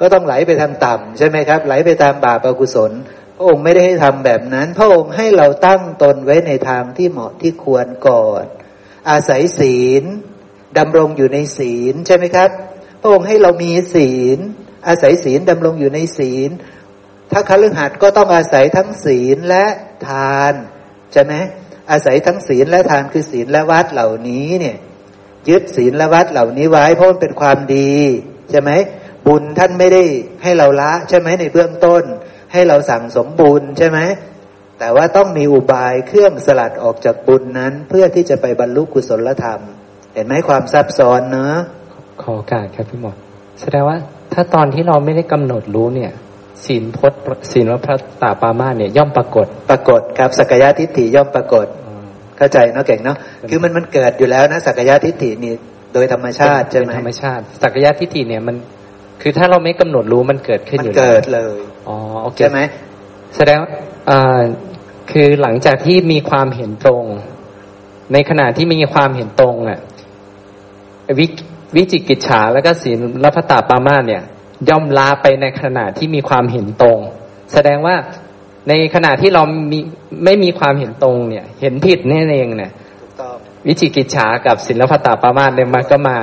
[0.00, 2.92] ก็ต้องไหลไปทางต่ำใช่ไหมครับ ไหลไปตามบาปอกุศล
[3.36, 8.44] พระองค์ไม่ได้ให้ทำแบบนั้น พระองค์ให้เราตั้งตนไว้ในทางที่เหมาะที่ควรก่อน
[9.10, 10.04] อาศัยศีล
[10.78, 12.50] ดำรงอยู่ในศีลใช่ไหมครับ
[13.00, 14.38] พระองค์ให้เรามีศีล
[14.88, 16.50] อาศัยศีลดำรงอยู่ในศีล
[17.32, 19.66] ถ้าคฤหัสถ์ก็ต้องอาศัยทั้งศีลและ
[20.06, 20.54] ทาน
[21.12, 21.32] ใช่ไหม
[21.90, 24.76] อาศัยทั้งศีลและทานคือศีลและวัดเหล่านี้เนี่ย
[25.48, 27.92] ยึดศีลและวัดเหล่านี้ไว้เพราะมันเป็นความดี
[28.50, 28.70] ใช่ไหม
[29.26, 30.02] บุญท่านไม่ได้
[30.42, 32.02] ให้เราละใช่ไหมในเบื้องต้น
[32.52, 33.98] ให้เราสั่งสมบุญใช่ไหม
[34.78, 39.60] แต่ว่าต้องมีอุบายเครื่องสลัดออกจากบุญนั้น เพื่อที่จะไปบรรลุกุศลธรรม
[40.14, 41.54] เห็นไหมความซับซ้อนเนอะ
[42.22, 43.12] ขอโอกาสครับพี่หมอ
[43.60, 43.98] แสดงว่า
[44.32, 46.12] ถ้าตอนที่เราไม่ได้กำหนดรู้เนี่ย
[46.64, 47.20] ศีลพจน์
[47.52, 51.66] ศีลพระตาปามาสเนี่ยย่อมปรากฏ ปรากฏครับสักยะทิฏฐิย่อมปรากฏ
[52.36, 53.16] เข้าใจเนาะเก่งเนาะ
[53.48, 55.52] คือมันมันเกิดอยู่แล้วนะสักยะทิฏฐินี่
[55.94, 58.56] โดยธรรมชาติใช่ไหมเป็นธรรมชาติสักยะทิฏฐิเนี่ยมัน
[59.22, 62.60] คือถ้าเราไม่กำหนดรู้มันเกิดขึ้นมันอยู่แล้วเกิดเลยอ๋อโอเคใช่ไหม
[63.36, 63.70] แสดงว่า
[64.10, 64.42] อ่า
[65.10, 67.04] คือหลังจากที่มีความเห็นตรง
[68.12, 69.80] ในขณะที่มีความเห็นตรงอะ
[71.18, 71.26] วิ
[71.76, 74.22] วิจิกิจฉาแล้วก็ศีลรัพตาปามาสเนี่ย
[74.68, 76.98] ย่อมลาไปในขณะที่มีความเห็นตรง
[77.52, 77.96] แสดงว่า
[78.68, 79.42] ในขณะที่เรา
[79.72, 79.78] มี
[80.24, 82.72] ไม่มีความเห็นตรงเนี่ย เห็นผิดนี่เองเนี่ย
[83.66, 86.18] วิจิกิจฉากับศิลปตาปามาสเนี่ยมันก็มา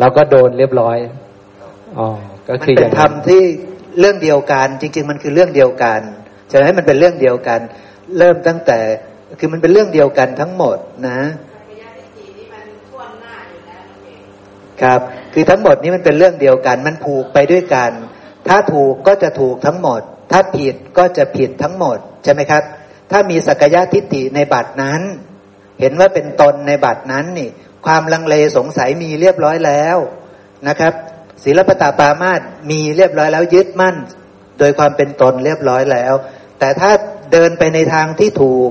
[0.00, 0.96] เราก็โดนเรียบร้อย
[1.98, 2.06] อ๋อ
[2.48, 3.42] ก็คืออเป็นย่างธรรมที่
[4.00, 6.00] เรื่องเดียวกันจริง ๆ มันคือเรื่องเดียวกัน
[6.52, 7.60] ฉะนั้นมันเป็นเรื่องเดียวกัน
[8.18, 8.78] เริ่มตั้งแต่
[9.38, 10.76] คือมันเป็นเรื่องเดียวกันทั้งหมด
[11.08, 11.18] นะ
[14.82, 15.00] ครับ
[15.34, 17.90] คือทั้งหมดนี้มันเป็นเรื่องเดียวกัน มันผูกไปด้วยกัน
[18.48, 20.00] ถ้าถูกก็จะถูกทั้งหมด
[20.32, 22.62] ถ้าผิดก็จะผิดทั้งหมดใช่ไหมครับ
[23.10, 25.00] ถ้ามีสักยะทิฏฐิในบัตรนั้น
[25.80, 27.50] เห็นว่าเป็นตนในบัตรนั้นนี่
[27.86, 29.96] ความลังเลสงสัยมีเรียบร้อยแล้ว
[30.68, 30.92] นะครับ
[31.44, 33.96] ศีลปตาปามาสมีเรียบร้อยแล้วยึดมั่น
[34.58, 36.14] โดยความเป็นตนเรียบร้อยแล้ว
[36.58, 36.90] แต่ถ้า
[37.32, 38.70] เดินไปในทางที่ถูก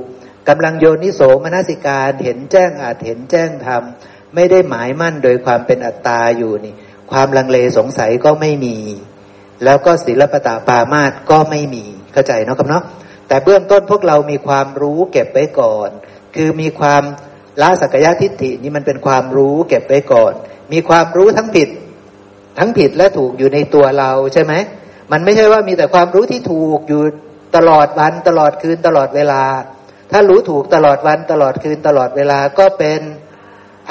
[0.50, 3.84] กำลังโยนิโสมนสิการเห็นแจ้งอาจเห็นแจ้งธรรม
[4.36, 6.74] ไม่ได้หมายมั่นโดยความเป็นอัตตาอยู่นี่
[7.12, 8.78] ความลังเลสงสัยก็ไม่มี
[9.64, 12.84] แล้วก็ศีลปตาปามาสก็ไม่มีเข้าใจเนาะครับเนาะ
[13.28, 15.90] แต่เบื้องต้นพวกเรามีความรู้เก็บไว้ก่อน
[16.36, 17.04] คือมีความ
[17.62, 20.34] ละสักยะทิฏฐินี่มันเป็นความรู้เก็บไว้ก่อน
[20.74, 21.70] มีความรู้ทั้งผิด
[22.60, 24.54] ทั้งผิดและถูกอยู่ในตัวเราใช่ไหม
[25.12, 27.02] มันไม่ใช่ว่ามีแต่ความรู้ที่ถูกอยู่
[27.56, 29.44] ตลอดวันตลอดคืนตลอดเวลา
[30.12, 33.00] ถ้ารู้ถูกตลอดวันตลอดคืนตลอดเวลาก็เป็น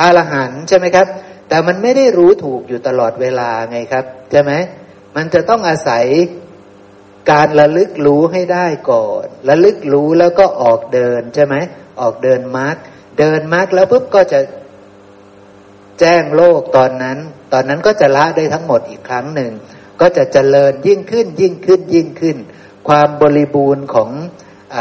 [0.01, 1.07] อรหันต์ใช่ไหมครับ
[1.49, 4.53] แต่มันไม่ได้รู้ถูกอยู่ตลอดเวลาไงครับใช่ไหม
[5.16, 6.05] มันจะต้องอาศัย
[7.30, 11.55] การระลึกรู้ให้ได้ก่อน ระลึกรู้แล้วก็ออกเดินใช่ไหม
[12.01, 12.76] ออกเดินมาร์ก
[13.18, 14.40] เดินมาร์กแล้วปุ๊บก็จะ
[16.01, 17.18] แจ้งโลกตอนนั้น
[17.53, 19.53] ตอนนั้นก็จะละได้ทั้งหมดอีกครั้งหนึ่ง
[20.01, 22.36] ก็จะเจริญยิ่งขึ้นยิ่งขึ้นยิ่งขึ้น
[22.88, 24.11] ความบริบูรณ์ของ
[24.74, 24.76] อ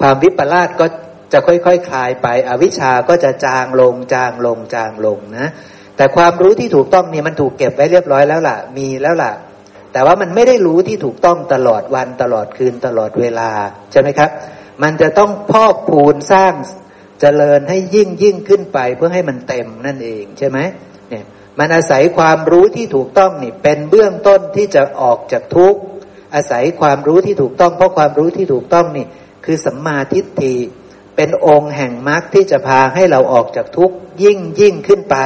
[0.00, 0.86] ความวิปลาสก็
[1.32, 5.48] จะค่อยๆคคลายไป อวิชาก็จะจางลงจางลงจางลงนะ
[5.96, 9.32] แต่ความรู้ที่ถูกต้องนี่มันถูกเก็บไว้เรียบร้อยแล้วล่ะ มีแล้วล่ะ
[9.92, 13.50] แต่ว่ามันไม่ได้รู้ที่ถูกต้องตลอดวันตลอดคืนตลอดเวลา
[13.92, 14.30] ใช่ไหมครับ
[14.82, 16.54] มันจะต้องพอกพูนสร้าง
[17.20, 20.58] เจริญให้ยิ่งยิ่งขึ้นไปเพื่อให้มันเต็มนั่นเองใช่ไหม
[21.10, 21.24] เนี่ย
[21.58, 25.80] มันอาศัยความรู้ที่ถูกต้องนี่เป็นเบื้องต้นที่จะออกจากทุกข์
[26.34, 29.06] อาศัยความรู้ที่ถูกต้อง เพราะความรู้ที่ถูกต้องนี่
[29.44, 30.56] คือสัมมาทิฏฐิ
[31.18, 35.16] เป็นองค์แห่งมรรคที่จะพาให้เราออกจากทุกข์ยิ่งยิ่งขึ้นไป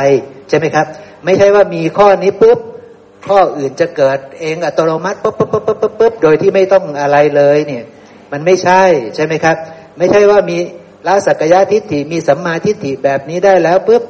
[0.48, 0.86] ใช่ไหมครับ
[1.24, 2.58] ไม่ใช่ว่ามีข้อนี้ปุ๊บ
[3.26, 7.84] ข้ออื่นจะเกิดเองอัตโนมัติปุ๊บปุ๊บปุ๊บปุ๊บปุ๊บปุ๊บโดยที่ไม่ต้องอะไรเลยเนี่ย
[8.32, 8.82] มันไม่ใช่
[9.14, 9.56] ใช่ไหมครับ
[9.98, 10.58] ไม่ใช่ว่ามี
[11.06, 14.02] ละสักยะทิฏฐิมีสัมมาทิฏฐิแบบนี้ได้แล้วปุ๊บ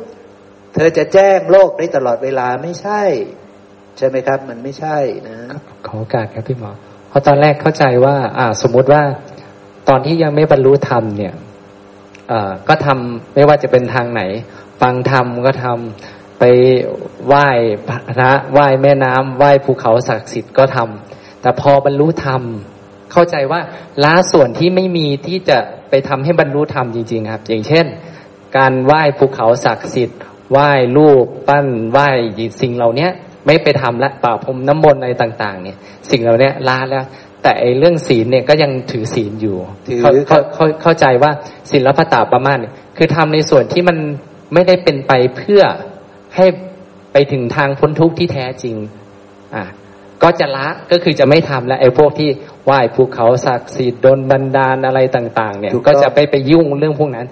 [0.75, 3.03] เธอจะแจ้งโลกได้ตลอดเวลาไม่ใช่
[3.99, 4.97] ใช่ไหมครับ มันไม่ใช่
[5.29, 5.37] นะ
[5.87, 6.71] ขอโอกาสครับพี่หมอ
[7.09, 9.03] เพราะตอนแรกเข้าใจว่า อ่า สมมุติว่า
[9.89, 11.35] ตอนที่ยังไม่บรรลุธรรมเนี่ย
[12.69, 14.23] ก็ทำไม่ว่าจะเป็นทางไหน
[14.81, 16.45] ฟังธรรมก็ทำไป
[17.27, 17.49] ไหว้
[17.89, 22.43] พระไหว้แม่น้ำไหว้ภูเขาศักดิ์สิทธิ์ก็ทำแต่พอบรรลุธรรม
[23.13, 23.61] เข้าใจว่า
[24.05, 25.59] ละส่วนที่ไม่มีที่จะ
[25.91, 27.87] ไปทำให้บรรลุธรรมจริง ๆ ครับ อย่างเช่น
[28.57, 30.21] การไหว้ภูเขาศักดิ์สิทธิ์
[30.51, 32.09] ไหว้รูปปั้นไหว้
[32.61, 33.11] สิ่งเหล่าเนี้ย
[33.47, 35.77] ไม่ไปทำละป่าพรมน้ำมนต์อะไรต่าง ๆ เนี่ย
[36.11, 37.05] สิ่งเหล่านี้ละแล้ว
[37.43, 41.31] แต่ไอเรื่องศีลเนี่ยก็ยังถือศีลอยู่ถือเข้าเข้าเข้าเข้าใจว่า
[41.71, 43.97] ศีลพัตตาประมาณเนี่ยคือทำในส่วนที่มัน
[44.55, 45.63] ไม่ได้เป็นไปเพื่อ
[46.37, 46.47] ให้
[47.13, 48.77] ไปถึงทางพ้นทุกข์ที่แท้จริง
[49.55, 49.65] อะ
[50.23, 52.29] ก็จะละก็คือจะไม่ทำแล้วไอ้พวกที่
[52.65, 57.27] ไหว้ภูเขาศักดิ์สิทธิ์โดนบันดาลอะไรต่าง ๆ เนี่ยถูกต้องก็จะไปไปยุ่งเรื่องพวกนั้น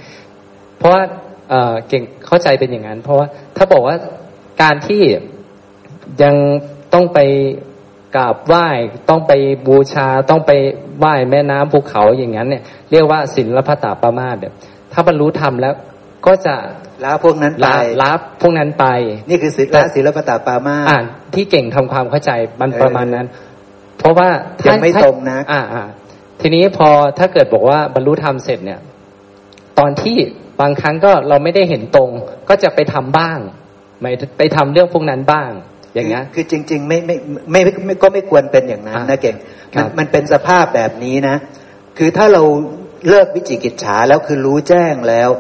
[0.78, 1.02] เพราะว่า
[1.50, 3.96] เอ่อเก่งเข้าใจเป็นอย่างนั้น เพราะว่าถ้าบอกว่า
[4.62, 5.02] การที่
[6.22, 6.34] ยัง
[6.92, 7.18] ต้องไป
[8.16, 8.66] กราบไหว้
[9.08, 9.32] ต้องไป
[9.66, 10.52] บูชาต้องไป
[10.98, 14.52] ไหว้แม่น้ำภูเขาอย่างนั้นเนี่ยเรียกว่าศิลปตาประมาทเดี๋ย
[14.92, 15.74] ถ้าบรรลุธรรมแล้ว
[16.26, 16.54] ก็จะ
[17.04, 17.68] ละพวกนั้นไป
[18.02, 18.86] ละพวกนั้นไป
[19.30, 21.04] นี่คือศิลปศิลปตาปามาอ่าน
[21.34, 22.30] ที่เก่งทำความเข้าใจ
[22.60, 23.26] มันประมาณนั้น
[23.98, 24.28] เพราะว่า
[24.66, 25.84] ยังไม่ตรงนะอ่าอ่า
[26.40, 26.88] ทีนี้พอ
[27.18, 28.80] ถ้าเกิดบอกว่าบรรลุธรรมเสร็จเนี่ย
[29.78, 30.16] ตอนที่
[30.60, 32.10] บางครั้งก็เราไม่ได้เห็นตรง
[32.48, 33.38] ก็จะไปทำบ้าง
[34.00, 35.50] ไม่ไปทำเรื่องพวกนั้นบ้าง
[35.94, 37.16] อย่างเงี้ยคือจริงๆไม่ไม่
[37.52, 39.36] ไม่ไม่ก็ไม่ควรเป็นอย่างนั้นนะเก่ง
[39.76, 41.36] มันมันเป็นสภาพแบบนี้นะ
[41.98, 42.42] คือถ้าเรา
[43.08, 45.30] เลิกวิจิกิจฉาแล้วคือรู้แจ้งแล้ว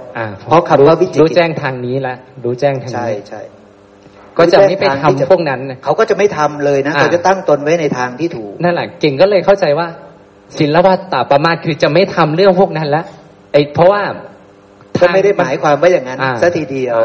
[0.48, 3.40] เพราะคำว่าวิจิรู้แจ้งทางนี้ละรู้แจ้งทางนี้ใช่ใช่
[4.38, 9.88] ก็จะไม่ไปทำพวกนั้นเขาก็จะไม่ทำเลยนะเขาจะตั้งตนไว้ในทางที่ถูกนั่นแหละเก่งก็เลยเข้าใจว่า
[10.60, 13.04] ศิลปะตาประมาทคือจะไม่ทำเรื่องพวกนั้นแล้ว
[13.52, 14.02] ไอ้เพราะว่า
[15.00, 16.98] ก็ไม่ได้หมายความว่าอย่างนั้นซะทีเดียว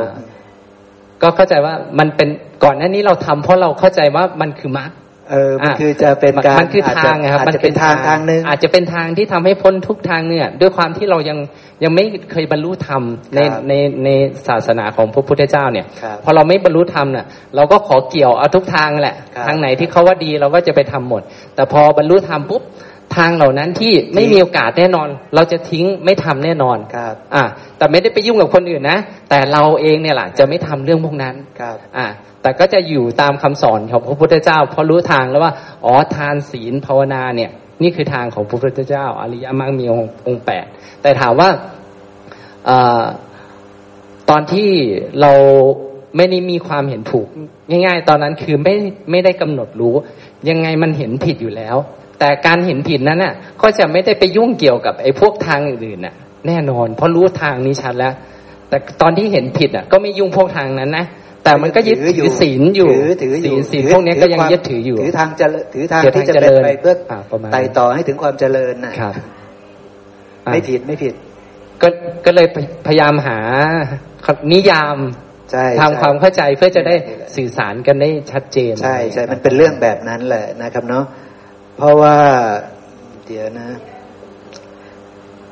[1.25, 2.29] ก็เข้าใจว่ามันเป็น
[2.63, 4.91] ก่อนหน้านี้เราทำเพราะเราเข้าใจว่ามันคือมรรค
[5.31, 11.37] เออมันคือจะเป็นการมันคือทางครับมันเป็นทางทางหนึ่งอาจจะเป็นทางที่ทำให้พ้นทุกทางเนี่ย ด้วยความที่เรายัง
[11.83, 13.03] ยังไม่เคยบรรลุธรรม
[13.35, 13.73] ในใน
[14.03, 14.09] ใน
[14.47, 15.85] ศาสนาของพระพุทธเจ้าเนี่ย
[16.23, 19.15] พอเราไม่บรรลุธรรมเนี่ยเราก็ขอเกี่ยวเอาทุกทางแหละ
[19.47, 21.21] ทางไหนที่เขาว่าดีเราก็จะไปทำหมด
[21.55, 22.61] แต่พอบรรลุธรรมปุ๊บ
[23.15, 27.43] ทางเหล่านั้นที่ไม่มีโอกาสแน่นอน เราจะทิ้งไม่ทำแน่นอนครับ อ่า
[27.77, 28.99] แต่ไม่ได้ไปยุ่งกับคนอื่นนะ
[29.29, 32.07] แต่เราเองเนี่ยแหละจะไม่ทำเรื่องพวกนั้นครับ อ่า
[32.41, 35.53] แต่ก็จะอยู่ตามคำสอนของพระพุทธเจ้า เพราะรู้ทางแล้วว่า
[35.85, 37.51] อ๋อทานศีลภาวนาเนี่ย
[37.83, 39.85] นี่คือทางของพระพุทธเจ้า อริยมรรคมี
[40.27, 40.65] องค์แปด
[41.01, 41.49] แต่ถามว่า
[42.69, 42.71] อ
[44.29, 44.69] ตอนที่
[45.21, 45.31] เรา
[46.17, 47.27] ไม่ได้มีความเห็นถูก
[47.69, 48.73] ง่าย ๆ ตอนนั้นคือไม่
[49.11, 49.95] ไม่ได้กำหนดรู้
[50.49, 51.75] ยังไงมันเห็นผิดอยู่แล้ว
[52.19, 56.13] แต่การเห็นผิดนั้นน่ะ ก็จะไม่ได้ไปยุ่งเกี่ยวกับไอ้พวกทางอื่นน่ะ
[56.47, 58.13] แน่นอน เพราะรู้ทางนี้ชัดแล้ว
[58.69, 61.05] แต่ตอนที่เห็นผิดอะ ก็ไม่ยุ่งพวกทางนั้นนะ
[61.43, 62.89] แต่มันก็ยึดถือศีลอยู่
[63.23, 66.95] ถืออยู่ศีลพวกนี้ก็ยังยึดถืออยู่ ถือทางจะถือทางที่จะเป็นไปเพื่อ
[67.53, 69.13] ไต่ต่อให้ถึงความเจริญนะครับ
[70.51, 71.13] ไม่ผิดไม่ผิด
[71.81, 71.87] ก็
[72.25, 72.47] ก็เลย
[72.87, 73.39] พยายามหา
[74.53, 74.97] นิยาม
[75.81, 76.95] ทำความเข้าใจเพื่อจะได้
[77.35, 81.05] สื่อสารกันได้ชัดเจน ใช่ใช่มันเป็นเรื่องแบบนั้นแหละนะครับเนาะ
[81.77, 82.17] เพราะว่า
[83.25, 83.69] เดี๋ยวนะ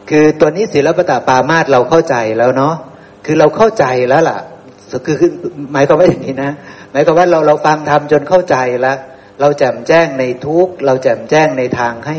[0.09, 2.75] คือตัวนี้ศิลปะปามาตเราเข้าใจแล้วเนาะ
[3.25, 4.39] คือเราเข้าใจแล้วล่ะ
[5.05, 5.31] คือคือ
[5.73, 6.51] หมายความว่าอย่างนี้นะ
[6.91, 8.97] หมายความว่าเราเราฟังทำจนเข้าใจแล้ว
[9.41, 12.17] เราแจ่มแจ้งในทุกเราแจ่มแจ้งในทางให้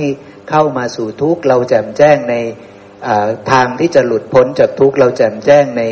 [0.51, 2.35] เข้ามาสู่ทุกเราแจ่มแจ้งใน
[3.53, 5.83] ทางที่จะหลุดพ้นจากทุกเราแจ่มแจ้งใน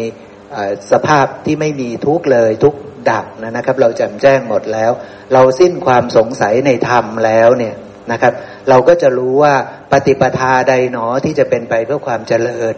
[0.92, 2.74] สภาพที่ไม่มีทุกเลยทุก
[3.10, 4.92] ดับนะครับ เราแจ่มแจ้งหมดแล้ว
[5.32, 7.74] เราสิ้นความสงสัยในธรรมแล้วเนี่ย
[8.12, 8.32] นะครับ
[8.68, 9.54] เราก็จะรู้ว่า
[9.92, 12.74] ปฏิปทาใดหนอที่จะเป็นไปเพื่อความเจริญ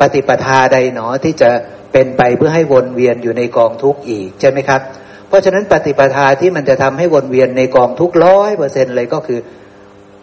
[0.00, 1.50] ปฏิปทาใดหนอที่จะ
[1.92, 4.80] เป็นไปเพื่อให้วนเวียนอยู่ในกองทุกข์อีกใช่ไหมครับ
[5.28, 9.40] เพราะฉะนั้นปฏิปทาที่มันจะทำให้วนเวียนในกองทุกข์ร้อยเปอร์เซ็นเลยก็คือ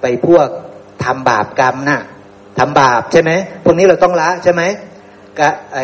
[0.01, 0.47] ไปพวก
[1.03, 2.01] ทำบาปกรรมนะ่ะ
[2.59, 3.31] ทำบาปใช่ไหม
[3.63, 4.61] พวกนี้เราต้องละใช่ไหม
[5.39, 5.79] กะไอ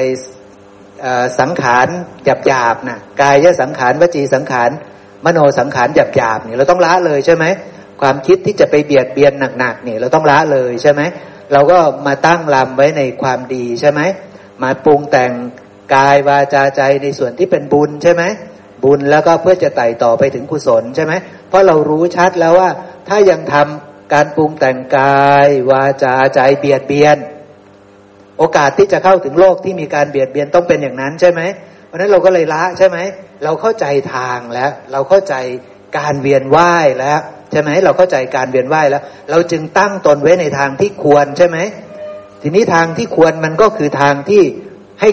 [1.39, 1.87] สังขาร
[2.25, 4.69] หยาบหยาบนะกายสังขารวจีสังขาร
[5.25, 7.45] มโนสังขารหยาบหยาบนี่เราต้องละเลยใช่ไหม
[8.01, 11.01] ความคิดที่จะไปเบียดเบียนหนักๆเนี่ยเราต้องละเลยใช่ไหม
[11.53, 14.01] เราก็มาตั้งลำไว้ในความดีใช่ไหม
[14.63, 15.31] มาปรุงแต่ง
[15.95, 18.23] กายวาจาใจในส่วนที่เป็นบุญใช่ไหม
[18.83, 21.13] บุญแล้วก็เพื่อจะไต่ต่อไปถึงกุศลใช่ไหม
[21.47, 22.69] เพราะเรารู้ชัดแล้วว่า
[23.07, 27.17] ถ้ายังทำการปรุงแต่งกาย วาจาใจเบียดเบียน
[28.37, 31.41] โอกาสที่จะเข้าถึงโลกที่มีการเบียดเบียนต้องเป็นอย่างนั้นใช่ไหม
[31.87, 32.97] เพราะนั้นเราก็เลยละใช่ไหม
[33.43, 35.35] เราเข้าใจทางแล้ว เราเข้าใจ
[35.97, 37.19] การเวียนว่ายแล้ว
[37.51, 41.57] ใช่ไหมเราเข้าใจการเวียนว่ายแล้ว เราจึงตั้งตนไว้ในทางที่ควรใช่ไหม
[42.41, 44.43] ทีนี้ทางที่ควรมันก็คือทางที่
[45.01, 45.09] ให้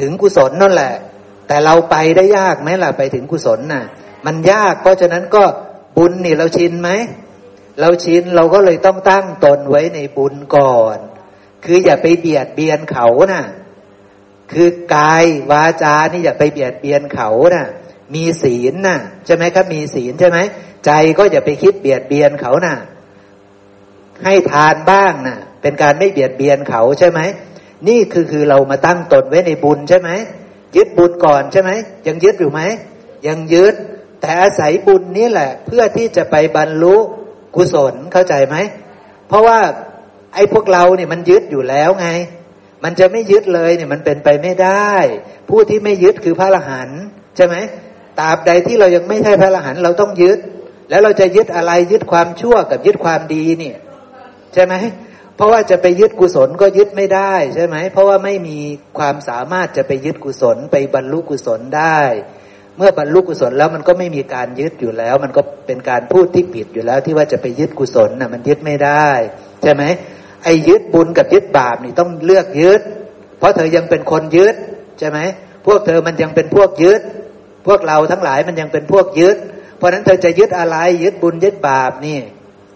[0.00, 0.94] ถึงกุศลนั่นแหละ
[1.48, 3.84] แต่เราไปได้ยากไหมล่ะไปถึงกุศลน่ะ
[4.26, 5.44] มันยากเพราะฉะนั้นก็
[5.96, 6.90] บุญนี่เราชินไหม
[7.80, 10.98] เราชินเราก็เลยต้องตั้งตนไว้ในบุญก่อน
[11.64, 13.44] คืออย่าไปเบียดเบียนเขาน่ะ
[14.52, 17.66] คือกายวาจานี่อย่าไปเบียดเบียนเขาน่ะ
[18.14, 20.38] มีศีลน่ะใช่ไหมครับ มีศีลใช่ไหม
[20.86, 22.76] ใจก็อย่าไปคิดเบียดเบียนเขาน่ะ
[24.24, 27.20] ให้ทานบ้างน่ะ เป็นการไม่เบียดเบียนเขาใช่ไหม
[27.88, 30.10] นี่คือคือเรามาตั้งตนไว้ในบุญใช่ไหม
[30.76, 31.70] ยึดบุญก่อนใช่ไหม
[32.06, 32.60] ยังยึดอยู่ไหม
[33.26, 33.74] ยังยึด
[34.20, 36.96] แต่อาศัยบุญนี้แหละ เพื่อที่จะไปบรรลุ
[37.56, 38.56] กุศลเข้าใจไหม
[39.28, 39.60] เพราะว่า
[40.34, 42.08] ไอ้พวกเราเนี่ยมันยึดอยู่แล้วไง
[42.84, 44.92] มันจะไม่ยึดเลยเนี่ยมันเป็นไปไม่ได้
[45.48, 47.02] ผู้ที่ไม่ยึดคือพระอรหันต์
[47.36, 47.56] ใช่ไหม
[48.20, 50.38] ตราบใดที่เรายังไม่ใช่พระอรหันต์เราต้องยึด
[50.90, 53.76] แล้วเราจะยึดอะไรยึดความชั่วกับยึดความดีเนี่ย
[54.54, 54.74] ใช่ไหม
[55.36, 58.58] เพราะว่าจะไปยึดกุศลก็ยึดไม่ได้ใช่ไหมเพราะว่าไม่มี
[58.98, 62.00] ความสามารถจะไปยึดกุศลไปบรรลุกุศลได้
[62.76, 69.08] เมื่อบรรลุกุศลแล้วมันก็ไม่มีการยึดอยู่แล้ว มันก็เป็นการพูดที่ผิดอยู่แล้ว ที่ว่าจะไปยึดกุศลนะ่ะมันยึดไม่ได้
[69.62, 69.82] ใช่ไหม
[70.44, 72.80] ไอ้ยึดบุญกับยึดบาปนี่ต้องเลือกยึด
[73.38, 74.54] เพราะเธอยังเป็นคนยึด
[74.98, 75.18] ใช่ไหม
[75.66, 77.00] พวกเธอมันยังเป็นพวกยึด
[77.66, 79.36] พวกเราทั้งหลายมันยังเป็นพวกยึด
[79.76, 82.18] เพราะนั้นเธอจะยึดอะไรยึดบุญยึดบาปนี่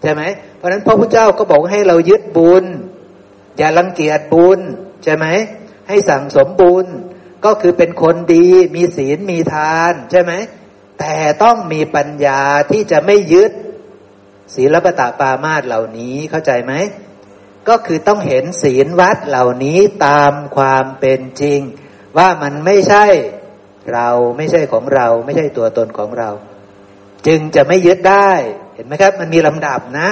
[0.01, 0.21] ใช่ไหม
[0.57, 2.65] เพราะนั้นพระพุทธเจ้าก็บอกให้เรายึดบุญ
[3.57, 4.59] อย่ารังเกียจบุญ
[5.03, 5.25] ใช่ไหม
[5.87, 6.85] ให้สั่งสมบุญ
[7.45, 10.33] ก็คือเป็นคนดี มีศีลมีทานใช่ไหม
[10.99, 13.51] แต่ต้องมีปัญญาที่จะไม่ยึด
[14.55, 16.73] ศีลปตะปามาตเหล่านี้เข้าใจไหม
[17.67, 21.59] ก็คือต้องเห็นศีลวัดเหล่านี้ตามความเป็นจริง
[22.17, 23.05] ว่ามันไม่ใช่
[23.93, 26.29] เราไม่ใช่ของเรา ไม่ใช่ตัวตนของเรา
[27.27, 28.31] จึงจะไม่ยึดได้
[28.75, 30.07] เห็นไหมครับ มันมีลำดับนะ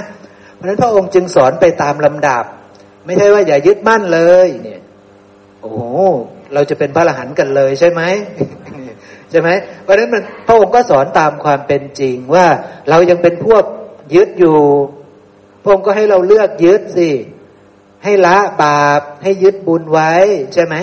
[0.53, 2.43] เพราะฉะนั้นพระองค์จึงสอนไปตามลำดับ
[3.05, 4.81] ไม่ใช่ว่าอย่ายึดมั่นเลยเนี่ย
[5.61, 5.79] โอ้โห
[6.53, 8.01] เราจะเป็นพระอรหันต์กันเลยใช่ไหม
[9.31, 9.49] ใช่ไหม
[9.83, 12.47] เพราะฉะนั้นมันพระองค์ก็สอนตามความเป็นจริงว่า
[12.89, 13.63] เรายังเป็นพวก
[14.15, 14.59] ยึดอยู่
[15.61, 17.09] พระองค์ก็ให้เราเลือกยึดสิ
[18.03, 20.13] ให้ละบาปให้ยึดบุญไว้
[20.53, 20.75] ใช่ไหม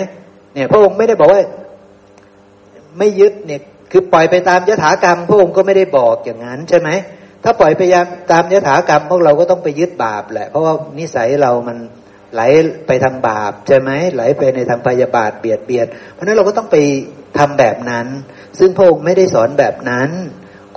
[0.53, 1.41] เนี่ย พระองค์ไม่ได้บอกว่า
[2.97, 6.89] ไม่ยึดเนี่ย คือปล่อยไปตามยถากรรมพระองค์ก็ไม่ได้บอกอย่างนั้นใช่ไหม
[7.43, 7.81] ถ้าปล่อยไป
[8.31, 11.77] ตามยถากรรมพวกเราก็ต้องไปยึดบาปแหละ เพราะว่านิสัยเรามัน
[12.33, 12.41] ไหล
[12.87, 16.77] ไปทางบาปใช่ไหมไหลไปในทางพยาบาทเบียดเบียนเพราะนั้นเราก็ต้องไป
[17.37, 18.07] ทำแบบนั้น
[18.59, 20.09] ซึ่งพระองค์ไม่ได้สอนแบบนั้น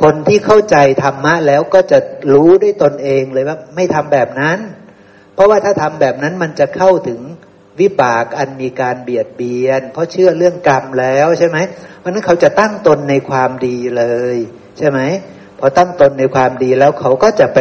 [0.03, 1.99] คนที่เข้าใจธรรมะแล้วก็จะ
[2.35, 4.59] รู้ด้วยตนเองเลยว่าไม่ทำแบบนั้น
[5.35, 7.21] เพราะว่าถ้าทำแบบนั้นมันจะเข้าถึง
[7.81, 11.59] วิบากอันมีการเบียดเบียน เพราะเชื่อเรื่องกรรมแล้วใช่ไหม
[11.99, 14.05] เพราะนั้นเขาจะตั้งตนในความดีเล
[14.35, 14.37] ย
[14.79, 15.01] ใช่ไหม
[15.59, 17.61] พอตั้งตนในความดีแล้วเขาก็จะไป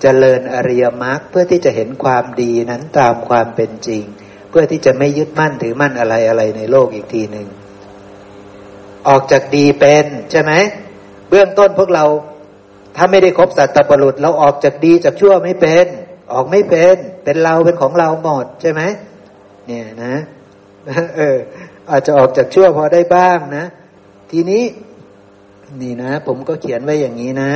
[0.00, 4.02] เจริญอริยมรรคเพื่อที่จะเห็นความดีนั้นตามความเป็นจริง
[4.50, 7.48] เพื่อที่จะไม่ยึดมั่นถือมั่นอะไรอะไรในโลกอีกทีหนึ่ง
[9.08, 10.52] ออกจากดีเป็นใช่ไหม
[11.28, 12.04] เบื้องต้นพวกเรา
[12.96, 15.86] ถ้าไม่ได้ครบสัตตปรุษเราออกจากดีจากชั่วไม่เป็น
[16.32, 18.82] ออกไม่เป็น เป็นเราเป็นของเราหมดใช่ไหม
[19.68, 20.14] เนี่ยนะ
[21.16, 21.38] เออ
[21.90, 23.64] อาจจะออกจากชั่วพอได้บ้างนะ
[24.30, 24.64] ทีนี้
[25.80, 27.52] นี่นะ ผมก็เขียนไว้อย่างนี้นะ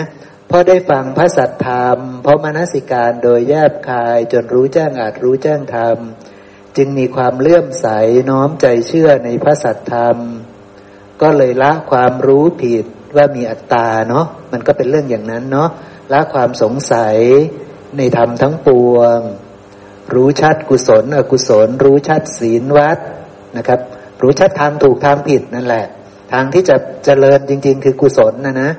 [0.54, 5.96] พราะได้ฟังพระสัทธรรมเพราะมนสิการโดยแยบคายจนรู้แจ้งอาจรู้แจ้งธรรม
[6.76, 7.86] จึงมีความเลื่อมใส
[8.30, 10.16] น้อมใจเชื่อในพระสัทธรรม
[11.22, 12.84] ก็เลยละความรู้ผิด
[13.16, 15.68] ว่ามีอัตตาเนาะมันก็เป็นเรื่องอย่างนั้นเนาะ
[16.12, 17.16] ละความสงสัย
[17.96, 19.18] ในธรรมทั้งปวง
[20.14, 22.98] รู้ชัดกุศลอกุศล รู้ชัดศีลวัด
[23.56, 23.80] นะครับ
[24.22, 25.84] รู้ชัดทางถูกทางผิดนั่นแหละ
[26.32, 28.70] ทางที่จะเจริญจริง ๆ คือกุศลนะนะ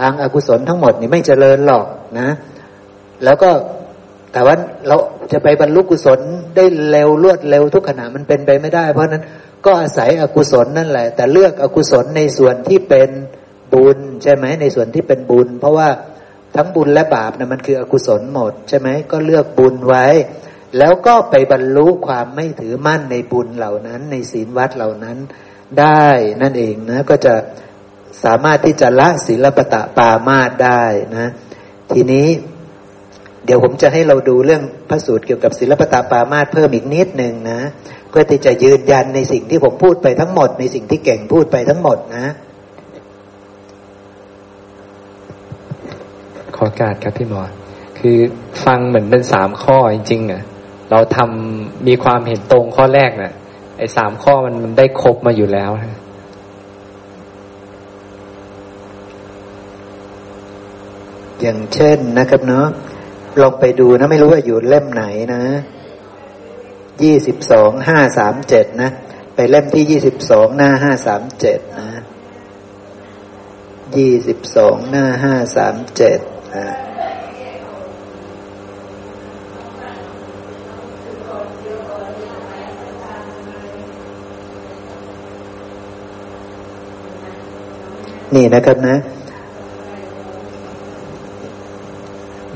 [0.00, 1.86] ทางอากุศลทั้งหมดนี่ไม่เจริญหรอก
[2.18, 2.28] นะ
[3.24, 3.50] แล้วก็
[4.32, 4.54] แต่ว่า
[4.88, 4.96] เรา
[5.32, 6.20] จะไปบรรลุกุศล
[6.56, 9.24] ได้เร็วรวดเร็วทุกขณะมันเป็นไปไม่ได้ เพราะนั้น
[9.64, 13.10] ก็อาศัยอกุศลนั่นแหละ แต่เลือกอกุศลในส่วนที่เป็น
[13.74, 15.88] บุญใช่ไหมในส่วนที่เป็นบุญ เพราะว่า
[16.56, 20.06] ทั้งบุญและบาปนะมันคืออกุศลหมด ใช่ไหมก็เลือกบุญไว้
[20.78, 25.16] แล้วก็ไปบรรลุความไม่ถือมั่นในบุญเหล่านั้น ในศีลวัดเหล่านั้น
[25.80, 26.06] ได้
[26.42, 27.34] นั่นเองนะก็จะ
[28.24, 30.82] สามารถที่จะละศีลปตะปามาตได้
[31.16, 31.30] นะ
[31.92, 32.28] ทีนี้
[33.44, 37.60] เดี๋ยวผมจะให้เราดูเรื่องพระสูตรเกี่ยวกับศีลปตะปามาตเพิ่มอีกนิดหนึ่งนะ
[38.10, 42.26] เพื่อที่จะยืนยันในสิ่งที่ผมพูดไปทั้งหมด ในสิ่งที่เก่งพูดไปทั้งหมดนะ
[46.56, 47.42] ขอการครับพี่หมอ
[47.98, 48.18] คือ
[48.64, 50.42] ฟังเหมือนเป็นสามข้อจริงๆอะ
[50.90, 53.32] เราทำมีความเห็นตรงข้อแรกนะ่ะ
[53.78, 56.00] ไอ้สามข้อมันมันได้ครบมาอยู่แล้วนะ
[61.40, 62.66] อย่างเช่นนะครับเนาะ
[63.40, 65.42] ลองไปดูนะไม่รู้ว่าอยู่เล่มไหนนะ
[67.02, 68.90] ยี่สิบสองห้าสามเจ็ดนะ
[69.34, 71.88] ไปเล่มที่ยี่สิบสองหน้าห้าสามเจ็ดนะ
[73.96, 76.18] ยี่สิบสองหน้าห้าสามเจ็ด
[76.56, 76.66] นะ
[88.34, 88.96] นี่นะครับนะ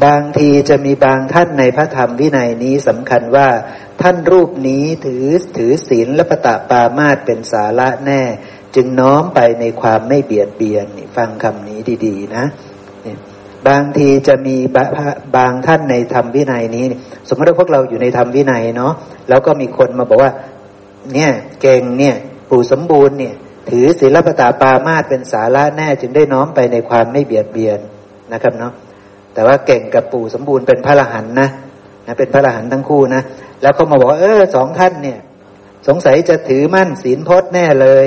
[0.05, 3.49] บางทีจะมีบางท่านในพระธรรมวินัยนี้สำคัญว่า
[4.03, 5.25] ท่านรูปนี้ถือ
[5.57, 8.23] ถือศีลและปตะปามาตเป็นสาระแน่
[8.75, 12.45] จึงน้อมไปในความไม่เบียดเบียนฟังคำนี้ดีๆ นะ
[13.69, 14.57] บางทีจะมี
[15.37, 16.85] บางท่านในธรรมวินัยนี้
[17.29, 18.93] สมมติว่าพวกเราอยู่ในธรรมวินัยเนาะ
[19.29, 20.33] แล้วก็มีคนมาบอกว่า
[21.15, 22.17] เนี่ยเก่งเนี่ย
[22.49, 23.35] ปู่สมบูรณ์เนี่ย
[23.69, 27.79] ถือศีลปตาปามาตเป็นสาระแน่จึงได้น้อมไปในความไม่เบียดเบียน
[28.33, 28.73] นะครับเนาะ
[29.35, 31.49] แต่ว่าเก่งกับปู่สมบูรณ์เป็นพระอรหันต์นะ
[32.07, 33.23] นะเป็นพระอรหันต์ทั้งคู่นะ
[33.63, 35.19] แล้วเขามาบอกว่าเออสองท่านเนี่ย
[35.89, 38.07] สงสัยจะถือมั่นศีลพจน์แน่เลย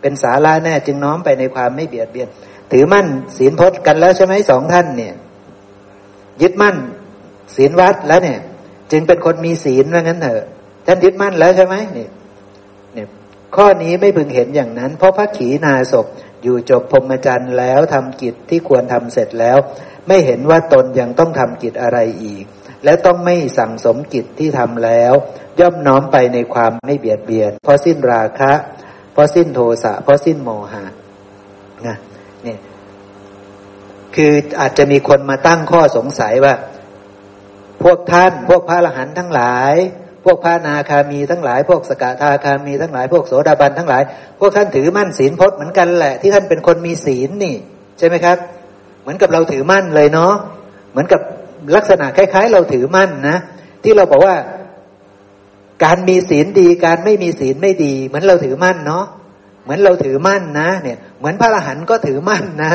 [0.00, 2.28] เป็นสาระแน่จึงน้อมไปในความไม่เบียดเบียน
[2.72, 3.06] ถือมั่น
[3.38, 5.14] ศีลพจน์กันแล้วใช่ไหมสองท่านเนี่ย
[6.42, 6.76] ยึดมั่น
[7.56, 8.38] ศีลวัดแล้วเนี่ย
[8.92, 10.44] จึงเป็นคนมีศีลว่างั้นเถอะ
[10.86, 12.08] ท่านยึดมั่นแล้วใช่ไหมนี่ยเนี่ย
[13.56, 16.06] ข้อนี้ไม่พึงเห็นอย่างนั้น เพราะพระขีณาศพ
[16.42, 19.58] อยู่จบพรมจรรย์แล้วทำกิจที่ควรทำเสร็จแล้ว
[20.06, 22.44] ไม่เห็นว่าตนยังต้องทำกิจอะไรอีก
[22.84, 25.12] และต้องไม่สั่งสมกิจที่ทำแล้ว
[25.60, 28.52] ย่อมน้อมไปในความไม่เบียดเบียน เพราะสิ้นราคะ
[29.12, 30.84] เพราะสิ้นโทสะเพราะสิ้นโมหะ
[31.86, 31.96] นะ
[32.44, 32.58] เนี่ย
[34.14, 36.54] คืออาจจะมีคนมาตั้งข้อสงสัยว่า
[37.82, 39.74] พวกท่านพวกพระอรหันต์ทั้งหลาย
[40.24, 44.02] พวกพระนาคามีทั้งหลาย พวกสกทาคามีทั้งหลาย พวกโสดาบันทั้งหลาย
[44.40, 47.54] พวกท่านถือมั่นศีลพจน์เหมือนกันแหละ ที่ท่านเป็นคนมีศีลนี่
[47.98, 48.36] ใช่ไหมครับ
[49.02, 50.34] เหมือนกับเราถือมั่นเลยเนาะ
[50.90, 51.20] เหมือนกับ
[51.76, 53.36] ลักษณะคล้าย ๆ เราถือมั่นนะ
[53.84, 54.34] ที่เราบอกว่า
[55.84, 59.04] การมีศีลดี การไม่มีศีลไม่ดี เหมือนเราถือมั่นเนาะ
[59.64, 62.72] เหมือนเราถือมั่นนะ เนี่ย เหมือนพระอรหันต์ก็ถือมั่นนะ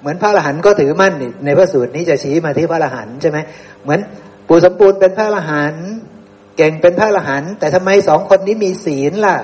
[0.00, 1.12] เหมือนพระอรหันต์ก็ถือมั่น
[1.44, 3.38] ในพระสูตรนี้จะชี้มาที่พระอรหันต์ใช่ไหม
[3.82, 4.00] เหมือน
[4.48, 5.86] ปู่สมบูรณ์เป็นพระอรหันต์
[6.58, 9.36] เก่งเป็นพระอรหันต์แต่ทำไมสองคนนี้มีศีลล่ะ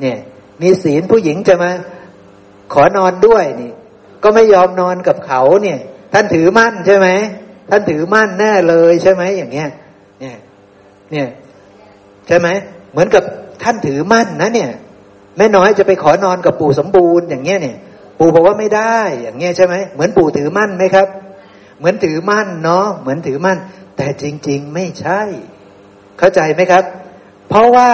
[0.00, 0.18] เนี่ย
[0.62, 1.70] มีศีลผู้หญิงจะมา
[2.72, 3.72] ขอนอนด้วยนี่
[4.22, 5.78] ก็ไม่ยอมนอนกับเขาเนี่ย
[6.12, 7.08] ท่านถือมั่นใช่ไหม
[7.70, 9.68] ท่านถือมั่นแน่เลยใช่ไหมอย่างเงี้ย
[10.20, 10.36] เนี่ย
[11.10, 11.28] เนี่ย
[12.26, 12.48] ใช่ไหม
[12.92, 13.22] เหมือนกับ
[13.62, 14.70] ท่านถือมั่นนะเนี่ย
[15.36, 17.76] แม่น้อยจะไปขอนอนกับปู่สมบูรณ์อย่างเงี้ยเนี่ย
[18.18, 21.08] ปู่บอกว่าไม่ได้อย่างเงี้ยใช่ไหมเหมือนปู่ถือมั่นไหมครับ
[21.78, 23.58] เหมือนถือมั่นเนาะเหมือนถือมั่น
[23.96, 25.20] แต่จริง ๆ ไม่ใช่
[26.22, 26.84] เข้าใจไหมครับ
[27.48, 27.90] เพราะว่า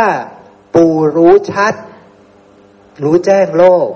[0.75, 1.75] ปู่รู้ชัด
[3.05, 3.89] รู้แจ้งโลก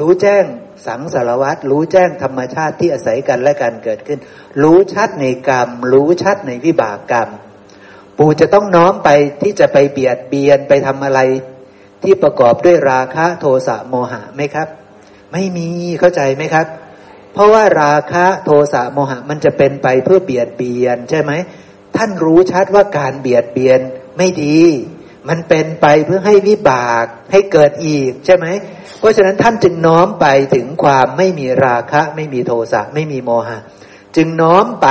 [0.00, 0.44] รู้แจ้ง
[0.86, 4.18] สังสารวัตรรู้แจ้งธรรมชาติที่อาศัยกันและการเกิดขึ้น
[4.62, 7.28] รู้ชัดในกรรม รู้ชัดในวิบากกรรม
[8.18, 9.08] ปู่จะต้องน้อมไป
[9.42, 11.20] ที่จะไปเบียดเบียนไปทำอะไร
[12.02, 14.68] ที่ประกอบด้วยราคะโทสะโมหะไหมครับ
[15.32, 15.68] ไม่มี
[16.00, 16.66] เข้าใจไหมครับ
[17.32, 21.32] เพราะว่าราคะโทสะโมหะมันจะเป็นไปเพื่อเบียดเบียนใช่ไหม
[21.96, 23.80] ท่านรู้ชัดว่าการเบียดเบียน
[24.18, 24.58] ไม่ดี
[25.28, 28.46] มันเป็นไปเพื่อให้วิบากให้เกิดอีกใช่ไหม
[28.98, 33.58] เพราะฉะนั้นท่านจึงน้อมไปถึงความไม่มีราคะ ไม่มีโทสะไม่มีโมหะ
[34.16, 34.88] จึงน้อมไป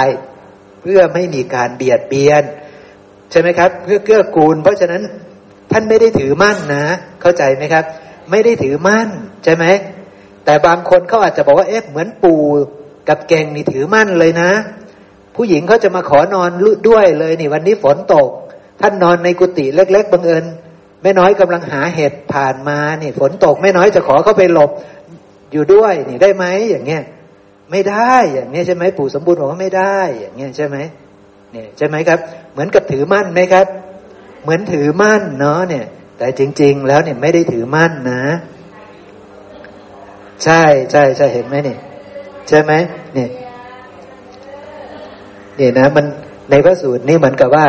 [0.81, 2.43] เพื่อไม่มีการเบียดเบียน
[3.31, 5.01] ใช่ไหมครับ เพื่อเกื้อกูล เพราะฉะนั้น
[5.71, 6.85] ท่านไม่ได้ถือมั่นนะ
[7.21, 7.85] เข้าใจไหมครับ
[8.31, 9.07] ไม่ได้ถือมั่น
[9.43, 9.65] ใช่ไหม
[10.45, 12.43] แต่บางคนเขาอาจจะบอกว่าเอ๊ะเหมือนปู่
[13.09, 14.51] กับเก่งนี่ถือมั่นเลยนะ
[15.35, 16.49] ผู้หญิงเขาจะมาขอนอน
[16.87, 18.29] ด้วยเลยนี่ วันนี้ฝนตก
[18.81, 20.43] ท่านนอนในกุฏิเล็ก ๆบังเอิญ
[21.03, 24.71] แม่น้อยกำลังหาเห็ดผ่านมานี่ฝนตกแม่น้อยจะขอเข้าไปหลบ
[25.51, 27.03] อยู่ด้วยนี่ได้ไหมอย่างเงี้ย
[27.71, 30.77] ไม่ได้อย่างเงี้ยใช่ไหมปู่สมบูรณ์บอกว่าไม่ได้อย่างเงี้ยใช่ไหม
[31.51, 32.19] เนี่ยใช่ไหมครับ
[32.51, 33.67] เหมือนกับถือมั่นไหมครับ
[34.43, 35.85] เหมือนถือมั่นเนาะเนี่ย
[36.17, 38.23] แต่จริง ๆ แล้วเนี่ยไม่ได้ถือมั่นนะ
[40.43, 41.77] ใช่ใช่ใช่เห็นไหมนี่
[42.47, 42.71] ใช่ไหม
[43.13, 43.29] เนี่ย
[45.57, 46.05] เนี่ยนะมัน
[46.49, 47.67] ในพระสูตรนี่เหมือนกับว่า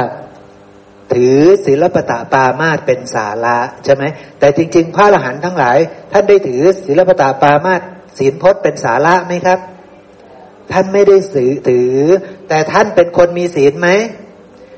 [1.12, 4.04] ถือศีลปตะปามาตเป็นสาระใช่ไหม
[4.38, 5.78] แต่จริง ๆ พระอรหันต์ทั้งหลาย
[6.12, 7.80] ท่านได้ถือศีลปตะปามาต
[8.18, 9.58] ศีลพจน์เป็นสาระไหมครับ
[10.72, 11.96] ท่านไม่ได้สือถือ
[12.48, 13.88] แต่ท่านเป็นคนมีศีลไหม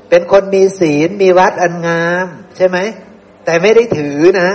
[0.09, 2.25] เป็นคนมีศีลมีวัดอันงาม
[2.57, 2.77] ใช่ไหม
[3.45, 4.49] แต่ไม่ได้ถือนะ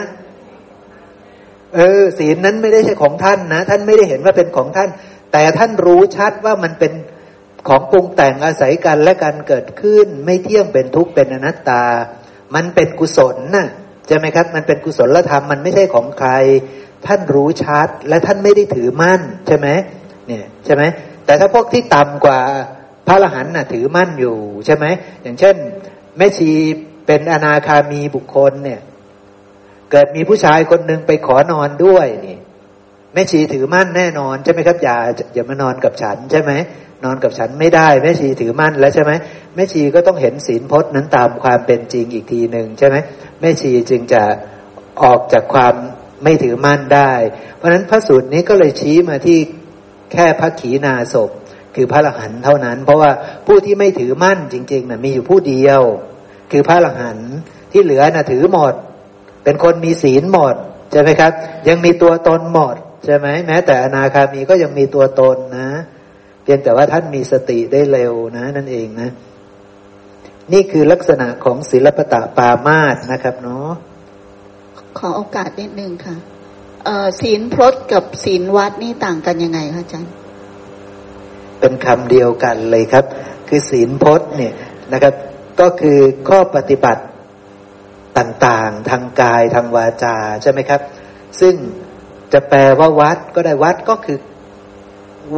[1.75, 4.89] เออศีลนั้นไม่ได้ใช่ของท่านนะ ท่านไม่ได้เห็นว่าเป็นของท่าน
[5.33, 6.93] แต่ท่านรู้ชัดว่ามันเป็น
[7.69, 11.85] ของปรุงแต่งอาศัยกันและการเกิดขึ้น ไม่เที่ยงเป็นทุกข์เป็นอนัตตา
[12.55, 13.69] มันเป็นกุศลนะ่ะ
[14.07, 16.31] ใช่ไหมครับ มันเป็นกุศลธรรมมันไม่ใช่ของใคร
[17.07, 19.69] ท่านรู้ชัดและท่านไม่ได้ถือมั่น ใช่ไหม
[20.27, 20.83] เนี่ยใช่ไหม
[21.25, 22.41] แต่ถ้าพวกที่ต่ำกว่า
[23.07, 24.37] พระอรหันต์น่ะถือมั่นอยู่
[24.67, 24.87] ใช่ไหม
[25.23, 25.57] อย่างเช่น
[26.17, 26.51] แม่ชี
[27.07, 28.81] เป็นอนาคามีบุคคลเนี่ย
[29.91, 32.39] เกิดมีผู้ชายคนหนึ่งไปขอนอนด้วยนี่
[33.15, 34.97] แม่ชีถือมั่นแน่นอนใช่ไหมครับอย่า
[35.35, 36.53] อย่ามานอนกับฉันใช่ไหม
[37.05, 39.13] นอนกับฉันไม่ได้แม่ชีถือมั่นแล้วใช่ไหม
[39.55, 42.97] แม่ชีก็ต้องเห็นศีลพจน์นั้นตามความเป็นจริงอีกทีหนึ่งใช่ไหม
[43.41, 44.23] แม่ชีจึงจะ
[45.03, 45.75] ออกจากความ
[46.23, 47.13] ไม่ถือมั่นได้
[47.57, 49.39] เพราะฉะนั้นพระสูตรนี้ก็เลยชี้มาที่
[50.13, 51.31] แค่พระขีณาศพ
[51.75, 53.11] คือพระอรหันต์เท่านั้น เพราะว่า
[53.47, 55.81] ผู้ที่ไม่ถือมั่นจริงๆนะ่ะมีอยู่ผู้เดียว
[56.53, 57.31] คือพระอรหันต์
[57.73, 58.75] ที่เหลือนะ่ะถือหมด
[59.45, 60.55] เป็นคนมีศีลหมด
[60.93, 61.33] ใช่ไหมครับ
[61.69, 65.71] ยังมีตัวตนหมดใช่ไหมแม้แต่อนาคามีก็ยังมีตัวตนนะ
[66.43, 69.11] เพียงแต่ว่าท่านมีสติได้เร็วนะ นั่นเองนะ
[70.53, 73.71] นี่คือลักษณะของศิลปตะปามาสนะครับเนาะ
[74.99, 76.17] ขอโอกาสนิดนึงค่ะ
[77.21, 80.13] ศีลพรตกับศีลวัดนี่ต่างกันยังไงคะอาจารย์
[81.61, 83.05] เป็นคำเดียวกันเลยครับ
[83.49, 84.55] คือศีลพจน์เนี่ย
[84.93, 85.15] นะครับ
[85.61, 87.03] ก็คือข้อปฏิบัติ
[88.19, 90.81] ต่างๆ ทางกายทางวาจาใช่ไหมครับ
[91.41, 91.55] ซึ่ง
[92.33, 94.19] จะแปลว่าวัดก็ได้วัดก็คือ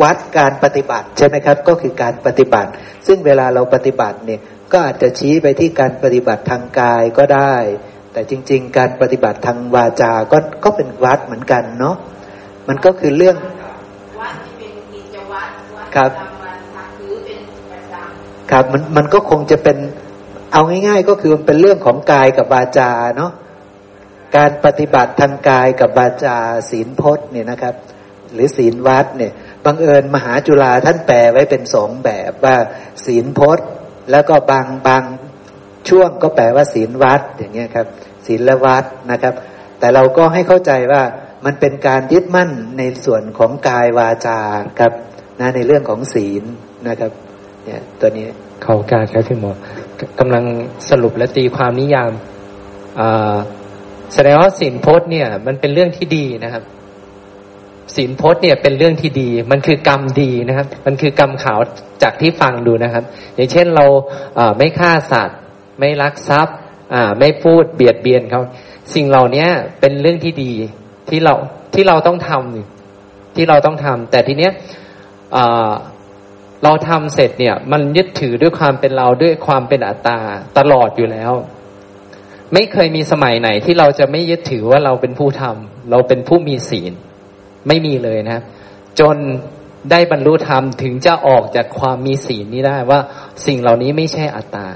[0.00, 2.70] วัดการปฏิบัติใช่ไหมครับ ก็คือการปฏิบัติ
[3.06, 4.40] ซึ่งเวลาเราปฏิบัติเนี่ย
[4.72, 7.54] ก็อาจจะชี้ไปที่การปฏิบัติทางกายก็ได้
[8.12, 11.96] แต่จริง ๆ การปฏิบัติทางวาจาก็ก็เป็นวัดเหมือนกันเนาะ
[12.68, 13.36] มันก็คือเรื่อง
[14.20, 17.40] วัดที่เป็นกิจวัตรวัดครับประจำวันค่ะถือเป็น
[17.70, 19.78] ประจำครับมันมันก็คงจะเป็น
[20.52, 23.32] เอาง่าย ๆ ก็คือมันเป็นเรื่องของกายกับวาจาเนาะ
[24.36, 26.36] การปฏิบัติทางกายกับวาจา
[26.70, 27.74] ศีลพจน์เนี่ยนะครับ
[28.32, 29.32] หรือศีลวัดเนี่ย
[29.64, 32.56] บังเอิญมหาจุฬาท่านแปลไว้เป็นสองแบบว่า
[33.06, 33.66] ศีลพจน์
[34.10, 35.02] แล้วก็บางบาง
[35.88, 37.86] ช่วงก็แปลว่าศีลวัดอย่างเงี้ยครับ
[38.26, 39.34] ศีลวัดนะครับ
[39.78, 41.02] แต่เราก็ให้เข้าใจว่า
[41.44, 44.38] มันเป็นการยึดมั่นในส่วนของกายวาจา
[44.80, 44.92] ครับ
[45.40, 46.44] นะในเรื่องของศีล
[46.88, 47.12] นะครับ
[47.64, 48.26] เนี่ยตัวนี้
[48.64, 49.52] ขอโอกาสครับพี่หมอ
[50.18, 50.44] กำลัง
[50.90, 52.12] สรุปและตีความนิยาม
[53.00, 53.36] อ่า
[54.14, 56.62] แสดงว่าศีลพจน์เนี่ย มันเป็นเรื่องที่ดีนะครับ
[57.96, 61.60] ศีลพจน์เนี่ยเป็นเรื่องที่ดี มันคือกรรมดีนะครับ มันคือกรรมขาว
[62.02, 63.86] จากที่ฟังดูนะครับ อย่างเช่นเรา
[64.58, 65.38] ไม่ฆ่าสัตว์
[65.78, 66.56] ไม่ลักทรัพย์
[67.18, 68.42] ไม่พูดเบียดเบียนเขา
[68.94, 69.46] สิ่งเหล่านี้
[69.80, 70.52] เป็นเรื่องที่ดี
[71.08, 71.34] ที่เรา
[71.74, 74.52] ที่เราต้องทำที่เราต้องทำแต่ทีเนี้ย
[76.64, 80.18] เราทำเสร็จเนี่ย มันยึดถือด้วยความเป็นเราด้วยความเป็นอัตตา
[80.58, 81.32] ตลอดอยู่แล้ว
[82.52, 86.92] ไม่เคยมีสมัยไหนที่เราจะไม่ยึดถือว่าเราเป็นผู้ทำเราเป็นผู้มีศีล
[87.68, 88.42] ไม่มีเลยนะครับ
[89.00, 89.16] จน
[89.90, 93.00] ได้บรรลุธรรมถึงจะออกจากความมีศีลนี้ได้ว่า
[93.46, 94.68] สิ่งเหล่านี้ไม่ใช่อัตตา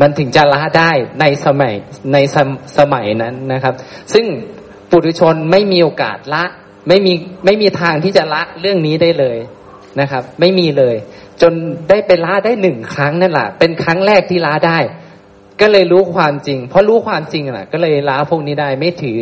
[0.00, 0.90] มันถึงจะละได้
[1.20, 1.74] ในสมัย
[2.12, 2.48] ในสม
[2.78, 3.74] สมัยนั้นนะครับ
[4.14, 4.26] ซึ่ง
[4.90, 6.44] ปุถุชนไม่มีโอกาสละ
[6.88, 7.12] ไม่มี
[7.44, 9.38] ไม่มีทางที่จะละเรื่องนี้ได้เลย
[10.00, 10.96] นะครับ ไม่มีเลย
[11.42, 11.52] จน
[11.88, 14.78] ได้ไปละได้หนึ่งครั้งนั่นแหละเป็นครั้งแรกที่ละได้
[15.60, 19.16] ก็เลยรู้ความจริง เพราะรู้ความจริงแหละก็เลยละพวกนี้ได้ไม่ถือ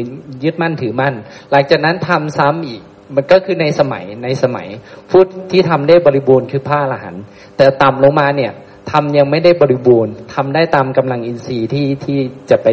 [0.45, 1.14] ยึดมั่นถือมั่น
[1.51, 2.82] หลังจากนั้นทำซ้ำอีก
[3.14, 4.68] มันก็คือในสมัยในสมัย
[5.11, 7.24] พุทธที่ทำได้บริบูรณ์คือพระอรหันต์
[7.57, 8.53] แต่ต่ำลงมาเนี่ย
[8.93, 12.18] ทำยังไม่ได้บริบูรณ์ทำได้ตามกำลังอินทรีย์ที่ที่
[12.51, 12.68] จะไป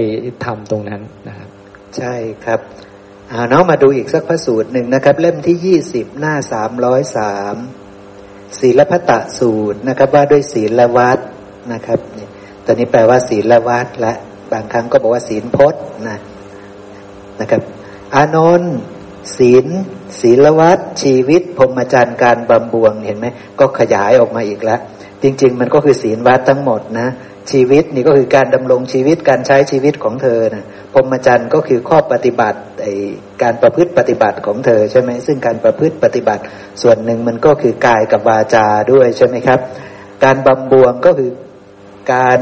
[0.45, 1.49] ทำตรงนั้นนะครับ
[1.97, 2.13] ใช่
[2.45, 2.59] ครับ
[3.29, 7.55] เอาเนาะมาดูอีกสักพระสูตรหนึ่งนะครับ เล่มที่ยี่สิบหน้าสามร้อยสาม
[8.59, 11.19] ศีลพัตตสูตรนะครับ ว่าด้วยศีลวัด
[11.73, 12.24] นะครับนี่
[12.65, 14.13] ตอนนี้แปลว่าศีลละวัดละ
[14.51, 16.17] บางครั้งก็บอกว่าศีลพจน์นะ
[17.39, 17.61] นะครับ
[18.15, 18.75] อานนท์
[19.37, 19.65] ศีล
[20.21, 23.27] ศีลวัดชีวิตพรหมจรรย์การบำบวงเห็นไหม
[23.59, 24.79] ก็ขยายออกมาอีกแล้ว
[25.23, 27.07] จริง ๆ มันก็คือศีลวัดทั้งหมดนะ
[27.51, 32.87] ชีวิตนี่ก็คือการดำรงชีวิตการใช้ชีวิตของเธอนะพรหมจรรย์ก็คือข้อปฏิบัติไอ
[33.43, 36.43] การประพฤติปฏิบัติของเธอใช่ไหมซึ่งการประพฤติปฏิบัติ
[36.81, 39.59] ส่วนหนึ่งมันก็คือกายกับวาจาด้วยใช่ไหมครับ
[40.23, 41.29] การบำบวงก็คือ
[42.11, 42.39] การ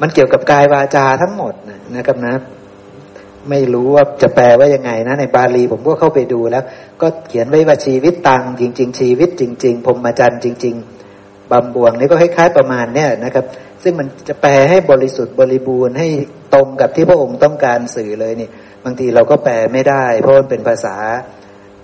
[0.00, 1.54] มันเกี่ยวกับกายวาจาทั้งหมด
[1.96, 2.36] นะครับนะ
[3.50, 6.64] ไม่รู้ว่าจะแปลว่ายังไงนะ ในบาลีผมก็เข้าไปดูแล้ว
[7.00, 10.74] ก็เขียนไว้ว่าชีวิตตังจริง ๆ ชีวิตจริง ๆพรมจรรย์จริง
[11.12, 13.44] ๆบำบวงนี่ก็คล้ายๆประมาณเนี้ยนะครับ
[13.82, 16.08] ซึ่งมันจะแปลให้บริสุทธิ์บริบูรณ์ให้
[16.54, 18.48] ตรงกับที่พระองค์ต้องการสื่อเลยนี่
[18.84, 20.96] บางทีเราก็แปลไม่ได้ เพราะมันเป็นภาษา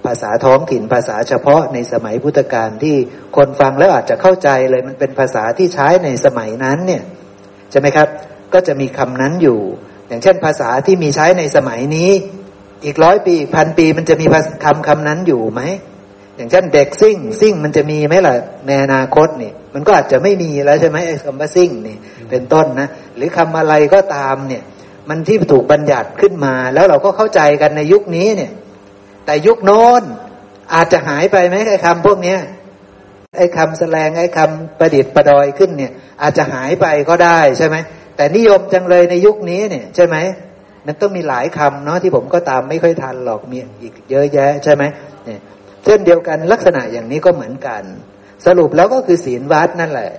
[0.06, 2.96] ภาษาท้องถิ่นภาษาเฉพาะในสมัยพุทธกาลที่
[3.36, 7.02] คนฟังแล้วอาจจะเข้าใจเลยมันเป็นภาษาที่ใช้ในสมัยนั้นเนี่ย
[7.70, 8.08] ใช่ไหมครับ
[8.54, 9.60] ก็จะมีคำนั้นอยู่
[10.08, 12.10] อย่างเช่นภาษาที่มีใช้ในสมัยนี้
[12.84, 14.26] อีกร้อยปีอีกพันปีมันจะมี
[14.64, 15.62] คำคำนั้นอยู่ไหม
[16.36, 18.34] อย่างเช่นเด็กซิ่งซิ่งมันจะมีไหมล่ะ
[18.66, 21.96] ในอนาคตนี่ มันก็อาจจะไม่มีแล้วใช่ไหมไอ้คำว่าซิ่งนี่
[22.30, 24.62] เป็นต้นนะหรือคำอะไรก็ตามเนี่ย
[25.08, 28.50] มันที่ถูกบัญญัติขึ้นมา แล้วเราก็เข้าใจกันในยุคนี้เนี่ย
[29.26, 30.02] แต่ยุคโน้น
[30.74, 32.38] อาจจะหายไปไหมไอ้คำพวกเนี้ย
[33.38, 35.92] ไอ้คำแสลงไอ้คำประดิษฐ์ประดอยขึ้นเนี่ย
[36.22, 37.76] อาจจะหายไปก็ได้ใช่ไหม
[38.16, 40.16] แต่นิยมจังเลยในยุคนี้เนี่ย ใช่ไหม
[40.86, 44.84] มันต้องมีหลายคำเนาะที่ผมก็ตามไม่ค่อยทันหรอกมีอีกเยอะแยะใช่ไหม
[45.24, 45.40] เนี่ย
[45.84, 47.82] เช่นเดียวกันลักษณะอย่างนี้ก็เหมือนกัน
[48.46, 50.10] สรุปแล้วก็คือศีลวัดนั่นแหละ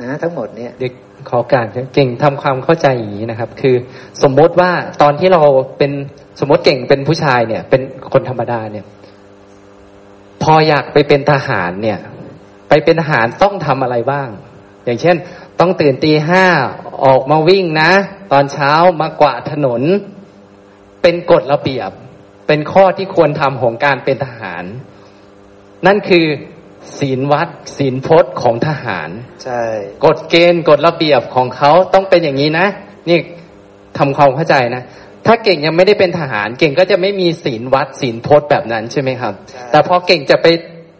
[0.00, 0.92] นะทั้งหมดเนี่ยเด็ก
[1.30, 3.76] ขอการเก่งทำความเข้าใจอย่างนี้นะครับ คือ
[4.22, 4.70] สมมติว่า
[5.02, 5.42] ตอนที่เรา
[5.78, 5.92] เป็น
[6.40, 7.82] สมมติเก่งเป็นผู้ชายเนี่ย เป็น
[8.12, 8.84] คนธรรมดาเนี่ย
[10.42, 11.98] พออยากไปเป็นทหารเนี่ย
[12.68, 14.28] ไปเป็นทหารต้องทำอะไรบ้าง
[14.84, 15.16] อย่างเช่น
[15.60, 16.44] ต้องตื่นตีห้า
[17.04, 17.92] ออกมาวิ่งนะ
[18.32, 19.82] ตอนเช้ามากวาดถนน
[21.02, 21.90] เป็นกฎระเบียบ
[22.46, 24.64] เป็นข้อที่ควรทำของการเป็นทหาร
[25.86, 26.26] นั่นคือ
[26.98, 29.10] ศีลวัดศีลพจน์ของทหาร
[29.44, 29.62] ใช่
[30.04, 32.66] กฎเกณฑ์กฎระเบียบของเขาต้องเป็นอย่างนี้นะ
[33.08, 33.18] นี่
[33.98, 34.82] ทำความเข้าใจนะ
[35.26, 40.46] ถ้าเก่งยังไม่ได้เป็นทหาร เก่งก็จะไม่มีศีลวัดศีลพจน์แบบนั้นใช่ไหมครับใช่แต่พอเก่งจะไป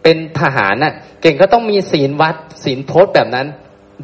[0.03, 3.47] เป็นทหารน่ะ เก่งก็ต้องมีศีลวัดศีลพจน์แบบนั้น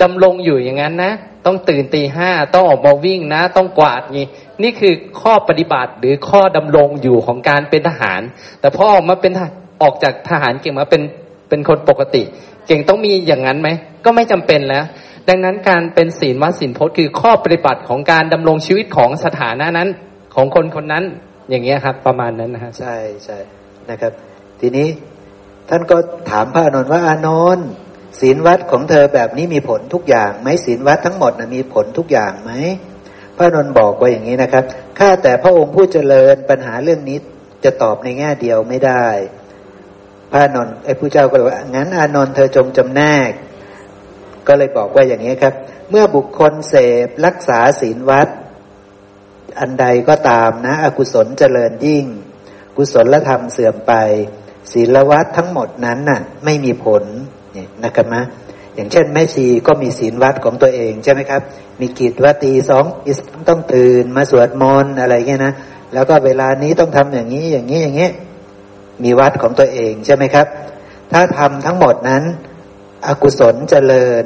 [0.01, 1.13] ดำรงอยู่อย่างนั้นนะ
[1.45, 4.27] ต้องตื่นตีห้าต้องออกมาวิ่งนะ ต้องกวาดงี้
[4.63, 8.21] นี่คือข้อปฏิบัติหรือข้อดำรงอยู่ของการเป็นทหาร
[8.59, 11.01] แต่พอออกมาเป็นทหารออกจากทหารเก่งมาเป็น
[11.49, 12.23] เป็นคนปกติ
[12.67, 13.69] เก่งต้องมีอย่างนั้นไหม
[14.05, 14.83] ก็ไม่จำเป็นแล้ว
[15.29, 19.89] ดังนั้นการเป็นศีลวัดศีลพจน์คือข้อปฏิบัติของการดำรงชีวิตของสถานะนั้น
[20.35, 21.03] ของคนคนนั้น
[21.49, 23.37] อย่างเงี้ยครับ ประมาณนั้นนะฮะใช่ใช่
[23.89, 24.13] นะครับ
[24.59, 24.87] ทีนี้
[25.69, 25.97] ท่านก็
[26.29, 27.67] ถามพระอานนว่าอานนท์
[28.19, 32.51] ศีลวัดของเธอแบบนี้มีผลทุกอย่างไหมศีลวัดทั้งหมดนะมีผลทุกอย่างไหม
[33.37, 34.63] พระอานนท์บอกว่าอย่างนี้นะครับ
[34.99, 37.17] ข้าแต่พระองค์ผู้เจริญปัญหาเรื่องนี้
[37.63, 39.05] จะตอบในแง่เดียวไม่ได้
[40.35, 43.31] ระอนนท์ไอ้ผู้เจ้าก็เลยว่างั้นอานนท์เธอจงจำแนก
[44.47, 45.53] ก็เลยบอกว่าอย่างนี้ครับ
[45.89, 46.75] เมื่อบุคคลเส
[47.05, 48.27] พรักษาศีลวัด
[49.59, 52.05] อันใดก็ตามนะ อกุศลเจริญยิ่ง
[52.77, 53.93] กุศลธรรมเสื่อมไป
[54.71, 57.03] ศีลวัดทั้งหมดนั้นน่ะ ไม่มีผล
[57.55, 58.23] นี่นะครับนะ
[58.75, 61.41] อย่างเช่นแม่ชีก็มีศีลวัดของตัวเองใช่ไหมครับ
[61.79, 62.85] มีกิจว่าตีสอง
[63.49, 65.53] ต้องตื่นมาสวดมนต์อะไรเงี้ยนะ
[65.93, 68.09] แล้วก็เวลานี้ต้องทำอย่างนี้อย่างนี้อย่างนี้
[69.03, 70.47] มีวัดของตัวเองใช่ไหมครับ
[71.11, 72.23] ถ้าทำทั้งหมดนั้น
[73.07, 74.25] อกุศลเจริญ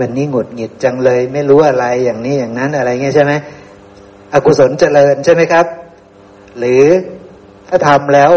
[0.00, 3.32] วันนี้หงุดหงิดจังเลย ไม่รู้อะไรอย่างนี้อย่างนั้นอะไรเงี้ยใช่ไหม
[4.34, 5.66] อกุศลเจริญใช่ไหมครับ
[6.58, 6.84] หรือ
[7.68, 8.32] ถ้าทำแล้ว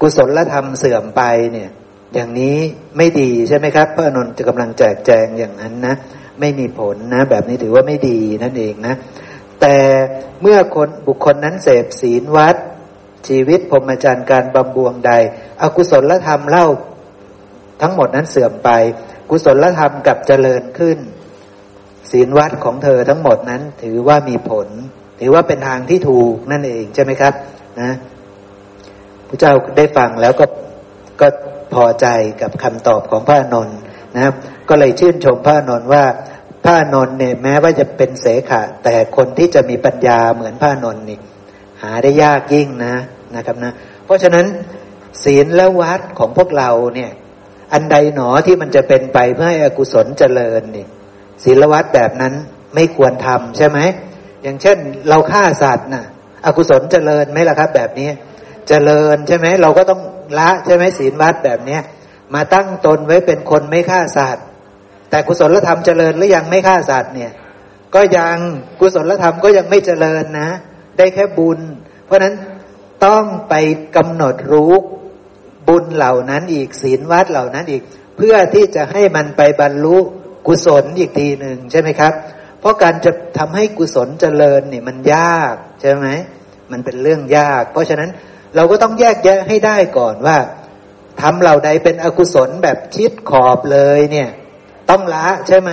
[0.00, 1.22] กุศลธรรมเสื่อมไป
[1.52, 1.70] เนี่ย
[2.14, 2.56] อย่างนี้
[2.96, 5.94] ไม่ดีใช่ไหมครับ พระอนุนจะกำลังแจกแจงอย่างนั้นนะ
[6.40, 8.94] ไม่มีผลนะ แบบนี้ถือว่าไม่ดีนั่นเองนะ
[9.60, 9.76] แต่
[10.40, 12.56] เมื่อคนบุคคลนั้นเสพศีลวัด
[13.28, 15.12] ชีวิตพรหมจรรย์การบำบวงใด
[15.62, 16.66] อกุศลธรรมเล่า
[17.82, 18.70] ทั้งหมดนั้นเสื่อมไป
[19.30, 20.98] กุศลธรรมกลับเจริญขึ้น
[22.10, 24.68] ศีลวัดของเธอทั้งหมดนั้นถือว่ามีผล
[25.20, 27.34] ถือว่าเป็นทางที่ถูกนั่นเองใช่ไหมครับ
[27.80, 27.92] นะ
[29.28, 30.46] พระเจ้าได้ฟังแล้วก็
[31.20, 31.28] ก็
[31.74, 32.06] พอใจ
[32.42, 33.78] กับคำตอบของพระอานนท์
[34.14, 34.34] นะครับ
[34.68, 36.04] ก็เลยชื่นชมพระอานนท์ว่า
[36.64, 41.18] พระอานนท์เนี่ยแม้ว่าจะเป็นเสขะแต่คนที่จะมีปัญญาเหมือนพระอานนท์นี่
[41.82, 42.94] หาได้ยากยิ่งนะ
[43.36, 43.72] นะครับนะ
[44.04, 44.46] เพราะฉะนั้น
[45.24, 47.10] ศีลและวัดของพวกเราเนี่ย
[47.72, 50.86] อันใดหนอที่มันจะเป็นไปเพื่อให้อกุศลเจริญนี่
[51.44, 52.34] ศีลวัดแบบนั้น
[52.74, 53.78] ไม่ควรทำใช่ไหม
[54.42, 54.78] อย่างเช่น
[55.08, 56.04] เราฆ่าสัตว์น่ะ
[56.46, 58.08] อกุศลเจริญไหมล่ะครับ แบบนี้
[58.68, 60.00] เจริญใช่ไหมเราก็ต้อง
[60.38, 61.82] ละใช่ไหมศีลวัดแบบเนี้ย
[62.34, 64.44] มาตั้งตนไว้เป็นคนไม่ฆ่าสัตว์
[65.10, 67.32] แต่กุศลธรรมเจริญหรือยังไม่ฆ่าสัตว์เนี่ย
[67.94, 68.36] ก็ยัง
[68.80, 70.48] กุศลธรรมก็ยังไม่เจริญนะ
[70.98, 71.60] ได้แค่บุญ
[72.04, 72.34] เพราะนั้น
[73.06, 73.54] ต้องไป
[73.96, 74.72] กำหนดรู้
[75.68, 77.82] บุญเหล่านั้นอีกศีลวัดเหล่านั้นอีก
[78.16, 79.96] เพื่อที่จะให้มันไปบรรลุ
[80.46, 82.12] กุศลอีกทีหนึ่งใช่ไหมครับ
[82.60, 86.08] เพราะการจะทำให้กุศลเจริญเนี่ยมันยากใช่ไหม
[86.72, 88.10] มันเป็นเรื่องยาก เพราะฉะนั้น
[88.56, 90.38] เราก็ต้องแยกแยะให้ได้ก่อนว่า
[91.20, 94.28] ทำเหล่าใดเป็นอกุศลแบบชิดขอบเลยเนี่ย
[94.90, 95.70] ต้องละใช่ไหม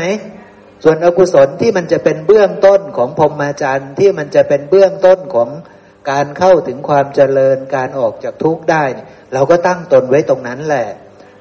[0.84, 5.50] ส่วนอกุศลที่มันจะเป็นเบื้องต้นของพรหมจรรย์ที่มันจะเป็นเบื้องต้นของ
[6.12, 8.84] การเข้าถึงความเจริญการออกจากทุกข์ได้
[9.34, 10.88] เราก็ตั้งตนไว้ตรงนั้นแหละ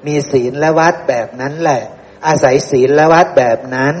[0.07, 1.81] มีศีลและวัดแบบนั้นแหละ
[2.27, 3.95] อาศัยศีลและวัดแบบนั้น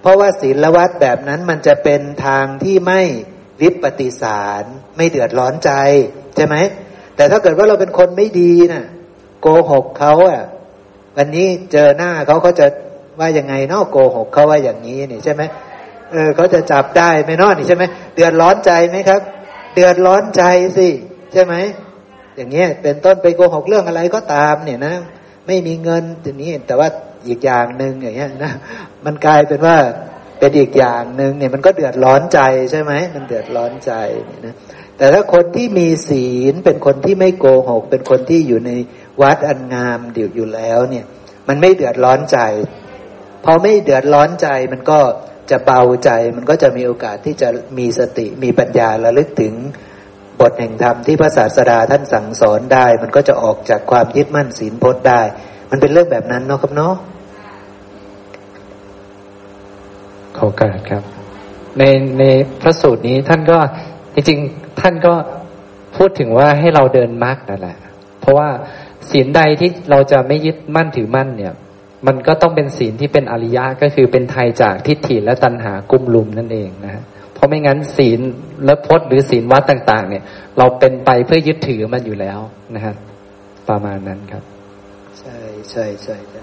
[0.00, 3.00] เพราะว่าศีลและวัดแบบนั้นมันจะเป็นทางที่ไม่
[3.60, 4.64] วิปฏิสาร
[4.96, 5.70] ไม่เดือดร้อนใจ
[6.36, 6.56] ใช่ไหม
[7.16, 8.86] แต่ถ้าเกิดว่าเราเป็นคนไม่ดีนะ่ะ
[9.40, 10.42] โกหกเขาอะ
[11.16, 12.66] วันนี้เจอหน้าเขาเขาจะ
[13.20, 15.42] ว่ายังไงเนาะโกหกเขาว่าอย่างนี้นี่ใช่ไหม
[16.12, 17.84] เออเขาจะจับได้ไหมเนาะนี่ใช่ไหม
[18.14, 19.20] เดือดร้อนใจไหมครับ
[19.74, 20.42] เดือดร้อนใจ
[20.78, 20.88] สิ
[21.32, 21.54] ใช่ไหม
[22.36, 24.94] อย่างเงี้ยเป็นต้นไปโกหกเรื่องอะไรก็ตามเนี่ยนะ
[25.46, 26.88] ไม่มีเงินทีนี้แต่ว่า
[27.28, 28.52] อีกอย่างหนึ่งอย่างเงี้ยนะ
[29.04, 29.76] มันกลายเป็นว่า
[30.38, 32.40] เป็นอีกอย่างหนึ่งเนี่ยมันก็เดือดร้อนใจ
[32.70, 33.92] ใช่ไหมมันเดือดร้อนใจ
[34.26, 34.54] เนี่ยนะ
[34.96, 38.70] แต่ถ้าคนที่มีศีลเป็นคนที่ไม่โกหก เป็นคนที่อยู่ใน
[39.20, 41.04] วัดอันงามเดี่ยวอยู่แล้วเนี่ย
[41.48, 42.38] มันไม่เดือดร้อนใจ
[43.44, 45.00] พอไม่เดือดร้อนใจมันก็
[45.50, 47.48] จะเบาใจ มันก็จะมีโอกาสที่จะ
[47.78, 49.54] มีสติมีปัญญาระลึกถึง
[50.40, 55.20] บทแห่งธรรมที่พระศาสดาท่านสั่งสอนได้ มันก็จะออกจากความยึดมั่นศีลพจน์ได้
[55.70, 56.94] มันเป็นเรื่องแบบนั้นเนาะครับเนาะ
[60.36, 61.02] ขอการครับ
[61.78, 61.82] ใน
[62.18, 62.24] ใน
[62.60, 63.58] พระสูตรนี้ท่านก็
[64.14, 65.14] จริงๆท่านก็
[65.96, 67.76] พูดถึงว่าให้เราเดินมรรคนั่นแหละ
[68.20, 68.48] เพราะว่า
[69.10, 71.54] ศีลใดที่เราจะไม่ยึดมั่นถือมั่นเนี่ย
[72.06, 77.02] มันก็ต้องเป็นศีลที่เป็นอริยะก็คือเป็นไทยจากทิฏฐิและตัณหากุ้มลุมนั่นเองนะ
[77.34, 78.20] เพราะไม่งั้นศีล
[78.64, 80.22] และพจน์หรือศีลวัดต่าง ๆ เนี่ย
[80.58, 82.38] เราเป็นไปเพื่อยึดถือมันอยู่แล้ว
[82.74, 82.96] นะครับ
[83.68, 84.42] ประมาณนั้นครับ
[85.18, 85.36] ใช่
[85.70, 86.42] ใช่ใช่ใช่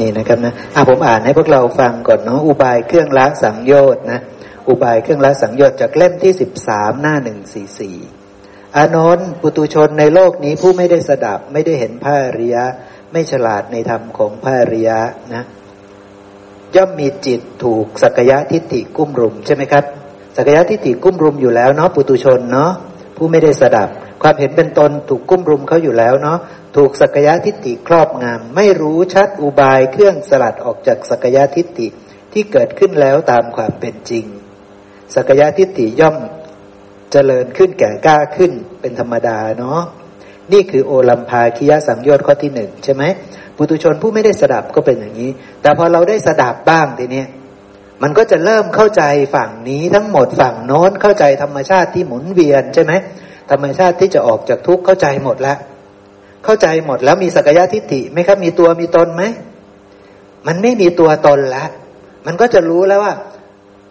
[0.00, 4.20] นี่นะครับนะอะผมอ่านให้พวกเราฟังก่อนเนาะอุบายเครื่องละสังโยชน์นะ
[4.68, 7.96] อุบายเครื่องละสังโยชน์จากเล่มที่สิบสามหน้าหนึ่งสี่สี่
[8.76, 12.64] อานนท์ปุตุชนในโลกนี้ผู้ไม่ได้สดับ ไม่ได้เห็นพระอริยะ
[13.12, 14.98] ไม่ฉลาดในธรรมของพระอริยะ
[15.34, 15.44] นะ
[16.76, 19.84] ย่อมมีจิตถูกสักยะทิฏฐิกุ้มรุมใช่ไหมครับ
[20.36, 22.72] สักยะทิฏฐิกุ้มรุมอยู่แล้วเนาะปุตุชนเนาะ
[23.16, 23.88] ผู้ไม่ได้สดับ
[24.22, 26.38] ความเห็นเป็นตนถูกกุ้มรุมเขาอยู่แล้วเนาะ
[26.76, 31.88] ถูกสักยะทิฏฐิครอบงำไม่รู้ชัดอุบายเครื่องสลัดออกจากสักยะทิฏฐิ
[32.32, 34.24] ที่เกิดขึ้นแล้วตามความเป็นจริง
[35.14, 36.16] สักยะทิฏฐิย่อม
[37.12, 39.80] เจริญขึ้นแก่กล้าขึ้นเป็นธรรมดาเนาะ
[40.52, 43.02] นี่คือโอลัมพาคิยสังโยชน์ข้อที่หนึ่งใช่ไหม
[43.56, 45.30] ปุตุชนผู้ไม่ได้สดับก็เป็นอย่างนี้
[45.62, 47.24] แต่พอเราได้สดับบ้างทีนี้
[48.02, 49.02] มันก็จะเริ่มเข้าใจ
[49.34, 52.92] ฝั่งนี้ทั้งหมดฝั่งโน้นเข้าใจธรรมชาติที่หมุนเวียนใช่ไหม
[53.50, 55.58] ธรรมชาติที่จะออกจากทุกข์เข้าใจหมดแล้ว
[56.44, 59.22] เข้าใจหมดแล้วมีสักยะทิฏฐิไหมครับมีตัวมีตนไหม
[60.46, 61.68] มันไม่มีตัวตนแล้ว
[62.26, 63.14] มันก็จะรู้แล้วว่า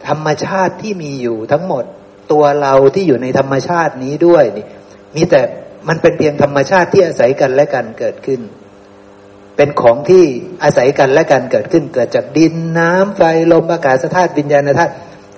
[0.08, 1.84] ธรรมชาติที่มีอยู่ทั้งหมด
[2.32, 4.66] ตัวเราที่อยู่ในธรรมชาตินี้ด้วยนี่
[5.16, 5.42] มีแต่
[5.88, 8.42] มันเป็นเพียงธรรมชาติที่อาศัยกันและกันเกิดขึ้น
[9.58, 10.24] เป็นของที่
[10.64, 13.22] อาศัยกันและกันเกิดขึ้น เกิดจากดินน้ำไฟ
[13.52, 14.94] ลมอากาศธาตุวิญญาณธาตุ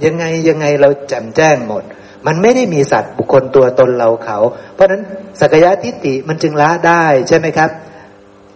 [0.05, 1.83] ยังไงยังไงเราแจ่มแจ้งหมด
[2.27, 4.37] มันไม่ได้มีสัตว์บุคคลตัวตนเราเขา
[4.73, 5.01] เพราะฉะนั้น
[5.41, 7.69] สักยะทิฏฐิมันจึงละได้ใช่ไหมครับ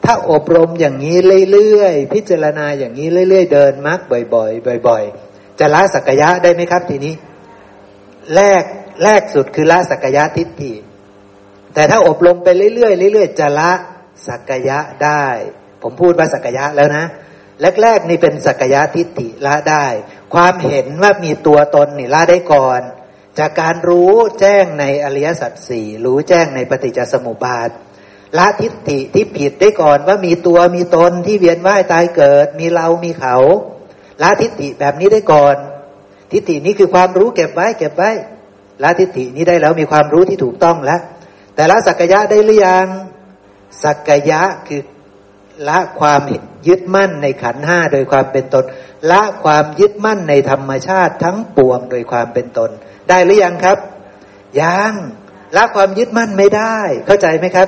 [0.05, 1.15] ถ้าอบรมอย่างนี้
[1.51, 7.13] เรื่อยๆพิจารณาอย่างนี้เรื่อย ๆ เดินมรรคบ่อย ๆ บ่อย ๆ จะละสักยะได้ไหมครับทีนี้
[8.35, 8.63] แรก
[9.03, 10.73] แรกสุดคือละสักยะทิฏฐิ
[11.73, 13.71] แต่ถ้าอบรมไปเรื่อยๆเรื่อยๆจะละ
[14.27, 15.25] สักยะได้
[15.81, 17.05] ผมพูดว่าสักยะแล้วนะ
[17.81, 19.85] แรกๆนี่เป็นสักยะทิฏฐิละได้
[20.33, 22.81] ความเห็นว่ามีตัวตนนี่ละได้ก่อน
[23.39, 27.69] จากการรู้แจ้งในอริยสัจสี่รู้แจ้งในปฏิจจสมุปบาท
[28.37, 33.35] ละทิฏฐิที่ผิดได้ก่อนว่ามีตัวมีตนที่เวียนว่ายตายเกิด มีเรามีเขา
[34.21, 35.55] ละทิฏฐิแบบนี้ได้ก่อน
[36.31, 38.11] ทิฏฐินี้คือความรู้เก็บไว้ เก็บไว้
[38.83, 41.01] ละทิฏฐินี้ได้แล้วมีความรู้ที่ถูกต้องแล้ว
[41.55, 42.87] แต่ละสักยะได้หรือยัง
[43.83, 44.81] สักยะคือ
[45.67, 46.21] ละความ
[46.67, 48.63] ยึดมั่นในขันห้าโดยความเป็นตน
[49.11, 52.69] ละความยึดมั่นในธรรมชาติทั้งปวงโดยความเป็นตน
[53.09, 53.77] ได้หรือยังครับ
[54.61, 54.93] ยัง
[55.55, 57.67] ละความยึดมั่นไม่ได้ เข้าใจไหมครับ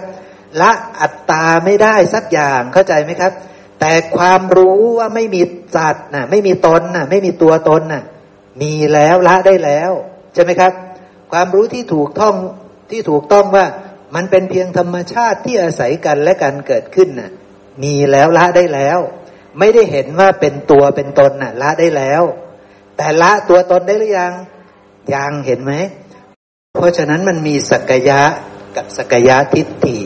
[0.62, 3.32] ละอัตตาไม่ได้สักอย่างเข้าใจไหมครับ
[3.80, 5.42] แต่ความรู้ว่าไม่มี
[5.76, 8.04] สัตว์น่ะไม่มีตนน่ะไม่มีตัวตนน่ะ
[8.62, 9.92] มีแล้วละได้แล้ว
[10.34, 10.72] ใช่ไหมครับ
[11.32, 12.36] ความรู้ที่ถูกท่อง
[12.92, 13.66] ที่ถูกต้องว่า
[14.16, 17.32] มันเป็นเพียงธรรมชาติที่อาศัยกันและกันเกิดขึ้นน่ะ
[17.84, 19.00] มีแล้วละได้แล้ว
[19.60, 22.24] ไม่ได้เห็นว่าเป็นตัวเป็นตนน่ะ ละได้แล้ว
[22.98, 24.34] แต่ละตัวตนได้หรือยัง
[25.14, 25.74] ยังเห็นไหม
[26.76, 28.22] เพราะฉะนั้นมันมีสักยะ
[28.76, 29.98] กับสักยะทิฏฐิ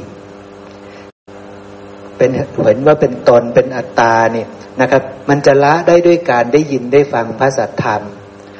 [2.18, 4.48] เป็นเห็นว่าเป็นตนเป็นอัตตาเนี่ย
[4.82, 8.02] นะครับ มันจะละได้ด้วยการได้ยินได้ฟังพระสัทธรรม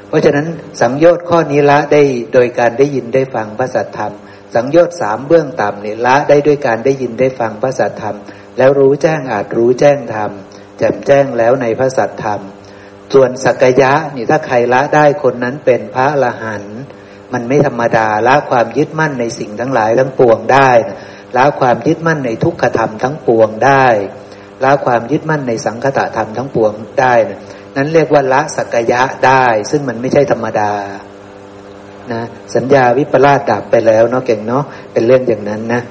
[0.08, 0.48] เพราะฉะนั้น
[0.82, 2.02] สังโยชน์ข้อนี้ละได้
[2.34, 4.14] โดยการได้ยินได้ฟังพระสัทธรรม
[4.56, 8.18] สังโยชน์สามเบื้องต่ำเนี่ยละได้ด้วยการได้ยินได้ฟังพระสัทธรรม
[8.58, 10.32] แล้วรู้แจ้งอาจรู้แจ้งธรรม
[10.78, 12.42] แจ่มแจ้งแล้วในพระสัทธรรม
[13.14, 16.64] ส่วนสักยะนี่ถ้าใครละได้คนนั้นเป็นพระละหัน
[17.34, 20.72] มันไม่ธรรมดาละความยึดมั่นในสิ่งทั้งหลายทั้งปวงได้
[21.38, 23.86] ละความยึดมั่นในทุกขธรรมทั้งปวงได้
[24.64, 26.72] ละความยึดมั่นในสังคตะธรรมทั้งปวง
[27.02, 27.40] ได้นะ
[27.78, 30.72] นั้นเรียกว่าละสักยะได้ ซึ่งมันไม่ใช่ธรรมดา
[32.12, 32.22] นะ
[32.56, 34.64] สัญญาวิปลาสดับไปแล้วเนาะเก่งเนาะ
[34.94, 35.82] เป็นเรื่องอย่างนั้นนะ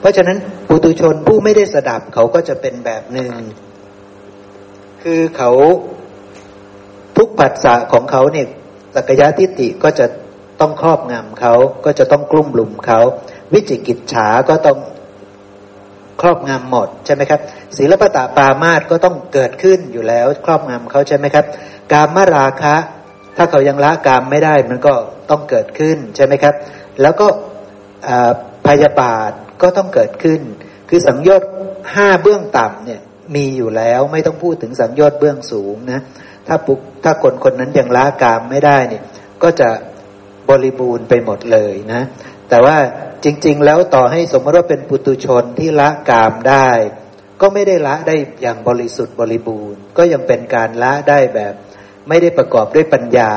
[0.00, 0.38] เพราะฉะนั้น
[0.68, 3.30] ปุตุชนผู้ไม่ได้สดับเขาก็จะเป็นแบบหนึ่ง
[5.02, 5.50] คือเขา
[7.16, 8.46] ทุกปัสสะของเขาเนี่ย
[8.94, 10.06] สักยะทิฏฐิก็จะ
[10.60, 11.54] ต้องครอบงำเขา
[11.84, 13.00] ก็จะต้องกลุ่มหลุมเขา
[13.52, 14.78] วิจิกิจฉาก็ต้อง
[16.22, 17.40] ครอบงำหมดใช่ไหมครับ
[17.76, 21.44] ศีลปตะปามาตก็ต้องเกิดขึ้นอยู่แล้ว ครอบงำเขาใช่ไหมครับ
[21.92, 22.76] กามมาราคะ
[23.36, 24.92] ถ้าเขายังละกามไม่ได้มันก็
[25.30, 26.54] ต้องเกิดขึ้นใช่ไหมครับ
[27.02, 27.26] แล้วก็
[28.66, 29.32] พยาบาท
[29.62, 30.40] ก็ต้องเกิดขึ้น
[30.88, 31.50] คือสังโยชน์
[31.94, 33.00] ห้าเบื้องต่ำเนี่ย
[33.34, 36.00] มีอยู่แล้วไม่ต้องพูดถึงสังโยชน์เบื้องสูงนะ
[36.46, 39.02] ถ้าปุกถ้าคนคนนั้นยังละกามไม่ได้เนี่ย
[39.42, 39.68] ก็จะ
[40.48, 42.02] บริบูรณ์ไปหมดเลยนะ
[42.50, 42.76] แต่ว่า
[43.24, 46.68] จริง ๆ แล้วต่อให้สมมติว่าเป็นปุตุชนที่ละกามได้
[47.40, 51.54] ก็ไม่ได้ละได้อย่างบริสุทธิ์บริบูรณ์ ก็ยังเป็นการละได้แบบ
[52.08, 53.32] ไม่ได้ประกอบด้วยปัญญา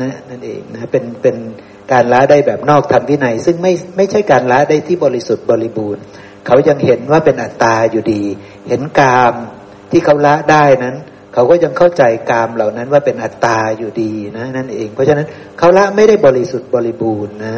[0.00, 1.36] นะนั่นเองนะเป็นเป็น
[1.92, 6.02] การละได้แบบนอกธรรมวินัย ซึ่งไม่ไม่ใช่การละได้ที่บริสุทธิ์บริบูรณ์
[6.46, 8.22] เขายังเห็นว่าเป็นอัตตาอยู่ดี
[8.68, 9.34] เห็นกาม
[9.90, 10.96] ที่เขาละได้นั้น
[11.34, 15.26] เขาก็ยังเข้าใจกามเหล่านั้นว่าเป็นอัตตาอยู่ดีนะนั่นเอง เพราะฉะนั้น
[15.58, 17.56] เขาละไม่ได้บริสุทธิ์บริบูรณ์นะ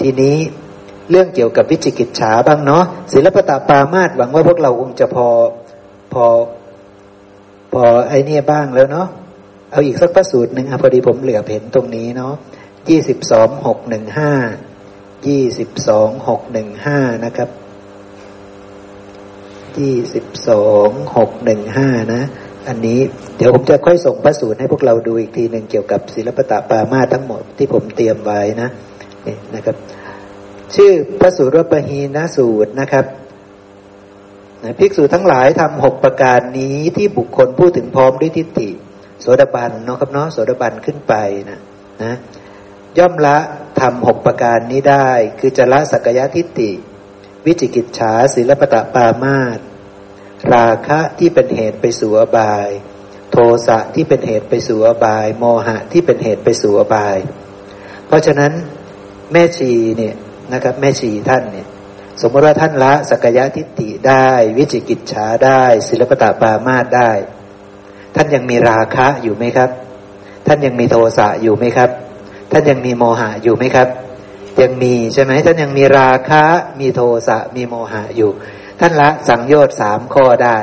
[0.00, 0.36] ทีนี้
[1.10, 5.26] เรื่องเกี่ยวกับวิจิกิจฉาบ้างเนาะศิลปตาปามาตหวังว่าพวกเราคงจะพอ
[6.12, 6.24] พอ
[7.74, 9.08] พอไอเนี่ยบ้างแล้วเนาะ
[9.70, 12.34] เอาอีกสักพระสูตรหนึ่งอพอดีผมเหลือเห็นตรงนี้เนาะ
[12.88, 14.32] ยี่สิบสองหกหนึ่งห้า
[15.26, 17.48] ยี่สิบสองหกหนึ่งห้านะครับ
[19.78, 22.22] ยี่สิบสองหกหนึ่งห้านะ
[22.68, 23.00] อันนี้
[23.36, 28.68] เดี๋ยวผมจะค่อยส่งพระสูตรให้พวกเราดูอีกทีหนึ่งเกี่ยวกับศิลปตะปามาทั้งหมดที่ผมเตรียมไว้นะ
[29.26, 29.76] นี่นะครับ
[30.74, 33.04] ชื่อพระสูตรปหีนสูตรนะครับ
[34.78, 38.70] ภิกษุทั้งหลายทำหกประการนี้ที่บุคคลพูดถึงพร้อมด้วยทิฏฐิ
[39.20, 41.14] โสดาบันเนาะครับเนาะโสดาบันขึ้นไป
[41.50, 41.60] นะ
[42.02, 42.14] นะ
[42.98, 43.38] ย่อมละ
[43.80, 46.72] ทำหกประการนี้ได้ คือจะละสักยะทิฏฐิ
[47.46, 49.58] วิจิกิจฉาศิลปตะปามาต
[50.52, 52.68] ราคะที่เป็นเหตุไปสู่อบาย
[53.30, 53.36] โท
[53.66, 57.16] สะที่เป็นเหตุไปสู่อบาย โมหะที่เป็นเหตุไปสู่อบาย
[58.06, 58.52] เพราะฉะนั้น
[59.32, 60.14] แม่ชีเนี่ย
[60.52, 61.66] นะครับ แม่ชีท่านเนี่ย
[62.20, 67.10] สมมติว่าท่านละสักยะทิฏฐิได้ วิจิกิจฉาได้ ศิลปตะปามาตได้
[68.14, 69.70] ท่านยังมีราคะอยู่ไหมครับ
[70.46, 71.90] ท่านยังมีโทสะอยู่ไหมครับ
[72.52, 73.88] ท่านยังมีโมหะอยู่ไหมครับ
[74.60, 76.44] ยังมีใช่ไหมท่านยังมีราคะ
[76.80, 78.30] มีโทสะมีโมหะอยู่
[78.80, 80.58] ท่านละสังโยชน์สามข้อได้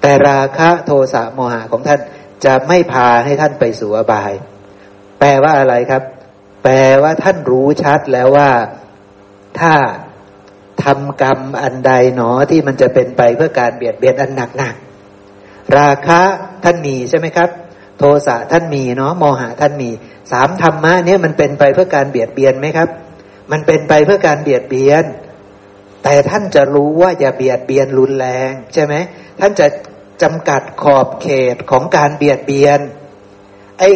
[0.00, 2.00] แต่ราคะโทสะโมหะของท่าน
[2.44, 4.32] จะไม่พาให้ท่านไปสู่อบาย
[5.18, 6.02] แปลว่าอะไรครับ
[6.62, 8.50] แปลว่าท่านรู้ชัดแล้วว่า
[9.60, 9.74] ถ้า
[10.84, 14.74] ทำกรรมอันใดหนอที่มันจะเป็นไปเพื่อการเบียดเบียนอันหนักหนัก
[15.78, 16.22] ราคะ
[16.64, 17.50] ท่านมีใช่ไหมครับ
[17.98, 19.90] โทสะท่านมีเนาะโมหะท่านมี
[20.32, 22.88] สามธรรมะเนี่ยมันเป็นไปเพื่อการเบียดเบียนไหมครับ
[23.52, 25.04] มันเป็นไปเพื่อการเบียดเบียน
[26.04, 28.94] แต่ท่านจะรู้ว่าอย่าเบียดเบียนรุนแรง ใช่ไหม
[29.40, 29.66] ท่านจะ
[30.22, 32.80] จำกัดขอบเขตของการเบียดเบียน
[33.78, 33.90] ไอ้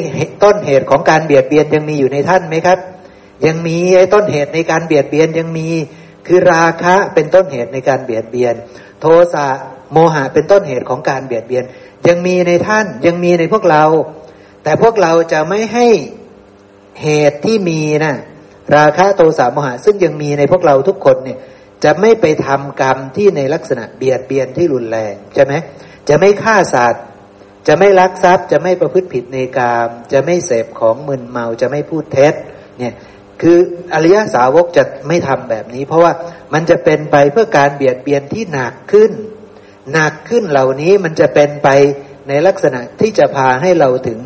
[0.45, 2.79] ต้นเหตุของการเบียดเบียนยังมีอยู่ในท่านไหมครับ
[3.47, 5.69] ยังมีไอ้ต้นเหตุในการเบียดเบียนยังมี
[6.27, 8.55] คือราคะเป็นต้นเหตุในการเบียดเบียน
[9.01, 9.47] โทสะ
[9.93, 11.65] โมหะเป็นต้นเหตุของการเบียดเบียน
[12.09, 13.85] ยังมีในท่านยังมีในพวกเรา
[14.63, 15.87] แต่พวกเราจะไม่ให้
[17.03, 18.17] เหตุที่มีนะ่ะ
[18.77, 21.39] ราคะโทสะโมหะซึ่งยังมีในพวกเราทุกคนเนี่ย
[21.85, 25.53] จะไม่ไปทำกรรมที่ในลักษณะเบียดเบียนที่รุนแรงใช่ไหม
[26.09, 27.05] จะไม่ฆ่าสัตว์
[27.67, 32.35] จะไม่ลักทรัพย์ จะไม่ประพฤติผิดในกาม จะไม่เสพของมึนเมาจะไม่พูดเท็จ
[32.79, 32.95] เนี่ย
[33.43, 33.59] คือ
[33.95, 36.13] อริยสาวกจะไม่ทำแบบนี้ เพราะว่า
[36.53, 39.13] มันจะเป็นไปเพื่อการเบียดเบียนที่หนักขึ้น
[39.93, 41.69] หนักขึ้นเหล่านี้มันจะเป็นไป
[42.29, 44.21] ในลักษณะที่จะพาให้เราถึง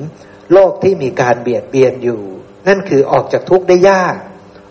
[0.52, 2.20] โลกที่มีการเบียดเบียนอยู่
[2.68, 4.16] นั่นคือออกจากทุกข์ได้ยาก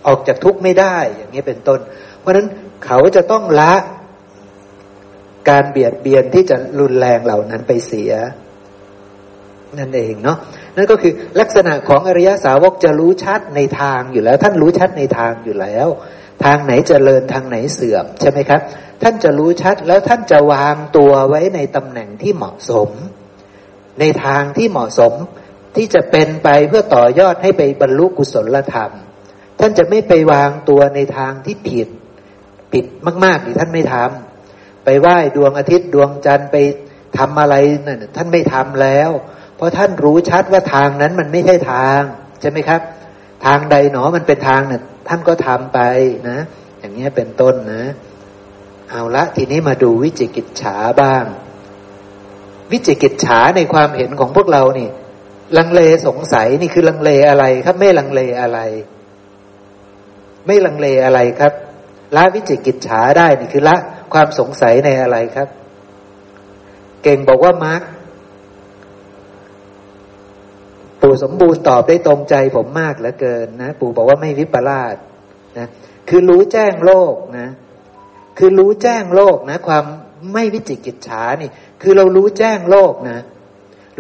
[0.08, 1.80] ออกจากทุกข์ไม่ได้อย่างนี้เป็นต้น
[2.20, 2.48] เพราะฉะนั้น
[2.86, 3.74] เขาจะต้องละ
[5.50, 8.12] การเบียดเบียนที่จะรุนแรงเหล่านั้นไปเสีย
[9.80, 10.38] นั่นเองเนาะ
[10.76, 15.88] นั่นก็คือลักษณะของอริยสาวกจะรู้ชัดในทางอยู่แล้ว ท่านรู้ชัดในทางอยู่แล้ว
[16.44, 18.62] ทางไหนจเจริญทางไหนเสื่อมใช่ไหมครับ
[19.04, 22.90] ท่านจะรู้ชัดแล้วท่านจะวางตัวไว้ในตำแหน่งที่เหมาะสม
[24.00, 25.14] ในทางที่เหมาะสม
[25.76, 28.92] ที่จะเป็นไปเพื่อต่อยอดให้ไปบรรลุกุศลธรรม
[29.60, 31.88] ท่านจะไม่ไปวางตัวในทางที่ผิด
[32.74, 32.86] ผิด
[33.24, 36.56] มากๆหรือท่านไม่ทำไปไหว้ดวงอาทิตย์ดวงจันทร์ไป
[37.18, 39.10] ทำอะไรนั่นท่านไม่ทำแล้ว
[39.56, 42.02] เพราะท่านรู้ชัดว่าทางนั้นมันไม่ใช่ทาง
[42.42, 42.82] ใช่ไหมครับ
[43.46, 45.80] ทางใดหนอมันเป็นทางเนี่ยท่านก็ทำไป
[46.30, 46.40] นะ
[46.80, 47.84] อย่างนี้ยเป็นต้นนะ
[48.90, 51.24] เอาละทีนี้มาดูวิจิกิจฉาบ้าง
[52.72, 54.90] วิจิกิจฉาในความเห็นของพวกเรานี่
[55.58, 58.60] ลังเลสงสัยนี่คือลังเลอะไรครับ ไม่ลังเลอะไร
[60.46, 61.54] ไม่ลังเลอะไรครับ
[62.16, 63.76] ละวิจิกิจฉาได้นี่คือละ
[64.14, 65.48] ความสงสัยในอะไรครับ
[67.04, 67.82] เก่งบอกว่ามาร์ก
[71.06, 74.96] ปู่สมบูรณ์ตอบได้ตรงใจผมมากเหลือเกินนะปู่บอกว่าไม่วิปลาส
[75.58, 75.68] นะ
[76.10, 77.48] คือรู้แจ้งโลกนะ
[78.38, 79.86] คือรู้แจ้งโลกนะ ความ
[80.34, 81.50] ไม่วิจิกิจฉานี่
[81.82, 83.20] คือเรารู้แจ้งโลกนะ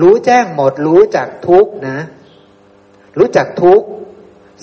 [0.02, 1.98] รู้แจ้งหมด รู้จักทุกนะ
[3.19, 3.82] รู้จักทุก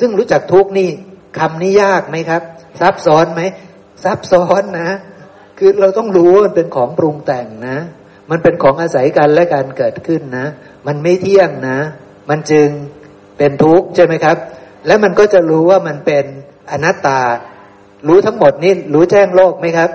[0.01, 0.89] ซึ่งรู้จักทุกนี่
[1.39, 2.43] คำนี้ยากไหมครับ
[2.81, 3.43] ซับซ้อนไหม
[4.05, 4.91] ซับซ้อนนะ
[5.59, 7.79] คือเราต้องรู้ว่ามันเป็นของปรุงแต่งนะ
[8.31, 10.47] มันเป็นของอาศัยกันและการเกิดขึ้นนะ
[10.87, 11.79] มันไม่เที่ยงนะ
[12.31, 12.69] มันจึง
[13.39, 14.37] เป็นทุกข์ใช่ไหมครับ
[14.87, 16.25] แล้วมันก็จะรู้ว่ามันเป็น
[16.71, 17.21] อนัตตา
[18.09, 19.91] รู้ทั้งหมดนี่รู้แจ้งโลกไหมครับ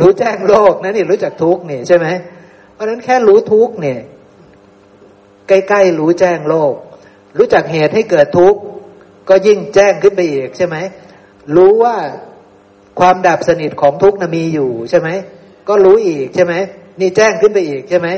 [0.00, 2.06] รู้แจ้งโลกนะนี่รู้จักทุกข์นี่ใช่ไหม
[2.72, 4.00] เพราะฉะนั้นแค่รู้ทุกข์เนี่ย
[5.48, 6.72] ใกล้ๆรู้แจ้งโลก
[7.36, 8.60] รู้จักเหตุให้เกิดทุกข์
[9.28, 10.76] ก็ยิ่งแจ้งขึ้นไปอีกใช่ไหม
[11.56, 11.96] รู้ว่า
[13.00, 15.08] ความดับสนิทของทุกข์นะมีอยู่ใช่ไหม
[15.68, 16.54] ก็รู้อีกใช่ไหม
[17.00, 18.08] นี่แจ้งขึ้นไปอีกใช่ไหม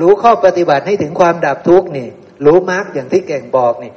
[0.00, 2.08] รู้ข้อปฏิบัติให้ถึงความดับทุกข์นี่
[2.46, 3.92] รู้มรรคอย่างที่เก่งบอกนี่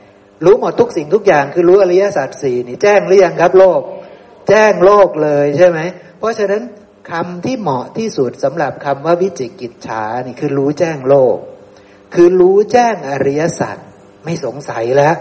[0.46, 3.82] รู้หมดทุกสิ่งทุกอย่าง คือรู้อริยสัจสี่นี่แจ้งหรือยังครับ โลก
[4.50, 5.80] แจ้งโลกเลยใช่ไหม
[6.20, 6.64] เพราะฉะนั้น
[7.12, 11.38] คำที่เหมาะที่สุดสำหรับคำว่าวิจิกิจฉานี่คือรู้แจ้งโลก
[12.14, 13.78] คือรู้แจ้งอริยสัจ
[14.24, 15.16] ไม่สงสัยแล้ว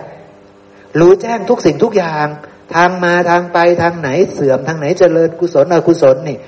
[1.00, 2.26] รู้แจ้งทุกสิ่งทุกอย่าง
[2.74, 6.38] ทางมาทางไปทางไหนเสื่อมทางไหนเจริญกุศลอกุศลนี่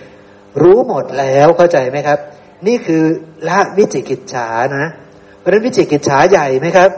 [0.63, 2.19] รู้หมดแล้วเข้าใจไหมครับ
[2.67, 3.05] นี่คือ
[3.49, 4.49] ละวิจิกิจฉา
[4.79, 4.87] นะ
[5.47, 6.91] ราะฉะนั้นวิจิกิจฉาใหญ่ไหมครับ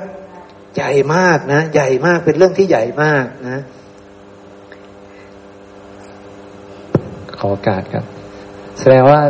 [0.76, 3.62] ใหญ่มากนะ ใหญ่มากเป็นเรื่องที่ใหญ่มากนะ
[7.38, 8.04] ขอโอกาสครับ
[8.78, 9.20] แสดงว่า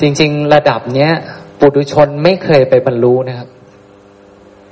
[0.00, 1.12] จริง ๆ ระดับเนี้ย
[1.60, 3.48] ปุถุชนไม่เคยไปบรรลุนะครับ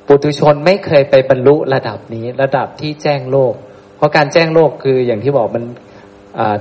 [0.07, 3.55] ปุถุชนไม่เคยไปบรรลุระดับนี้ ระดับที่แจ้งโลก
[3.97, 5.65] เพราะการแจ้งโลกคืออย่างที่บอกมัน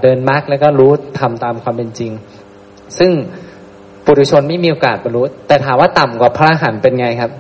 [0.02, 2.12] เดินมาร์กแล้วก็รู้ทำตามความเป็นจริง
[3.00, 3.12] ซึ่ง
[4.10, 7.32] ปุถุชนไม่มีโอกาสบรรลุแต่ถามว่าต่ำกว่าพระอรหันต์เป็นไงครับ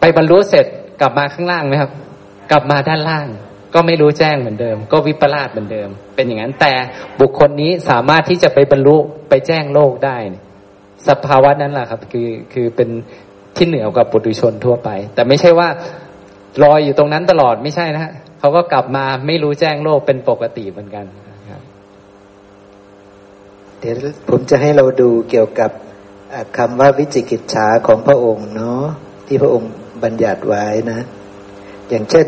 [0.00, 0.66] ไปบรรลุเสร็จ
[1.00, 1.90] กลับมาข้างล่างไหมครับ
[2.50, 3.26] กลับมาด้านล่าง
[3.74, 6.72] ก็ไม่รู้แจ้งเหมือนเดิม ก็วิปลาสเหมือนเดิม เป็นอย่างนั้นแต่
[7.20, 8.96] บุคคลนี้สามารถที่จะไปบรรลุ
[9.28, 10.16] ไปแจ้งโลกได้
[11.08, 12.88] สภาวะนั้นแหละครับ คือคือเป็น
[13.56, 15.68] ที่เหนือกว่าปุถุชนทั่วไป แต่ไม่ใช่ว่า
[16.62, 21.06] ลอยอยู่ตรงนั้นตลอดไม่ใช่นะฮะเขาก็กลับมาไม่รู้แจ้งโลกเป็นปกติเหมือนกัน
[23.80, 23.96] เดี๋ยว
[24.28, 25.70] ผมจะให้เราดูเกี่ยวกับ
[26.58, 28.84] คำว่าวิจิกิจฉาของพระองค์เนาะ
[29.26, 29.70] ที่พระองค์
[30.02, 31.00] บัญญัติไว้นะ
[31.88, 32.26] อย่างเช่น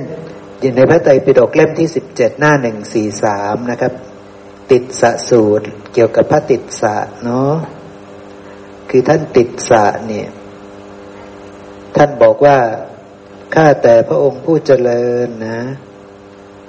[0.60, 3.92] อยู่ในพระไตรปิฎกเล่มที่สิบเจ็ดหน้าหนึ่งสี่สามนะครับ
[4.70, 7.54] ติดสะสูตรเกี่ยวกับพระติดสะเนาะ
[8.90, 10.28] คือท่านติดสะเนี่ย
[11.96, 12.58] ท่านบอกว่า
[13.54, 15.60] ข้าแต่พระองค์ผู้เจริญนะ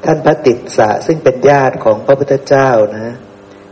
[0.06, 3.16] ท่านพระติดสะซึ่งเป็นญาติของพระพุทธเจ้านะ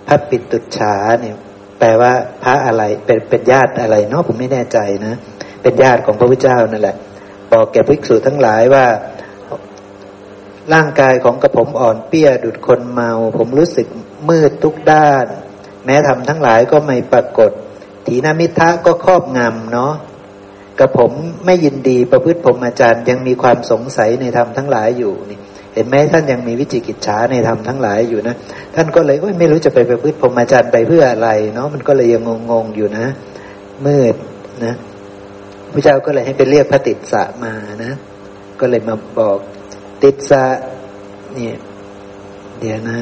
[0.07, 1.35] พระปิตุฉาเนี่ย
[1.79, 2.11] แปลว่า
[2.43, 5.15] พระอะไรเป็นเป็นญาติอะไรเนาะผมไม่แน่ใจนะ
[5.61, 6.95] เป็นญาติของพระพุทธเจ้านั่นแหละ
[7.51, 8.85] บอกแก่ภิกษุทั้งหลายว่า
[10.73, 13.88] ร่างกายของกระผมอ่อนเปี้ยดุดคนเมา ผมรู้สึก
[14.29, 15.25] มืดทุกด้าน
[15.85, 17.51] แม้ทำทั้งหลายก็ไม่ปรากฏ
[18.07, 19.93] ถีนามิทะก็ครอบงำเนาะ
[20.79, 21.11] กระผม
[21.45, 25.39] ไม่ยินดีประพฤติผมอาจารย์ยังมีความสงสัยในธรรมทั้งหลายอยู่นี่
[25.77, 28.35] เห็นไหมท่านยังมีวิจิกิจฉาในธรรมทั้งหลายอยู่นะ
[28.75, 33.05] ท่านก็เลยไม่รู้จะไปประพฤติผมอาจารย์ไปเพื่ออะไรเนาะมันก็เลยยังงงๆอยู่นะ
[33.85, 34.15] มืด
[34.65, 34.73] นะ
[35.73, 37.91] พระเจ้าก็เลยให้ไปเรียกพระติดสะมานะ
[38.59, 39.39] ก็เลยมาบอก
[40.03, 40.43] ติดสะ
[41.33, 41.57] เนี่ย
[42.59, 42.99] เดี๋ยวนะ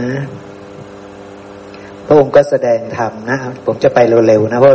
[2.05, 4.73] พระองค์ก็แสดงธรรมนะ ผมจะไปเร็วๆนะเพราะ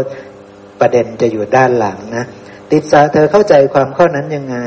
[0.81, 2.25] ประเด็นจะอยู่ด้านหลังนะ
[2.73, 4.59] ติดสาเธอเข้าใจความข้อนั้นยังไง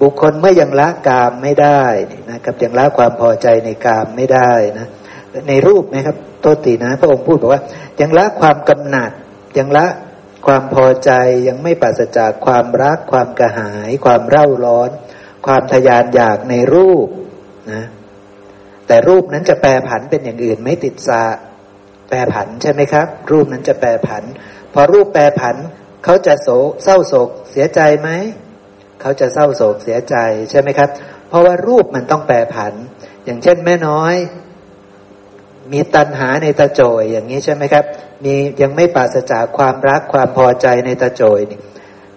[0.00, 1.82] บุคคลเมื่อยังละกามไม่ได้
[2.30, 4.86] นะครับยังละความพอใจในกามไม่ได้นะ
[5.48, 7.62] ในรูปนะครับโตตินะ พระองค์พูดบอกว่า
[8.00, 9.10] ยังละความกำหนัด
[9.58, 9.86] ยังละ
[10.46, 11.10] ความพอใจ
[11.48, 14.90] ยังไม่ปราศจากความรัก ความกระหาย ความเร่าร้อน
[15.46, 17.08] ความทยานอยากในรูป
[17.72, 17.84] นะ
[18.86, 21.22] แต่รูปนั้นจะแปรผันเป็นอย่างอื่นไม่ติดสา
[22.08, 24.24] แปรผันใช่ไหมครับ รูปนั้นจะแปรผัน
[24.72, 25.56] พอรูปแปรผัน
[26.04, 26.48] เขาจะโศ
[26.84, 28.10] เศร้าโศกเสียใจไหม
[29.06, 30.16] เขาจะเศร้าโศกเสียใจ
[30.50, 30.90] ใช่ไหมครับ
[31.28, 32.72] เพราะว่ารูปมันต้องแปรผัน
[33.24, 34.14] อย่างเช่นแม่น้อย
[35.72, 37.84] มีตัณหาในตาโจยอย่างนี้ใช่ไหมครับ
[38.24, 41.60] มียังไม่ปราศจากความรักความพอใจในตาโจยนี่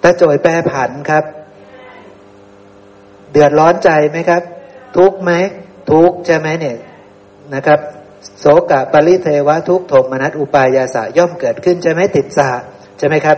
[0.04, 1.24] ตาโจยแปรผันครับ
[3.32, 4.44] เดือดร้อนใจไหมครับ
[4.98, 5.32] ทุกไหม
[5.92, 6.78] ทุกใช่ไหมเนี่ย
[7.56, 7.80] นะครับ
[8.40, 12.50] โสกะปริเทวะทุกโทมนัสอุปายาสะย่อมเกิดขึ้นใช่ไหมติดสะ
[13.00, 13.36] ใช่ไหมครั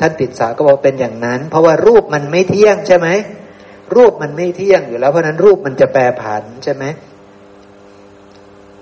[0.00, 3.08] ท่านติดสาก็บอกเป็นอย่างนั้น เพราะว่ารูปมันไม่เที่ยงใช่ไหม
[3.96, 6.84] รูปมันไม่เที่ยงอยู่แล้วเพราะนั้นรูปมันจะแปรผันใช่ไหม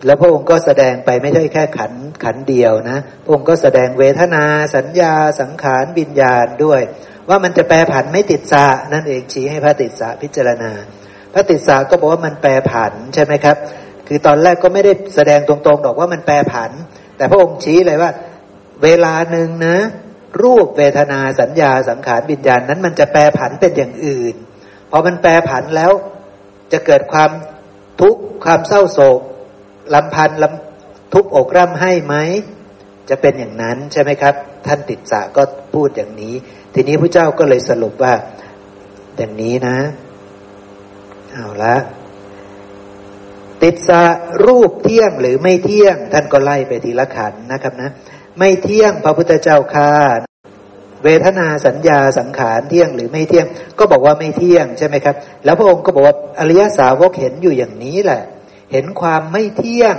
[0.06, 1.92] แล้วพระองค์ก็แสดงไปไม่ใช่แค่ขัน
[2.24, 4.44] ขันเดียวนะพระองค์ก็แสดงเวทนา
[4.76, 6.82] สัญญา สังขารวิญญาณด้วย
[7.28, 10.72] ว่ามันจะแปรผันไม่ติดสานั่นเองชี้ให้พระติดสาพิจารณา
[11.32, 13.56] พระติดสาก็บอกว่ามันแปรผันใช่ไหมครับ
[14.08, 16.70] คือตอนแรกก็ไม่ได้แสดงตรงๆหรอกว่ามันแปรผัน
[17.16, 18.10] แต่พระองค์ชี้เลยว่า
[18.82, 19.78] เวลาหนึ่งนะ
[20.42, 24.34] รูปเวทนาสัญญาสังขารวิญญาณนั้น มันจะแปรผันเป็นอย่างอื่น
[24.90, 25.92] พอมันแปรผันแล้ว
[26.72, 27.30] จะเกิดความ
[28.00, 29.20] ทุกข์ความเศร้าโศก
[29.94, 32.14] ลำพันลำทุกอกร่ำให้ไหม
[33.08, 34.34] จะเป็นอย่างนั้นใช่ไหมครับ
[34.66, 35.42] ท่านติดสะก็
[35.74, 36.34] พูดอย่างนี้
[36.74, 38.14] ทีนี้พระเจ้าก็เลยสรุปว่า
[39.16, 39.78] อย่างนี้นะ
[41.32, 41.76] เอาละ
[43.62, 44.02] ติดสะ
[44.46, 47.90] รูปเที่ยงหรือไม่เที่ยง ท่านก็ไล่ไปทีละขันนะครับนะ
[48.38, 49.92] ไม่เที่ยงพระพุทธเจ้าค่า
[51.06, 53.46] เวทนาสัญญาสังขารเที่ยงหรือไม่เที่ยง
[53.78, 58.22] ก็บอกว่าไม่เที่ยงใช่ไหมครับ แล้วพระองค์ก็บอกว่าอริยสาวกเห็นอยู่อย่างนี้แหละ
[58.72, 59.96] เห็นความไม่เที่ยง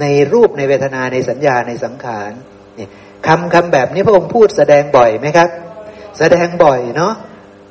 [0.00, 2.32] ในรูปในเวทนาในสัญญาในสังขาร
[2.76, 2.88] เนี่ย
[3.26, 5.48] คำคำแบบนี้พระองค์พูดแสดงบ่อยไหมครับ
[6.18, 7.14] แสดงบ่อยเนาะ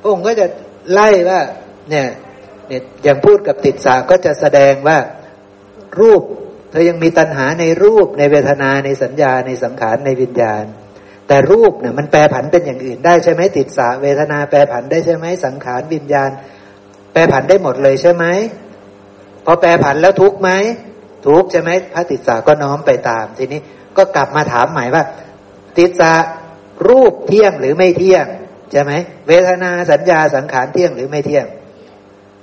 [0.02, 0.46] พระองค์ก็จะ
[0.92, 1.42] ไล่ว่า
[1.90, 2.08] เนี่ย
[2.68, 4.98] เนี่ยอย่างพูดกับติดสาก็จะแสดงว่า
[6.00, 6.22] รูป
[6.72, 10.64] เธอยังมีตัณหาในรูปในเวทนาในสัญญาในสังขารในวิญญาณ
[11.30, 16.30] แต่รูปเนี่ยมันแปรผันเป็นอย่างอื่นได้ใช่ไหมติดสาเวทนาแปรผันได้ใช่ไหมสังขารวิญญาณ
[17.14, 18.26] แปรผันได้หมดเลยใช่ไหม
[19.46, 20.50] พอแปรผันแล้วทุกไหม
[21.28, 23.62] ทุกใช่ไหมพระติสาก็น้อมไปตาม ทีนี้
[23.98, 25.04] ก็กลับมาถามใหม่ว่า
[25.78, 26.12] ติสา
[26.88, 28.26] รูปเที่ยงหรือไม่เที่ยง
[28.72, 28.92] ใช่ไหม
[29.28, 31.46] เวทนาสัญญาสังขารเที่ยงหรือไม่เที่ยง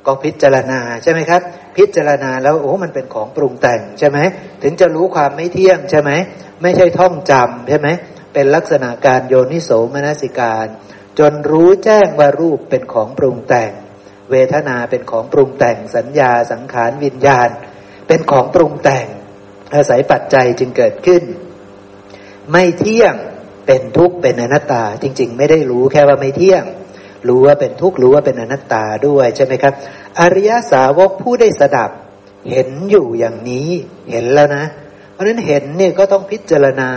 [0.06, 1.42] ก็พิจารณาใช่ไหมครับ
[1.76, 4.18] พิจารณาแล้วโอ้มันเป็นของปรุงแต่งใช่ไหม
[4.62, 6.10] ถึงจะรู้ความไม่เที่ยงใช่ไหม
[6.62, 7.88] ไม่ใช่ท่องจำใช่ไหม
[8.38, 10.66] เป็นลักษณะการโยนิโสมนสิการ
[11.18, 13.72] จนรู้แจ้งว่ารูปเป็นของปรุงแต่ง
[14.30, 17.48] เวทนาเป็นของปรุงแต่งสัญญาสังขารวิญญาณ
[18.08, 19.06] เป็นของปรุงแต่ง
[19.74, 21.22] อาศัยปัจจัยจึงเกิดขึ้น
[22.50, 23.14] ไม่เที่ยง
[23.66, 26.64] เป็นทุกข์เป็นอนัตตา จริง ๆ ไม่ได้รู้แค่ว่าไม่เที่ยง
[27.28, 29.74] รู้ว่าเป็นทุกข์รู้ว่าเป็นอนัตตาด้วยใช่ไหมครับ
[30.20, 31.90] อริยสาวกผู้ได้สดับ
[32.50, 33.68] เห็นอยู่อย่างนี้
[34.10, 34.64] เห็นแล้วนะ
[35.12, 36.90] เพราะฉะนั้นเห็นเนี่ยก็ต้องพิจารณา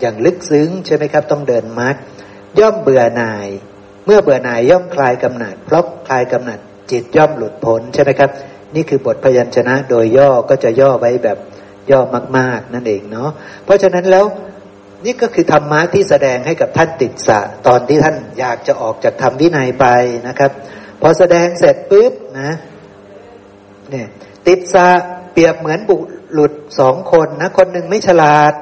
[0.00, 1.96] อย่างลึกซึ้งใช่ไหมครับ ต้องเดินมรรค
[2.60, 3.48] ย่อมเบื่อหน่าย
[4.06, 6.58] เมื่อเบื่อหน่ายย่อมคลายกำหนัดเพราะคลายกำหนัด
[6.90, 8.30] จิตย่อมหลุดพ้นใช่ไหมครับ
[8.74, 11.38] นี่คือบทพยัญชนะโดยย่อก็จะย่อไว้แบบ
[11.90, 12.00] ย่อ
[12.38, 13.30] มาก ๆ นั่นเองเนาะ
[13.64, 14.24] เพราะฉะนั้นแล้ว
[15.04, 19.86] นี่ก็คือธรรมะที่แสดงให้กับท่านติดสะ ตอนที่ท่านอยากจะออกจากธรรมวินัยไป
[20.28, 20.50] นะครับ
[21.00, 22.50] พอแสดงเสร็จปุ๊บนะ
[23.90, 24.08] เนี่ย
[24.46, 24.88] ติดสะ
[25.32, 25.96] เปรียบเหมือนบุ
[26.38, 28.52] รุษสองคนนะ คนหนึ่งไม่ฉลาด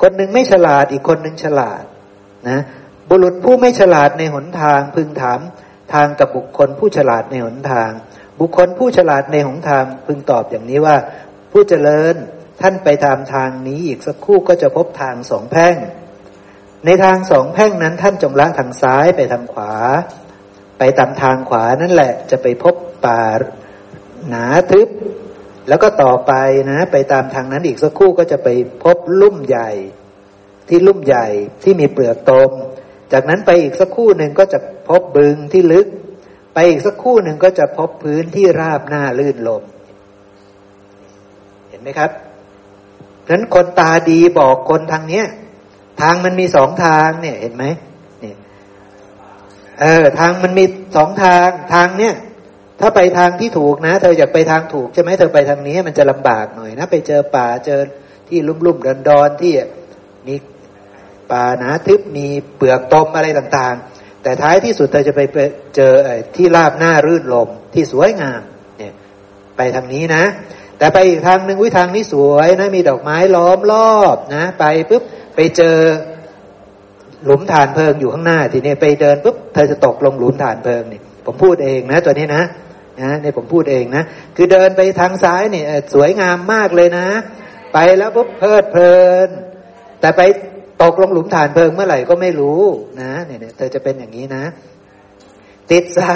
[0.00, 1.82] คนหนึ่งไม่ฉลาดอีกคนหนึ่งฉลาด
[2.48, 2.60] นะ
[3.08, 5.40] บุรุษผู้ไม่ฉลาดในหนทาง พึงถาม
[5.92, 7.90] ทางกับบุคคลผู้ฉลาดในหนทาง
[8.40, 10.96] บุคคลผู้ฉลาดในหนทาง พึงตอบอย่างนี้ว่า
[11.52, 12.14] ผู้เจริญ
[12.60, 15.76] ท่านไปตามทางนี้อีกสักครู่ก็จะพบทางสองแพ่ง
[16.84, 19.72] ในทางสองแพ่งนั้นท่านจงละทางซ้ายไปทางขวา
[20.78, 22.74] ไปตามทางขวานั่นแหละจะไปพบ
[23.04, 23.22] ป่า
[24.28, 24.88] หนาทึบ
[25.68, 26.32] แล้วก็ต่อไป
[26.70, 28.48] นะ ไปตามทางนั้นอีกสักครู่ก็จะไป
[28.84, 29.70] พบลุ่มใหญ่
[30.68, 31.26] ที่ลุ่มใหญ่
[31.62, 32.50] ที่มีเปลือกตม
[33.12, 34.58] จากนั้นไปอีกสักครู่หนึ่งก็จะ
[34.88, 35.86] พบบึงที่ลึก
[36.54, 39.62] ไปอีกสักครู่หนึ่งก็จะพบพื้นที่ราบหน้าลื่นลม
[41.68, 42.10] เห็นไหมครับ
[43.30, 45.26] นั้นคนตาดีบอกคนทางเนี้ย
[46.00, 47.64] ทางมันมีสองทางเนี่ยเห็นไหม
[48.20, 48.36] เนี่ย
[49.80, 50.64] เออทางมันมี
[50.96, 52.14] สองทางทางเนี้ย
[52.80, 57.80] ถ้าไปทางที่ถูกนะ เธออยากไปทางถูกใช่ไหมเธอไปทางนี้มันจะลำบากหน่อยนะ ไปเจอป่าเจอ
[58.28, 59.52] ที่ลุ่มลุ่มดอนดอนที่
[60.26, 60.34] มี
[61.32, 62.26] ป่าหนาทึบมี
[62.56, 65.20] เปลือกตมอะไรต่างๆ แต่ท้ายที่สุดเธอจะไป
[65.76, 65.92] เจอ
[66.36, 68.42] ที่ราบหน้ารื่นลมที่สวยงาม
[68.78, 68.92] เนี่ย
[69.56, 70.24] ไปทางนี้นะ
[70.78, 75.02] แต่ไปอีกทางหนึ่งวิทางนี้สวยนะ มีดอกไม้ล้อมรอบนะ ไปปุ๊บ
[75.36, 75.76] ไปเจอ
[77.24, 82.42] หลุมฐานเพลิงอยู่ข้างหน้าทีนี้ไปเดินปุ๊บเธอจะตกลงหลุมฐานเพลิงนี่ผมพูดเองนะตัวนี้นะ
[83.04, 84.04] นะในผมพูดเองนะ
[84.36, 85.64] คือเดินไปทางซ้ายนี่
[85.94, 87.08] สวยงามมากเลยนะ
[87.72, 88.94] ไปแล้วปุ๊บเพลิดเพลิ
[89.26, 89.28] น
[90.00, 90.20] แต่ไป
[90.82, 92.60] ตกลงหลุมฐานเพลิงเมื่อไหร่ก็ไม่รู้
[93.00, 94.44] นะเนี่ยเธอจะเป็นอย่างนี้นะ
[95.70, 96.10] ติดซะ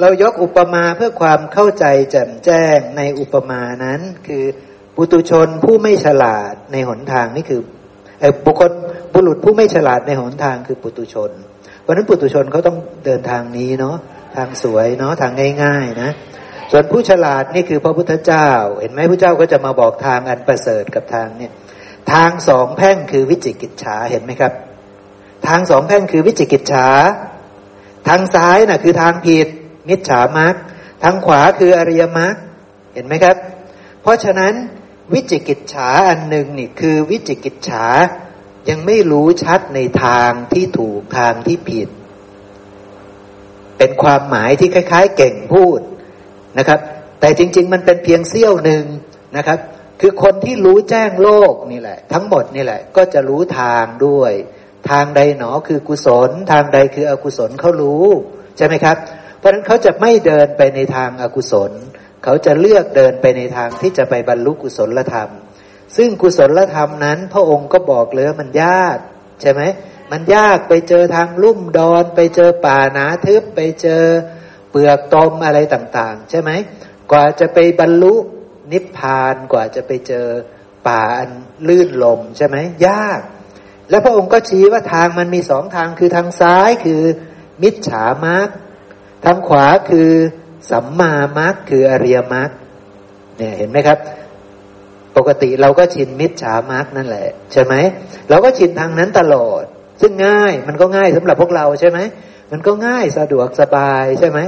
[0.00, 4.44] เรายกอุปมาเพื่อความเข้าใจแจ่มแจ้งในอุปมานั้น คือ
[4.96, 7.60] ปุตุชนผู้ไม่ฉลาดในหนทางนี่คือ
[8.44, 8.72] บุคคล
[9.12, 11.30] บุรุษผู้ไม่ฉลาดในหนทางคือปุตุชน
[11.80, 13.96] เพราะนั้นปุตุชนเขาต้องเดินทางนี้เนาะ
[14.36, 15.32] ทางสวยเนาะทาง
[15.62, 16.12] ง่าย ๆ นะ
[16.70, 18.48] ส่วนผู้ฉลาดนี่คือพระพุทธเจ้า
[18.80, 21.52] เห็นไหมพระเจ้าก็จะมาบอกทางอันประเสริฐกับทางเนี่ย
[22.12, 24.52] ทางสองแพ่งคือวิจิกิจฉาเห็นไหมครับ
[25.46, 26.88] ทางสองแพ่งคือวิจิกิจฉา
[28.08, 29.48] ทางซ้ายนะ่ะคือทางผิด
[29.88, 30.54] มิจฉามรรค
[31.02, 32.34] ทางขวาคืออริยมรรค
[32.94, 33.36] เห็นไหมครับ
[34.02, 34.54] เพราะฉะนั้น
[35.12, 37.86] วิจิกิจฉาอันหนึ่งนี่คือวิจิกิจฉา
[38.68, 41.88] ยังไม่รู้ชัดในทางที่ถูกทางที่ผิด
[43.78, 45.80] เป็นความหมายที่คล้าย ๆ เก่งพูด
[46.58, 46.80] นะครับ
[47.20, 48.84] แต่จริง ๆ มันเป็นเพียงเสี้ยวหนึ่ง
[49.36, 49.58] นะครับ
[50.00, 54.32] คือคนที่รู้แจ้งโลกนี่แหละ ทั้งหมดนี่แหละ ก็จะรู้ทางด้วย
[54.90, 58.06] ทางใดหนอคือกุศล ทางใดคืออกุศลเขารู้
[58.56, 58.96] ใช่ไหมครับ
[59.38, 61.72] เพราะฉะนั้นเขาจะไม่เดินไปในทางอากุศล
[62.24, 65.30] เขาจะเลือกเดินไปในทางที่จะไปบรรลุกุศลธรรม
[65.96, 68.98] ซึ่งกุศลธรรมนั้น พระองค์ก็บอกเลยมันยาก
[69.40, 69.62] ใช่ไหม
[70.16, 74.04] มันยากไปเจอทางลุ่มดอน ไปเจอป่าหนาทึบไปเจอ
[74.70, 76.50] เปลือกตมอะไรต่างๆ ใช่ไหม
[77.10, 78.14] กว่าจะไปบรรลุ
[78.72, 80.26] นิพพานกว่าจะไปเจอ
[80.88, 81.30] ป่าอัน
[81.68, 83.20] ลื่นลมใช่ไหมยาก
[83.90, 87.02] แล้วพระองค์ก็ชี้ว่าทางมันมีสองทางคือทางซ้ายคือ
[87.62, 88.54] มิจฉามาร์
[89.24, 90.10] ทางขวาคือ
[90.70, 92.50] สัมมามรรคคืออริยมรรค
[93.36, 93.98] เนี่ยเห็นไหมครับ
[95.16, 97.74] ปกติเราก็ชินมิจฉามรรคนั่นแหละ ใช่ไหม
[98.28, 99.64] เราก็ชินทางนั้นตลอด
[100.00, 101.98] ซึ่งง่ายมันก็ง่ายสำหรับพวกเราใช่ไหม
[102.52, 104.40] มันก็ง่ายสะดวกสบายใช่ไหม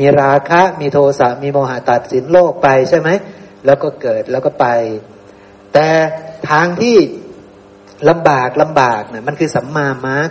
[0.00, 3.08] มีราคะมีโทสะมีโมหะตัดสินโลกไปใช่ไหม
[3.66, 4.66] แล้วก็เกิดแล้วก็ไป
[5.74, 5.88] แต่
[6.50, 6.96] ทางที่
[8.08, 10.28] ลำบากลำบากเนี่ยมันคือสัมมามรรค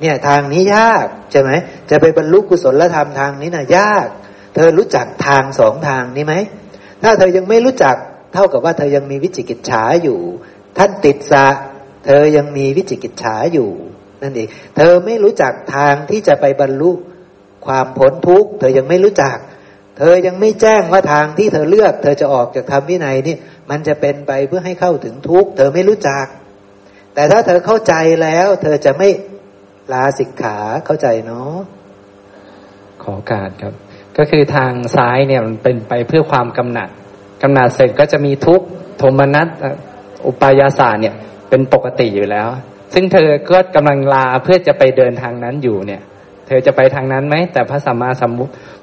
[0.00, 1.50] เนี่ยทางนี้ยากใช่ไหม
[1.90, 4.06] จะไปบรรลุกุศลธรรมทางนี้นะ่ะยาก
[4.54, 6.34] เธอรู้จักทางสองทางนี้ไหม
[7.02, 7.96] ถ้าเธอยังไม่รู้จัก
[8.34, 10.20] เท่ากับว่าเธอยังมีวิจิกิจฉาอยู่
[10.78, 11.46] ท่านติดสะ
[12.06, 13.70] เธอยังมีวิจิกิจฉาอยู่
[14.22, 16.90] นั่นเอง เธอไม่รู้จักทางที่จะไปบรรลุ
[17.66, 19.36] ความพ้นทุกข์เธอยังไม่รู้จัก
[19.98, 23.36] เธอยังไม่แจ้งว่าทางที่เธอเลือก เธอจะออกจากธรรมวินัยนี่
[23.70, 26.26] มันจะเป็นไปเพื่อให้เข้าถึงทุกข์เธอไม่รู้จัก
[27.14, 29.08] แต่ถ้าเธอเข้าใจแล้ว เธอจะไม่
[29.92, 31.54] ลาสิกขาเข้าใจเนาะ
[33.02, 33.74] ขอการครับ
[34.18, 36.88] ก็คือทางซ้ายเนี่ยมันเป็นไปเพื่อความกำหนัด
[37.42, 38.66] กำหนัดเสร็จก็จะมีทุกข์
[38.98, 39.48] โทมนัส
[40.26, 41.14] อุปายาสาเนี่ย
[41.48, 42.48] เป็นปกติอยู่แล้ว
[42.92, 46.02] ซึ่งเธอก็กำลังลาเพื่อจะไปเดินทางนั้นอยู่เนี่ย
[46.46, 48.32] เธอจะไปทางนั้นไหม แต่พระสัมมาสัม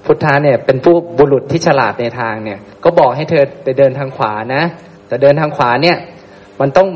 [0.06, 4.64] พุทธะเนี่ย เป็นผู้บุรุษที่ฉลาดในทางเนี่ย ก็บอกให้เธอไปเดินทางขวานะ
[5.08, 5.98] แต่เดินทางขวาเนี่ย
[6.60, 6.90] มันต้อง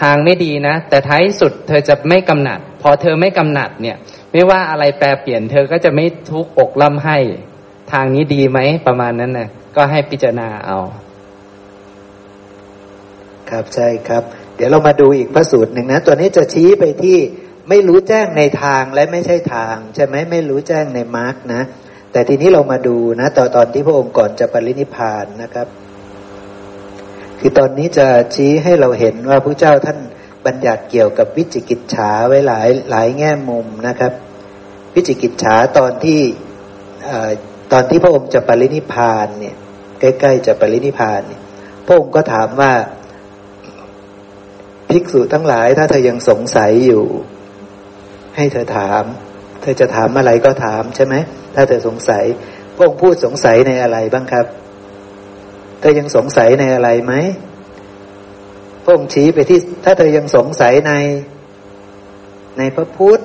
[0.00, 3.96] ทางไม่ดีนะ แต่ท้ายสุดเธอจะไม่กำหนัด พอเธอไม่กำหนัดเนี่ย
[4.32, 7.18] ไม่ว่าอะไรแปรเปลี่ยนเธอก็จะไม่ทุกข์อกล่ำให้
[7.92, 10.78] ทางนี้ดีไหมประมาณนั้นนะก็ให้พิจารณาเอา
[13.50, 14.24] ครับใช่ครับ
[14.60, 17.18] ดี๋ยวเรามาดูอีกพระสูตรหนึ่งนะ ตัวนี้จะชี้ไปที่
[17.68, 21.62] ไม่รู้แจ้งในทางและไม่ใช่ทาง ใช่ไหมไม่รู้แจ้งในมาร์กนะ
[22.12, 25.66] แต่ทีนี้เรามาดูนะตอนตอนที่พระองค์ก่อนจะปรินิพานนะครับ
[27.40, 29.98] คือตอนนี้จะชี้ให้เราเห็นว่าพระเจ้าท่าน
[30.46, 34.12] บัญญัติเกี่ยวกับวิจิกิจฉาไว้หลายหลายแง่มุมนะครับ
[34.94, 36.20] วิจิกิจฉาตอนที่
[37.72, 39.56] ตอนที่พระองค์จะปรินิพานเนี่ย
[40.00, 41.40] ใกล้ ๆ จะปรินิพานเนี่ย
[41.86, 42.72] พระองค์ก็ถามว่า
[44.90, 47.04] ภิกษุทั้งหลาย ถ้าเธอยังสงสัยอยู่
[48.36, 49.04] ให้เธอถาม
[49.62, 51.14] เธอจะถามอะไรก็ถามใช่ไหม
[51.54, 52.24] ถ้าเธอสงสัย
[52.74, 54.46] พระองค์พูดสงสัยในอะไรบ้างครับ
[55.80, 57.14] เธอยังสงสัยในอะไรไหม
[58.84, 60.92] พระองค์ชี้ไปที่ ถ้าเธอยังสงสัยใน
[62.58, 63.20] ในพระพุทธ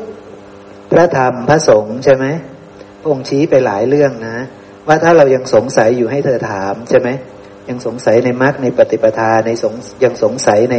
[0.92, 2.26] พระธรรมพระสงฆ์ใช่ไหม
[3.00, 4.38] พระองค์ชี้ไปหลายเรื่องนะ
[4.88, 7.10] ว่าถ้าเรายังสงสัยอยู่ให้เธอถามใช่ไหม
[7.70, 9.74] ยังสงสัยในมรรคในปฏิปทาในสง
[10.04, 10.78] ยังสงสัยใน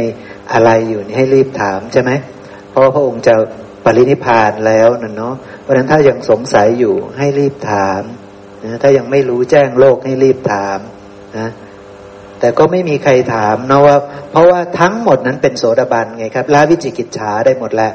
[0.51, 2.11] อะไรอยู่ให้รีบถามใช่ไหม
[2.71, 3.35] เพราะพระองค์จะ
[3.85, 8.01] ปรินิพานแล้วนั่นเนาะเพราะฉะนั้นถ้ายังสงสัยอยู่ให้รีบถาม
[8.65, 10.79] นะถ้ายังไม่รู้แจ้งโลกให้รีบถาม
[11.37, 11.49] นะ
[12.39, 13.97] แต่ก็ไม่มีใครถามนะว่า
[14.31, 17.93] เพราะว่าทั้งหมดนั้นเป็นโสดาบันไงครับละวิจิกิจฉาได้หมดแล้ว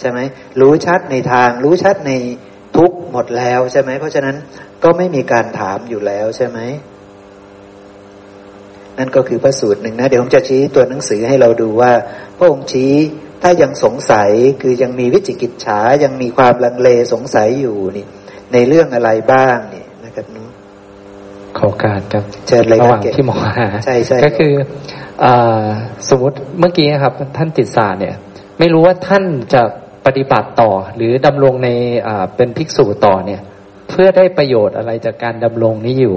[0.00, 0.18] ใช่ไหม
[0.60, 2.12] รู้ชัดในทาง รู้ชัดใน
[2.76, 4.36] ทุกหมดแล้วใช่ไหมเพราะฉะนั้น
[4.84, 6.58] ก็ไม่มีการถามอยู่แล้วใช่ไหม
[8.98, 11.92] นั่นก็คือพระสูตรหนึ่งนะ เดี๋ยวผมจะชี้ตัวหนังสือให้เราดูว่า
[12.38, 12.92] พระองค์ชี้
[13.42, 14.30] ถ้ายังสงสัย
[14.62, 18.06] คือยังมีวิจิกิจฉายังมีความลังเลสงสัยอยู่นี่
[18.52, 20.42] ในเรื่องอะไรบ้างนี่นะครับนุ
[21.58, 24.52] ขอการครับเชิญเลยระหว่างที่หมอหาใช่ใช่ก็คือ
[25.24, 25.26] อ
[26.08, 28.14] สมมติเมื่อกี้ครับ ท่านติดสาเนี่ย
[28.58, 29.62] ไม่รู้ว่าท่านจะ
[30.06, 31.68] ปฏิบัติต่อ หรือดำรงใน
[32.36, 33.40] เป็นภิกษุต่อเนี่ย
[33.88, 36.16] เพื่อได้ประโยชน์อะไรจากการดำรงนี้อยู่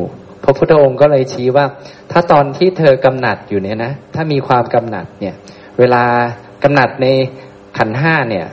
[0.50, 1.66] พระพุทธองค์ก็เลยชี้ว่า
[2.12, 5.36] ถ้าตอนที่เธอกำหนัดอยู่เนี่ยนะ ถ้ามีความกำหนัดเนี่ย
[5.80, 6.04] เวลา
[6.64, 7.08] กำหนัดใน
[7.78, 8.46] ขันห้าเนี่ย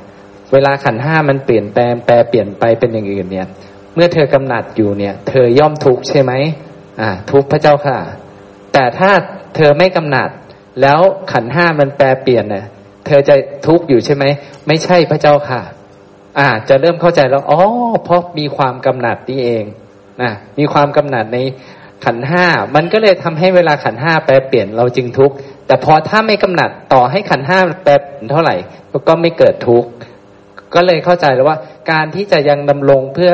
[0.53, 3.47] เวลาขันห้ามันเปลี่ยนแปลงแปลเปลี่ยนไปเป็นอย่างอื่นเนี่ย
[3.95, 6.33] เมื่อเธอกำหนัดอยู่เนี่ย เธอย่อมทุกข์ใช่ไหม
[7.01, 7.99] อ่า ทุกข์พระเจ้าค่ะ
[8.73, 9.11] แต่ถ้า
[9.57, 10.29] เธอไม่กำหนัด
[10.81, 11.01] แล้ว
[11.33, 12.65] ขันห้ามันแปลเปลี่ยนเนี่ย
[13.07, 13.35] เธอจะ
[13.67, 14.25] ทุกข์อยู่ใช่ไหม
[14.67, 15.61] ไม่ใช่พระเจ้าค่ะ
[16.39, 17.61] อ่า จะเริ่มเข้าใจแล้วอ๋อ
[18.05, 19.65] เพราะมีความกำหนัดนี่เอง
[20.23, 21.39] นะมีความกำหนัดใน
[22.05, 25.35] ขันห้ามันก็เลยทำให้เวลาขันห้าแปลเปลี่ยนเราจึงทุกข์
[25.67, 28.55] แต่พอถ้าไม่กำหนัดต่อให้ขันห้าแปลเปลี่ยนเท่าไหร่
[29.09, 29.89] ก็ไม่เกิดทุกข์
[30.75, 31.57] ก็เลยเข้าใจแล้วว่า
[31.93, 33.33] การที่จะยังดำรงเพื่อ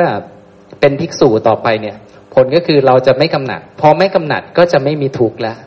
[0.79, 1.95] เป็นภิกษุต่อไปเนี่ย
[2.33, 5.57] ผลก็คือเราจะไม่กำหนัด พอไม่กำหนัดก็จะไม่มีทุกข์แล้ว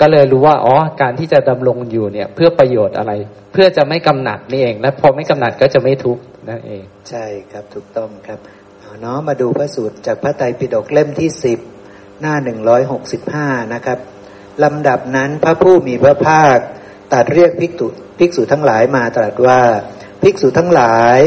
[0.00, 3.12] ก็เลยรู้ว่าอ๋อการที่จะดำรงอยู่เนี่ย เพื่อประโยชน์อะไร
[3.52, 8.38] เพื่อจะไม่กำหนัดนี่เอง และพอไม่กำหนัดก็จะไม่ทุกข์นั่นเอง ใช่ครับถูกต้องครับ
[9.00, 11.58] เนาะมาดูพระสูตรจากพระไตรปิฎกเล่มที่สิบ
[12.20, 13.98] หน้าหนึ่งร้อยหกสิบห้านะครับ
[14.64, 16.58] ลำดับนั้นพระผู้มีพระภาค
[17.12, 17.86] ตัดเรียกภิกษุ
[18.18, 19.60] ภิกษุทั้งหลายมาตรัสว่า
[20.22, 21.20] ภิกษุทั้งหลาย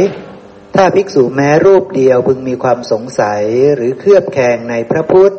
[0.75, 3.43] ถ้าภิกษุแม้รูปเดียวพึงมีความสงสัย
[3.75, 5.35] หรือเครือบแคลงในพระพุทธ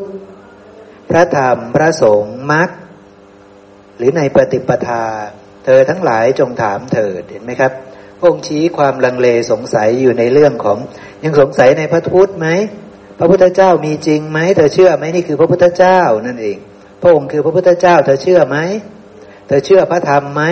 [1.11, 2.71] พระธรรมพระสงฆ์มรรค
[3.97, 5.05] หรือในปฏิปทา
[5.65, 7.73] เธอทั้งหลายจงถามเถิดเห็นไหมครับ
[8.25, 10.79] องค์ชี้ความลังเลสงสัยอยู่ในเรื่องของ
[11.25, 12.49] ยังสงสัยในพระพุทธไหม
[13.19, 16.57] พระพุทธเจ้ามีจริงไหมเธอเชื่อไหมนี่คือพระพุทธเจ้านั่นเอง
[17.03, 18.57] พระองค์คือพระพุทธเจ้า เธอเชื่อไหม
[19.47, 20.43] เธอเชื่อพระธรรมไหม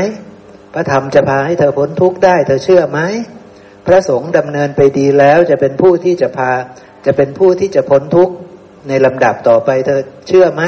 [0.74, 3.00] พระธรรมจะพาให้เธอพ้นทุกข์ได้ เธอเชื่อไหม
[3.86, 6.52] พระสงฆ์ดำเนินไปดีแล้วจะเป็นผู้ที่จะพา
[7.06, 8.34] จะเป็นผู้ที่จะพ้นทุกข์
[8.88, 10.62] ในลำดับต่อไป เธอเชื่อไหม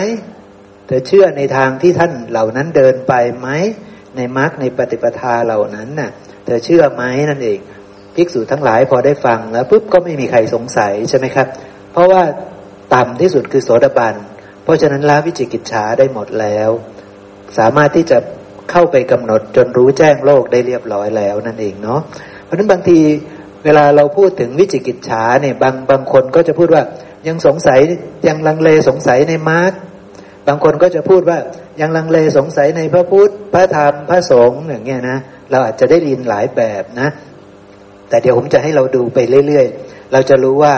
[0.86, 3.48] เธอเชื่อในทางที่ท่านเหล่านั้นเดินไปไหม
[4.16, 6.10] ในมรรคในปฏิปทาเหล่านั้นน่ะ
[6.44, 7.58] เธอเชื่อไหมนั่นเอง
[8.14, 11.46] ภิกษุทั้งหลายพอได้ฟังแล้วปุ๊บก็ไม่มีใครสงสัยใช่ไหมครับ
[11.94, 12.22] เพราะว่า
[12.94, 14.14] ต่ำที่สุดคือโสดาบัน
[14.62, 16.70] เพราะฉะนั้นละวิจิกิจฉาได้หมดแล้ว
[17.58, 18.18] สามารถที่จะ
[18.70, 22.00] เข้าไปกำหนดจนรู้แจ้งโลกได้เรียบร้อยแล้วนั่นเองเนาะ
[22.44, 22.98] เพราะฉะนั้นบางที
[23.64, 26.82] เวลาเราพูดถึงวิจิกิจฉาเนี่ยบางบางคนก็จะพูดว่า
[27.28, 27.78] ยังสงสัย
[28.28, 29.72] ยังลังเลสงสัยในมาร์ก
[30.48, 31.38] บางคนก็จะพูดว่า
[31.80, 35.18] ยังลังเลสงสัยในพระพุทธพระธรรมพระสงฆ์อย่างเงี้ยนะ
[35.50, 37.08] เราอาจจะได้ยินหลายแบบนะ
[38.08, 40.74] แต่เดี๋ยวผมจะให้เราดูไปเรื่อย ๆ เราจะรู้ว่า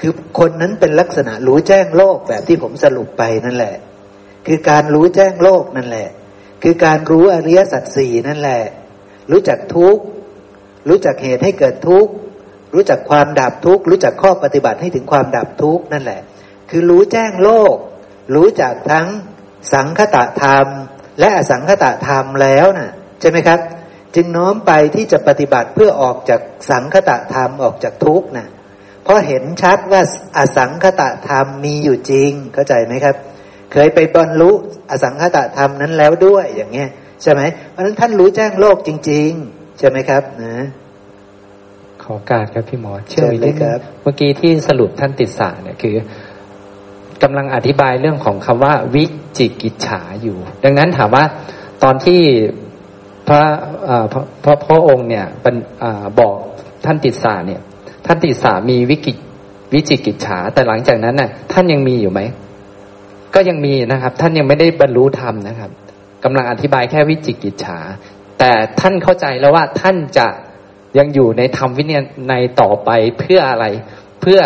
[0.00, 3.74] คือคนนั้นเป็นลักษณะรู้แจ้งโลกแบบที่ผมสรุปไปนั่นแหละ
[4.46, 6.08] คือการรู้แจ้งโลกนั่นแหละ
[6.62, 8.62] คือการรู้อริยสัจสี่นั่นแหละ
[9.30, 10.02] รู้จักทุกข์
[10.88, 12.12] รู้จักเหตุให้เกิดทุกข์
[12.74, 16.20] รู้จักความดับทุกข์รู้จักข้อปฏิบัติให้ถึงความดับทุกข์นั่นแหละ
[16.70, 17.76] คือรู้แจ้งโลก
[18.34, 19.06] รู้จักทั้ง
[19.72, 20.66] สังคตะธรรม
[21.20, 22.90] และอสังคตะธรรมแล้วนะ่ะ
[23.20, 23.60] ใช่ไหมครับ
[24.14, 26.40] จึงน้อมไปที่จะปฏิบัติเพื่อออกจาก
[26.70, 28.48] สังคตะธรรมออกจากทุกข์นะ่ะ
[29.06, 30.02] เพราะเห็นชัดว่า
[30.38, 33.16] อสังคตะธรรมมีอยู่จริง เข้าใจไหมครับ
[33.72, 34.52] เคยไปบรรลุ
[34.90, 36.90] อสังคตะธรรมนั้นแล้วด้วยอย่างเงี้ย
[37.22, 40.66] ใช่ไหมเพราะฉะนั้นท่านรู้แจ้งโลกจริง ๆ ใช่ไหมครับนะ
[42.02, 45.94] ขอการครับพี่หมอเชื่อมอีกนิดเชิญเลยคนึรังบเมื่อกี้ที่สรุปท่านติดสารเนี่ยคือ
[47.22, 49.04] กำลังอธิบายเรื่องของคำว่า วิ
[49.38, 51.24] จิกิจฉาอยู่ ดังนั้นถามว่า
[51.82, 52.20] ตอนที่
[53.28, 53.42] พระ
[53.86, 56.34] เอ่อพระพระพระองค์เนี่ยบรรอ่าบอก
[56.84, 57.60] ท่านติดสารเนี่ย
[58.06, 59.16] ท่านติดสามีวิกิจ
[59.74, 62.20] วิจิกิจฉา แต่หลังจากนั้นน่ะ ท่านยังมีอยู่ไหม
[63.34, 65.70] ก็ยังมีนะครับ ท่านยังไม่ได้บรรลุธรรมนะครับ
[66.24, 67.78] กำลังอธิบายแค่วิจิกิจฉา
[68.38, 70.26] แต่ท่านเข้าใจแล้วว่าท่านจะ
[70.98, 73.66] ยังอยู่ในธรรมวินัยในต่อไปเพื่ออะไร
[74.20, 74.38] เพื่อ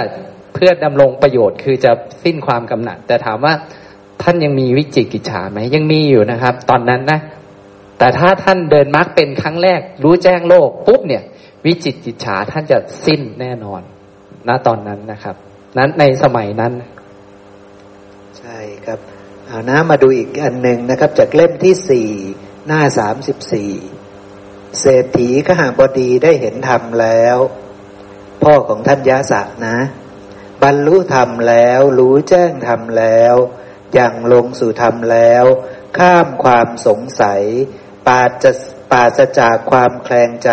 [0.54, 1.92] เพื่อดำรงประโยชน์ คือจะ
[2.24, 3.54] สิ้นความกำหนัด แต่ถามว่า
[4.22, 7.20] ท่านยังมีวิจิกิจฉาไหมยังมีอยู่นะครับ ตอนนั้นนะ
[7.98, 11.22] แต่ถ้าท่านเดินมรรคเป็นครั้งแรก รู้แจ้งโลกปุ๊บเนี่ย
[11.64, 13.82] วิจิกิจฉาท่านจะสิ้นแน่นอน
[14.48, 15.36] ณตอนนั้นนะครับ
[15.78, 16.72] นั้นในสมัยนั้น
[18.38, 18.98] ใช่ครับ
[19.46, 22.08] เอานะมาดูอีกอันหนึ่งนะครับ จากเล่มที่สี่
[22.66, 23.72] หน้าสามสิบสี่
[24.80, 27.36] เศรษฐีขหาบดีได้เห็นธรรมแล้ว
[28.42, 29.76] พ่อของท่านยะสะนะ
[30.62, 33.34] บรรลุธรรมแล้วรู้แจ้งธรรมแล้ว
[33.94, 35.44] อย่างลงสู่ธรรมแล้ว
[35.98, 37.42] ข้ามความสงสัย
[38.06, 38.52] ปาจะ
[38.92, 40.50] ปาศจากความแคลงใจ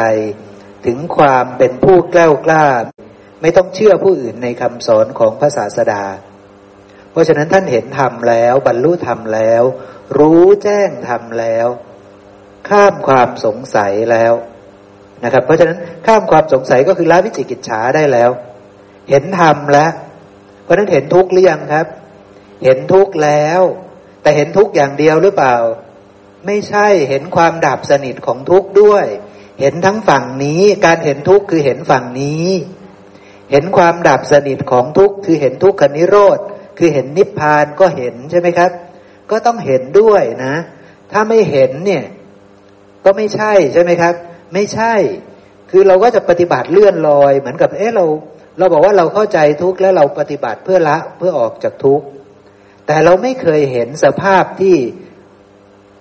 [0.88, 2.66] ถึงความเป็นผู้กล้ากล้า
[3.42, 6.04] ไม่ต้องเชื่อผู้อื่นในคำสอนของพระศาสดา
[7.12, 9.64] เพราะฉะนั้นท่านเห็นธรรมแล้ว บรรลุธรรมแล้ว
[10.18, 11.68] รู้แจ้งธรรมแล้ว
[12.70, 14.34] ข้ามความสงสัยแล้ว
[15.24, 18.30] นะครับ เพราะฉะนั้นข้ามความสงสัยก็คือละวิจิกิจฉาได้แล้ว
[19.10, 19.92] เห็นธรรมแล้ว
[20.64, 21.88] เพราะฉะนั้นเห็นทุกข์หรือยังครับ
[22.64, 23.62] เห็นทุกข์แล้ว
[24.22, 25.56] แต่เห็นทุกข์อย่างเดียวหรือเปล่า
[26.46, 29.06] ไม่ใช่เห็นความดับสนิทของทุกข์ด้วย
[29.60, 32.48] เห็นทั้งฝั่งนี้ การเห็นทุกข์คือเห็นฝั่งนี้
[33.52, 36.40] เห็นความดับสนิทของทุกข์คือเห็นทุกขนิโรธ
[36.78, 38.72] คือเห็นนิพพานก็เห็นใช่ไหมครับ
[39.32, 40.56] ก็ต้องเห็นด้วยนะ
[41.12, 42.04] ถ้าไม่เห็นเนี่ย
[43.04, 44.14] ก็ไม่ใช่ใช่ไหมครับ
[44.54, 44.94] ไม่ใช่
[45.72, 48.06] คือเราก็จะปฏิบัติเลื่อนลอย เหมือนกับ เอ๊ะเรา
[48.58, 52.06] เราบอกว่าเราเข้าใจทุกข์แล้วเราปฏิบัติเพื่อละเพื่อออกจากทุกข์
[52.88, 54.76] แต่เราไม่เคยเห็นสภาพที่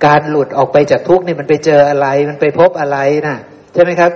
[0.05, 3.37] การหลุดออกไปจากทุกข์เนี่ยมันไปเจออะไรมันไปพบอะไรนะ
[3.75, 4.11] ใช่ไหมครับ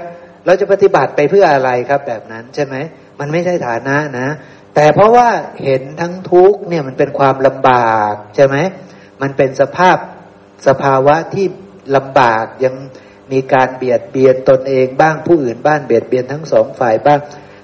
[0.47, 2.77] เราจะปฏิบัติไปเพื่ออะไรครับแบบนั้นใช่ไหม
[3.20, 4.28] มันไม่ใช่ฐานะนะ
[4.74, 5.28] แต่เพราะว่า
[5.65, 8.57] เห็นทั้งทุกข์เนี่ยมันเป็นความลำบากใช่ไหม
[9.23, 9.97] มันเป็นสภาพ
[10.66, 11.47] สภาวะที่
[11.97, 12.74] ลำบากยัง
[13.32, 17.20] มีการเบียดเบียนตนเองบ้างผู้อื่นบ้างเบียดเบียนทั้งสองฝ่ายบ้าง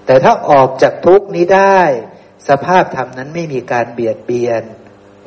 [0.06, 1.80] แต่ถ้าออกจากทุกข์นี้ได้
[2.48, 4.62] สภาพธรรมนั้นไม่มีการเบียดเบียน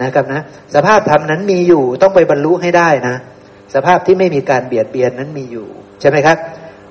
[0.01, 0.41] นะครับนะ
[0.75, 3.15] สภาพธรรมนั้นมีอยู่ต้องไปบรรลุให้ได้นะ
[3.73, 5.67] สภาพที่ไม่มีการเบียดเบียนนั้นมีอยู่
[6.01, 6.37] ใช่ไหมครับ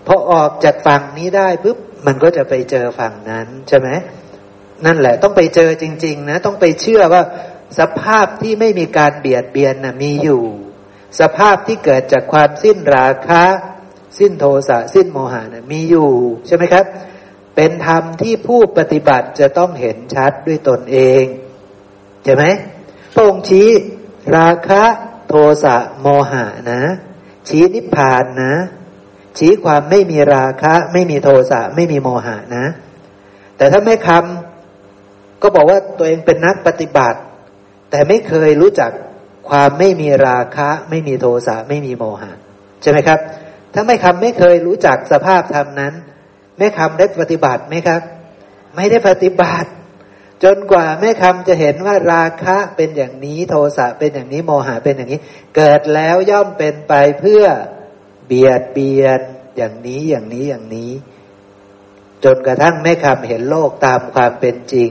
[0.07, 3.89] พอออกจากฝั่งนี้ได้ปุ๊บมันก็จะไปเจอฝั่งนั้นใช่ไหม
[4.87, 7.23] นั่นแหละ ต้องไปเจอจริง ๆ นะ ต้องไปเชื่อว่า
[7.79, 10.43] สภาพที่ไม่มีการเบียดเบียนนะมีอยู่
[11.21, 13.45] สภาพที่เกิดจากความสิ้นราคะ
[14.19, 16.11] สิ้นโทสะสิ้นโมหะนะมีอยู่
[16.47, 16.85] ใช่ไหมครับ
[17.57, 21.25] เป็นธรรมที่ผู้ปฏิบัติจะต้องเห็นชัดด้วยตนเอง
[22.25, 22.45] ใช่ไหม
[23.15, 23.69] พระองค์ชี้
[24.37, 24.83] ราคะ
[25.29, 26.83] โทสะโมหะนะ
[27.49, 28.55] ชี้นิพพานนะ
[29.39, 32.65] ชี้ความไม่มีราคะ ไม่มีโทสะไม่มีโมหะนะ
[33.57, 37.19] แต่ถ้าไม่คำก็บอกว่าตัวเองเป็นนักปฏิบัติ
[37.91, 38.91] แต่ไม่เคยรู้จัก
[39.49, 42.33] ความไม่มีราคะ ไม่มีโทสะไม่มีโมหะ
[42.83, 43.19] ใช่ไหมครับ
[43.75, 45.95] ถ้าไม่คำไม่เคยรู้จักสภาพธรรมนั้น
[46.59, 48.03] แม่คำได้ปฏิบัติไหมครับ
[48.77, 49.71] ไม่ได้ปฏิบัติ
[50.45, 55.21] จนกว่าแม่คำจะเห็นว่าราคะเป็นอย่างนี้โทสะเป็นอย่างนี้โมหะเป็นอย่างนี้
[55.57, 57.45] เกิดแล้วย่อมเป็นไปเพื่อ
[58.27, 59.21] เบียดเบียน
[59.57, 60.93] อย่างนี้อย่างนี้อย่างนี้
[62.25, 64.91] จนกระทั่งแม่คำเห็นโลกตามความเป็นจริง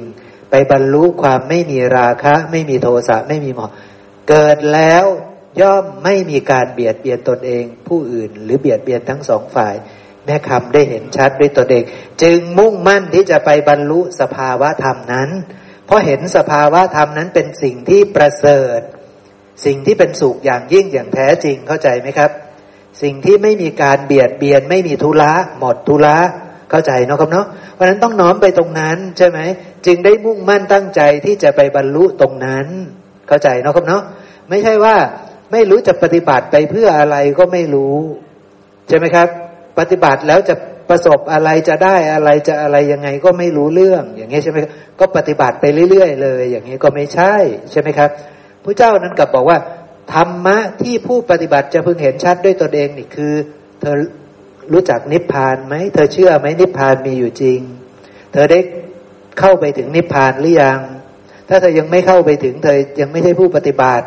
[0.49, 3.73] ไปบรรลุความไม่มีราคะ ไม่มีโทสะไม่มีโมหะ
[4.29, 5.05] เกิดแล้ว
[5.61, 9.75] ย่อมไม่มีการเบียดเบียนตนเอง ผู้อื่น หรือเบียดเบียนทั้งสองฝ่าย
[10.27, 11.83] แม่คำได้เห็นชัดด้วยตนเอง
[12.21, 15.29] จึงมุ่งมั่นที่จะไปบรรลุสภาวะธรรมนั้น
[15.85, 18.79] เพราะเห็นสภาวะธรรมนั้นเป็นสิ่งที่ประเสริฐ
[19.65, 22.31] สิ่งที่เป็นสุขอย่างยิ่งอย่างแท้จริงเข้าใจไหมครับ
[23.01, 26.17] สิ่งที่ไม่มีการเบียดเบียนไม่มีทุละหมดทุละ
[26.71, 29.39] เข้าใจเนาะครับเนาะเพราะนั้นต้องน้อมไปตรงนั้นใช่ไหม
[29.85, 32.67] จึงได้มุ่งมั่นตั้งใจที่จะไปบรรลุตรงนั้น
[33.27, 34.03] เข้าใจเนาะครับเนาะ
[34.49, 34.95] ไม่ใช่ว่า
[35.51, 37.95] ไม่รู้จะปฏิบัติไปเพื่ออะไรก็ไม่รู้
[38.87, 39.29] ใช่ไหมครับ
[39.79, 40.55] ปฏิบัติแล้วจะ
[40.89, 44.57] ประสบอะไรจะได้อะไรจะอะไรยังไงก็ไม่รู้เรื่อง อย่างนี้ใช่ไหม
[44.99, 47.33] ก็ปฏิบัติไปเรื่อยๆเลย อย่างนี้ก็ไม่ใช่
[47.71, 48.09] ใช่ไหมครับ
[48.63, 49.57] พระเจ้านั้นกลับบอกว่า
[50.13, 53.33] ธรรมะที่ผู้ปฏิบัติจะพึงเห็นชัดด้วยตนเองนี่คือ
[53.81, 53.95] เธอ
[54.73, 57.59] รู้จักนิพพานไหมเธอเชื่อไหมนิพพานมีอยู่จริง
[58.31, 58.59] เธอได้
[59.39, 60.79] เข้าไปถึงนิพพานหรือยัง
[61.49, 64.05] ถ้าเธอยังไม่เข้าไปถึง เธอยังไม่ใช่ผู้ปฏิบัติ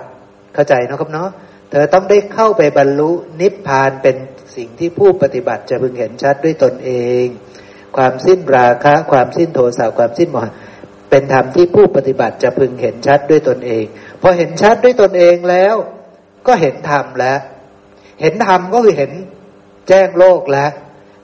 [0.54, 1.30] เข้าใจนะครับเนาะ
[1.70, 3.10] เธอต้องได้เข้าไปบรรลุ
[3.40, 4.16] นิพพานเป็น
[4.56, 6.90] สิ่งที่ผู้ปฏิบัติจะพึงเห็นชัดด้วยตนเอ
[7.22, 7.24] ง
[7.96, 10.52] ความสิ้นราคะ ความสิ้นโทสะความสิ้นโมหะ
[11.10, 13.84] เป็นธรรมที่ผู้ปฏิบัติจะพึงเห็นชัดด้วยตนเอง
[14.22, 15.74] พอเห็นชัดด้วยตนเองแล้ว
[16.46, 17.40] ก็เห็นธรรมแล้ว
[18.20, 19.12] เห็นธรรมก็คือเห็น
[19.88, 20.70] แจ้งโลกแล้ว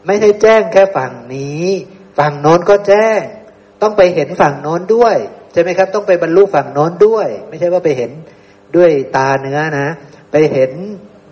[0.06, 1.66] ไม่ใช่แจ้งแค่ฝั่งนี้
[2.18, 3.20] ฝั่งโน้นก็แจ้ง
[3.82, 5.16] ต้องไปเห็นฝั่งโน้นด้วย
[5.52, 8.10] ใช่ไหมครับ ต้องไปบรรลุฝั่งโน้นด้วย ไม่ใช่ว่าไปเห็น
[8.76, 9.88] ด้วยตาเนื้อนะ
[10.32, 10.70] ไปเห็น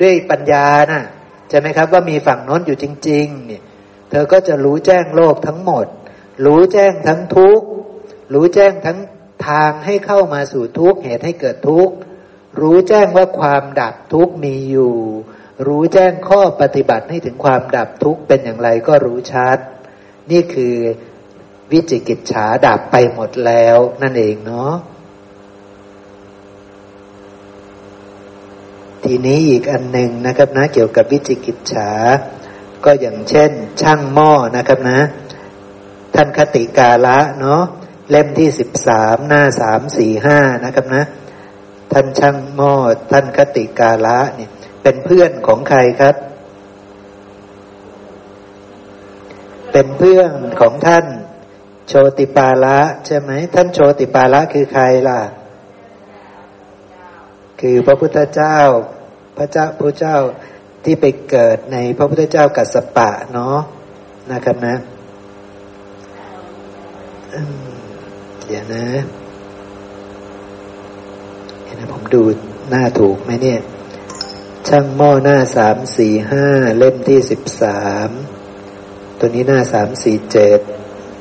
[0.01, 1.03] ด้วยปัญญานะ
[1.49, 3.63] ใช่ไหมครับ ว่ามีฝั่งโน้นอยู่จริงๆเนี่ย
[4.11, 5.87] เธอก็จะรู้แจ้งโลกทั้งหมด
[6.45, 7.67] รู้แจ้งทั้งทุกข์
[8.35, 8.99] รู้แจ้งทั้ง
[9.49, 11.95] ทางให้เข้ามาสู่ทุกข์เหตุให้เกิดทุกข์
[12.61, 14.95] รู้แจ้งว่าความดับทุกข์มีอยู่
[15.67, 19.59] รู้แจ้งข้อปฏิบัติให้ถึงความดับทุกข์เป็นอย่างไรก็รู้ชัด
[20.31, 20.77] นี่คือ
[21.73, 24.75] วิจิกิจฉาดับไปหมดแล้วนั่นเองเนาะ
[29.05, 31.91] ทีนี้อีกอันหนึ่งนะครับนะเกี่ยวกับวิจิกิจฉา
[32.85, 33.51] ก็อย่างเช่น
[33.81, 35.01] ช่างหม้อนะครับนะ
[36.15, 37.63] ท่านคติกาละเนาะ
[38.11, 41.05] เล่มที่สิบสามหน้าสามสี่ห้านะครับนะ
[41.93, 42.75] ท่านช่างหม้อ
[43.11, 44.51] ท่านคติกาละเนี่ย
[44.83, 46.17] เป็นเพื่อนของใครครับ
[49.73, 51.07] เป็นเพื่อนของท่าน
[51.89, 55.21] โชติปาละใช่ไหมท่านโชติปาละคือใครล่ะ
[57.61, 58.59] คือพระพุทธเจ้า
[59.39, 60.17] พระเจ้าพระเจ้า
[60.85, 63.59] ที่ไปเกิดในพระพุทธเจ้ากัสสปะเนาะ
[64.33, 64.77] นะครับนะ
[68.47, 68.87] เดี๋ยวนะ
[71.65, 72.23] เห็นไหมผมดู
[72.71, 73.61] หน้าถูกไหมเนี่ย
[74.69, 76.47] ช่างหม้อหน้าสามสี่ห้า
[76.79, 78.11] เล่มที่สิบสาม
[79.19, 80.61] ตัวนี้หน้าสามสี่เจ็ด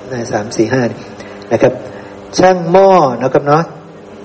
[0.09, 0.83] หน้าสามสี่ห้า
[1.51, 1.73] นะครับ
[2.37, 2.89] ช่างหม้อ
[3.21, 3.63] นะครับเนาะ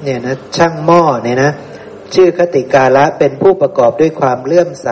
[0.04, 1.50] เนี่ยนะช่างหม้อเนี่ยนะ
[2.14, 4.90] ชื่อคติกาละเป็นผู้ประกอบด้วยความเลื่อมใส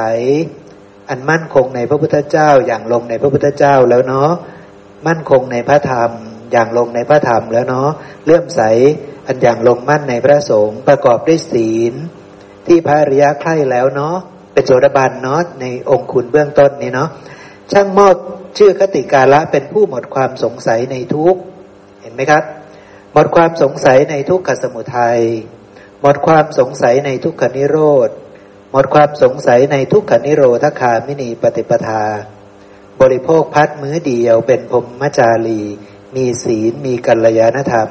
[1.09, 4.31] อันมั่นคงในพระพุทธเจ้าอย่างลงในพระพุทธเจ้าแล้วเนาะ
[5.07, 6.11] มั่นคงในพระธรรม
[6.53, 7.91] อย่างลงในพระธรรมแล้วเนาะ
[8.25, 8.61] เลื่อมใส
[9.27, 11.95] อันอย่างลงมั่นในพระสงฆ์ประกอบด้วยศีล
[12.67, 14.17] ที่พระริยะใคร่แล้วเนาะ
[14.53, 17.09] เป็นโสดาบันเนาะในองค์คุณเบื้องต้นนี้เนาะ
[17.73, 18.17] ช่างมอด
[18.59, 21.37] ชื่อคติกาละเป็นผู้หมดความสงสัยในทุก
[22.03, 22.43] เห็นไหมครับ
[23.13, 25.21] หมดความสงสัยในทุกขสมุทัย
[26.01, 27.79] หมดความสงสัยในทุกขนิโร
[28.09, 28.11] ธ
[28.71, 32.05] หมดความสงสัยในทุกขนิโรธคามินีปฏิปทา
[33.01, 35.63] บริโภคพัดมื้อเดียวเป็นพรมมจารี
[36.17, 37.89] มีศีลมีกัลยาณธรรม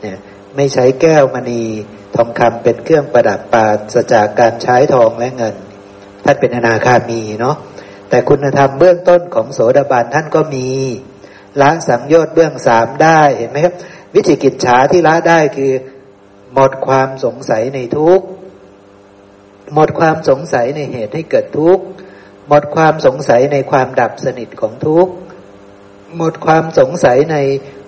[0.00, 0.18] เนี่ย
[0.56, 1.64] ไม่ใช้แก้วมณี
[2.16, 5.54] ทองคำเป็นเครื่องประดับปราศจากการใช้ทองและเงิน
[6.24, 7.56] ท่านเป็นอนาคามีเนาะ
[8.10, 10.68] แต่คุณธรรมเบื้องต้นของโสดาบันท่านก็มี
[11.60, 13.74] ละสังโยชน์เบื้องสามได้เห็นไหมครับ
[14.14, 15.72] วิจิกิจฉาที่ละได้คือ
[16.54, 18.26] หมดความสงสัยในทุกข์
[19.74, 21.84] หมดความสงสัยในเหตุให้เกิดทุกข์
[22.48, 25.12] หมดความสงสัยในความดับสนิทของทุกข์
[26.16, 27.36] หมดความสงสัยใน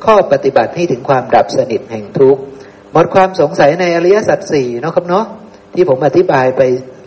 [0.05, 2.41] ข้อปฏิบัติให้ถึงความดับสนิทแห่งทุกข์
[2.93, 5.27] หมดความสงสัยในอริยสัจสี่เนาะครับเนาะ
[5.75, 6.63] ที่ผมอธิบายไป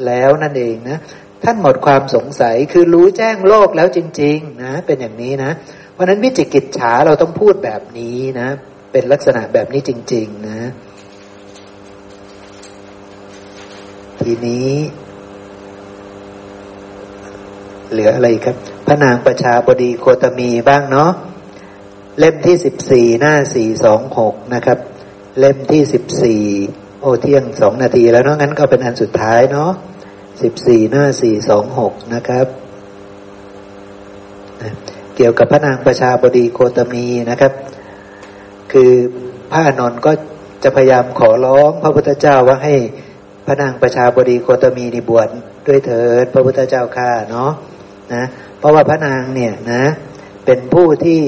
[0.06, 0.98] แล้วนั่นเองนะ
[1.44, 5.52] ท่านหมดความสงสัยคือรู้แจ้งโลกแล้วจริง ๆ นะ เป็นอย่างนี้นะ
[5.94, 8.48] เพราะนั้นวิจิกิจฉาเราต้องพูดแบบนี้นะ
[8.92, 10.60] เป็นลักษณะแบบนี้จริง ๆ นะ
[14.26, 14.72] ทีนี้
[17.92, 18.56] เหลืออะไรครับ
[18.86, 21.12] พระนางประชาบดีโคตมีบ้างเนาะ
[22.20, 24.78] เล่มที่สิบสี่หน้าสี่สองหกนะครับ
[25.40, 26.42] เล่มที่สิบสี่
[27.02, 29.72] โอเที่ยงสองนาทีแล้วเนาะงั้นก็เป็นอันสุดท้ายเนาะ
[30.42, 32.48] สิบสี่หน้าสี่สองหกนะครับ
[35.16, 37.54] เกี่ยวกับพระนางประชาบดีโคตมีนะครับ
[38.72, 38.92] คือ
[39.52, 40.12] พระอนนท์ก็
[40.64, 42.76] จะพยายามขอร้องพระพุทธเจ้าว่าให้
[43.46, 45.28] พระนางประชาบดีโคตมีนิบวช
[45.68, 47.52] ด้วยเถิด พระพุทธเจ้าข้าเนาะ
[48.14, 48.24] นะ
[48.60, 49.84] เพราะว่าพระนางเนี่ยนะ
[50.46, 51.22] เป็นผู้ที่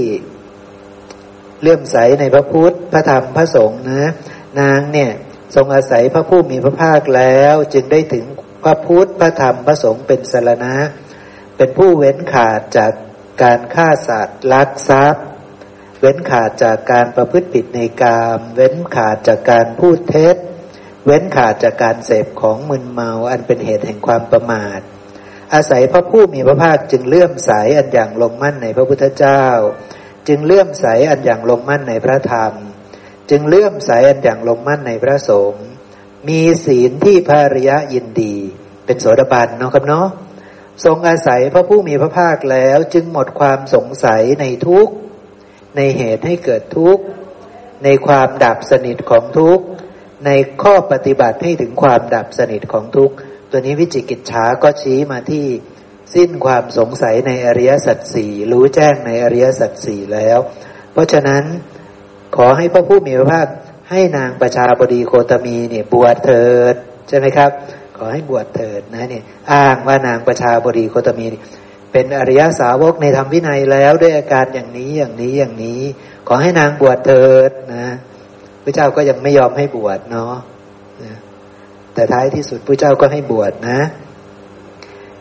[1.61, 4.03] เลื่อมใสในพระพุทธพระธรรมพระสงฆ์นะ
[4.59, 5.11] นางเนี่ย
[5.55, 8.25] ทรงอาศัยพระผู้มีพระภาคแล้ว จึงได้ถึง
[8.63, 10.75] พระพุทธพระธรรมพระสงฆ์เป็นสารณะ
[11.57, 12.91] เป็นผู้เว้นขาดจาก
[13.43, 15.25] การฆ่าสัตว์ลักทรัพย์
[15.99, 20.35] เว้นขาดจากการประพฤติผิดในกาม เว้นขาดจากการพูดเท็จ
[21.05, 24.79] เว้นขาดจากการเสพของมึนเมาอันเป็นเหตุแห่งความประมาท
[25.53, 29.45] อาศัยพระผู้มีพระภาคจึงเลื่อมใสอันอย่างลงมั่นในพระพุทธเจ้า
[30.27, 32.53] จึงเลื่อมใสอันอย่างลงมั่นในพระธรรม
[33.29, 35.65] จึงเลื่อมใสอันอย่างลงมั่นในพระสงฆ์
[36.27, 38.35] มีศีลที่ภาริยะยินดี
[38.85, 40.07] เป็นโสดาบันเนาะครับเนาะ
[40.85, 44.93] ทรงอาศัยพระผู้มีพระภาคแล้วจึงหมดความสงสัยในทุกข์
[45.75, 47.03] ในเหตุให้เกิดทุกข์
[47.83, 49.65] ในความดับสนิทของทุกข์
[50.25, 50.29] ใน
[50.63, 53.15] ข้อปฏิบัติให้ถึงความดับสนิทของทุกข์
[53.51, 55.45] ตัวนี้วิจิกิจฉาก็ชี้มาที่
[56.15, 60.39] สิ้นความสงสัยในอริยสัจสี่รู้แจ้งในอริยสัจสี่แล้ว
[60.93, 61.43] เพราะฉะนั้น
[62.35, 63.47] ขอให้พระผู้มีพระภาค
[63.89, 66.75] ให้นางประชาบดีโคตมีเนี่ยบวชเถิด
[67.07, 67.51] ใช่ไหมครับ
[67.97, 71.25] ขอให้บวชเถิดนะเนี่ยอ้างว่านางประชาบดีโคตมี
[71.91, 75.81] เป็นอริยสาวกในธรรมวินัยแล้วด้วยอาการอย่างนี้อย่างนี้อย่างนี้
[76.27, 77.87] ขอให้นางบวชเถิดนะ
[78.65, 80.33] พระเจ้าก็ยังไม่ยอมให้บวชเนาะ
[81.93, 83.79] แต่ท้ายที่สุดพระเจ้าก็ให้บวชนะ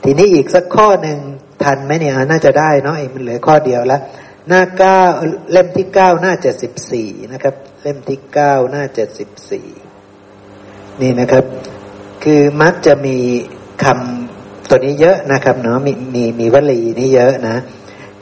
[0.04, 1.18] ทีนี้อีกสักข้อหนึ่ง
[1.62, 4.00] ทันไหมเนี่ยน่าจะได้เนาะเองมันเหลือข้อเดียวล้ว
[4.48, 5.00] หน้าเก้า
[5.52, 9.68] เล่มที่เก้าหน้าเจ็ดสิบสี่นะครับ เล่มที่เก้าหน้าเจ็ดสิบสี่
[11.00, 11.44] นี่นะครับ
[12.24, 13.18] คือมักจะมี
[13.84, 17.56] คำตัวนี้เยอะนะครับเนาะมีมีมีวลีนี้เยอะนะ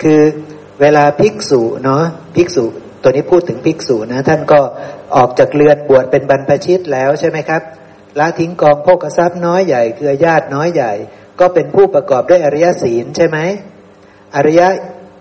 [0.02, 0.20] คือ
[0.80, 2.02] เวลาภิกษุเนาะ
[2.34, 2.64] ภิกษุ
[3.02, 4.60] ตัวนี้พูดถึงภิกษุนะ ท่านก็
[5.16, 7.62] ออกจากเรือนบวชเป็นบรรพชิตแล้วใช่ไหมครับ
[8.18, 10.92] ละทิ้งกองโภกทรัพย์น้อยใหญ่เคือญาติน้อยใหญ่
[11.40, 13.38] ก็เป็นผู้ประกอบด้วยอริยศีลใช่ไหม
[14.36, 14.62] อริย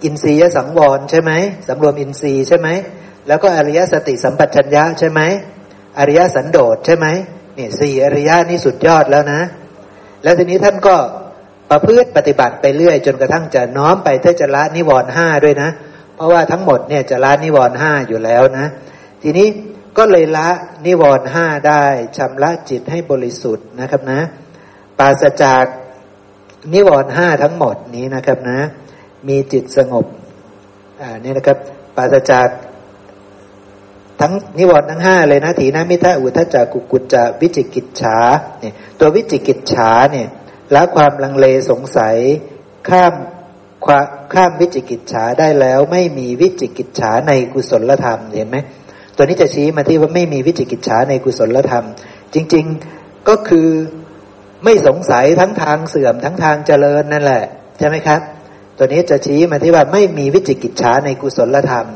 [0.04, 1.32] อินทรียสังวรใช่ไหม
[1.68, 2.70] สำรวมอินทรีย์ใช่ไหม
[3.28, 5.22] แล้วก็อริยสติสัมปชัญญะใช่ไหม
[6.00, 7.08] อริยสันโดษใช่ไหม
[7.58, 9.42] นี่สี่อริยนี่สุดยอดแล้วนะ
[10.24, 10.96] แล้วทีนี้ท่านก็
[11.70, 15.70] ประพฤติปฏิบัติไปเรื่อย จนกระทั่งจะน้อมไปเพื่อจะละนิวรณ์ห้าด้วยนะ
[16.22, 18.68] ราะว่าทั้งหมดเนี่ยจะละนิวรณ์ห้าอยู่แล้วนะ
[19.24, 19.48] ทีนี้
[19.98, 20.50] ก็เลยละ
[20.86, 21.84] นิวรณ์ห้าได้
[22.18, 24.22] ชำระจิตให้บริสุทธิ์นะครับนะ
[25.00, 25.66] ปราศจาก
[26.74, 28.60] นิวรณ์ห้าทั้งหมดนี้นะครับนะ
[29.28, 30.06] มีจิตสงบ
[31.02, 31.58] อ่านี่นะครับ
[31.96, 32.48] ปราศจาก
[34.22, 38.18] ทั้งนิวรณ์ทั้งห้าเลยนะถีนมิทะอุทะจักกุกุจจะวิจิกิจฉา
[38.60, 40.28] เนี่ยตัววิจิกิจฉาเนี่ย
[40.76, 42.16] ละความลังเลสงสัย
[42.90, 43.14] ข้าม
[44.34, 48.58] ข้ามวิจิกิจฉาได้แล้ว ไม่มีวิจิกิจฉาในกุศลธรรมเห็นไหม
[49.16, 51.86] ตัวนี้จะชี้มาที่ว่าไม่มีวิจิกิจฉาในกุศลธรรม
[52.34, 52.66] จริง
[52.98, 53.70] ๆก็คือ
[54.64, 57.44] ไม่สงสัยทั้งทางเสื่อมทั้งทางเจริญนั่นแหละ
[57.78, 58.22] ใช่ไหมครับ
[58.78, 61.88] ตัวนี้จะชี้มาที่ว่าไม่มีวิจิกิจฉาในกุศลธรรม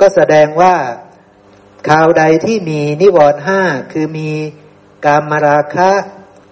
[0.00, 0.74] ก็แสดงว่า
[1.88, 3.60] ข่าวใดที่มีนิวรณ์ห้า
[3.92, 4.30] คือมี
[5.04, 5.90] กามราคะ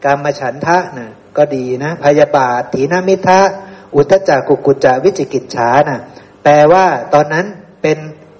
[0.04, 3.40] กามฉันทะนะก็ดีนะ พยาบาทถีนามิทะ
[3.94, 6.00] อุทจักกุกุจจวิจิกิจฉานะ
[6.42, 7.46] แปลว่าตอนนั้น
[7.82, 7.98] เป็น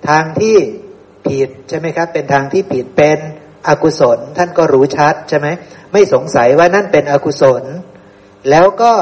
[0.09, 0.56] ทางที่
[1.26, 3.18] ผิดใช่ไหมครับ เป็นทางที่ผิดเป็น
[3.68, 5.48] อกุศล ท่านก็รู้ชัดใช่ไหม
[5.93, 7.64] ไม่สงสัยว่านั่นเป็นอกุศล
[8.51, 8.93] แล้วก็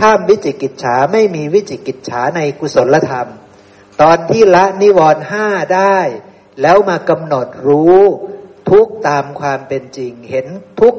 [0.00, 3.28] ข้ามวิจิกิจฉาไม่มีวิจิกิจฉาในกุศลธรรม
[4.00, 5.98] ตอนที่ละนิวรณ์ห้าได้
[6.62, 8.00] แล้วมากำหนดรู้
[8.70, 10.46] ทุกตามความเป็นจริง เห็น
[10.80, 10.94] ทุก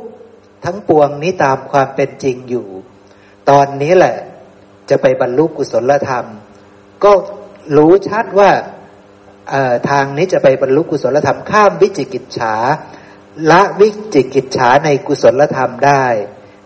[0.66, 2.68] ทั้งปวงนี้ตามความเป็นจริงอยู่
[3.50, 4.16] ตอนนี้แหละ
[4.90, 6.26] จะไปบรรลุกุศลธรรม
[7.04, 7.12] ก็
[7.78, 8.52] รู้ชัดว่า
[9.90, 12.56] ทางนี้จะไปบรรลุกุศลธรรม ข้ามวิจิกิจฉา
[13.52, 16.06] ละวิจิกิจฉาในกุศลธรรมได้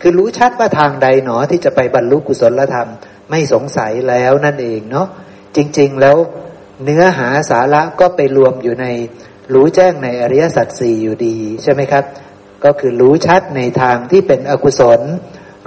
[0.02, 2.90] คือรู้ชัดว่าทางใดหนอที่จะไปบรรลุกุศลธรรม
[3.30, 5.08] ไม่สงสัยแล้วนั่นเองเนาะ
[5.56, 6.18] จริง ๆแล้ว
[6.84, 8.86] เนื้อหาสาระก็ไปรวมอยู่ใน
[9.54, 12.04] รู้แจ้งในอริยสัจสี่อยู่ดี ใช่ไหมครับ
[12.66, 15.02] ก็คือรู้ชัดในทางที่เป็นอกุศล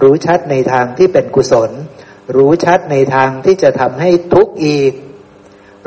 [0.03, 1.71] รู้ชัดในทางที่เป็นกุศล
[2.37, 4.93] รู้ชัดในทางที่จะทำให้ทุกข์อีก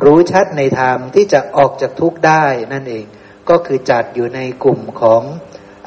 [0.03, 3.05] รู้ชัดในทางที่จะออกจากทุกข์ได้นั่นเอง
[3.49, 5.21] ก็คือจัดอยู่ในกลุ่มของ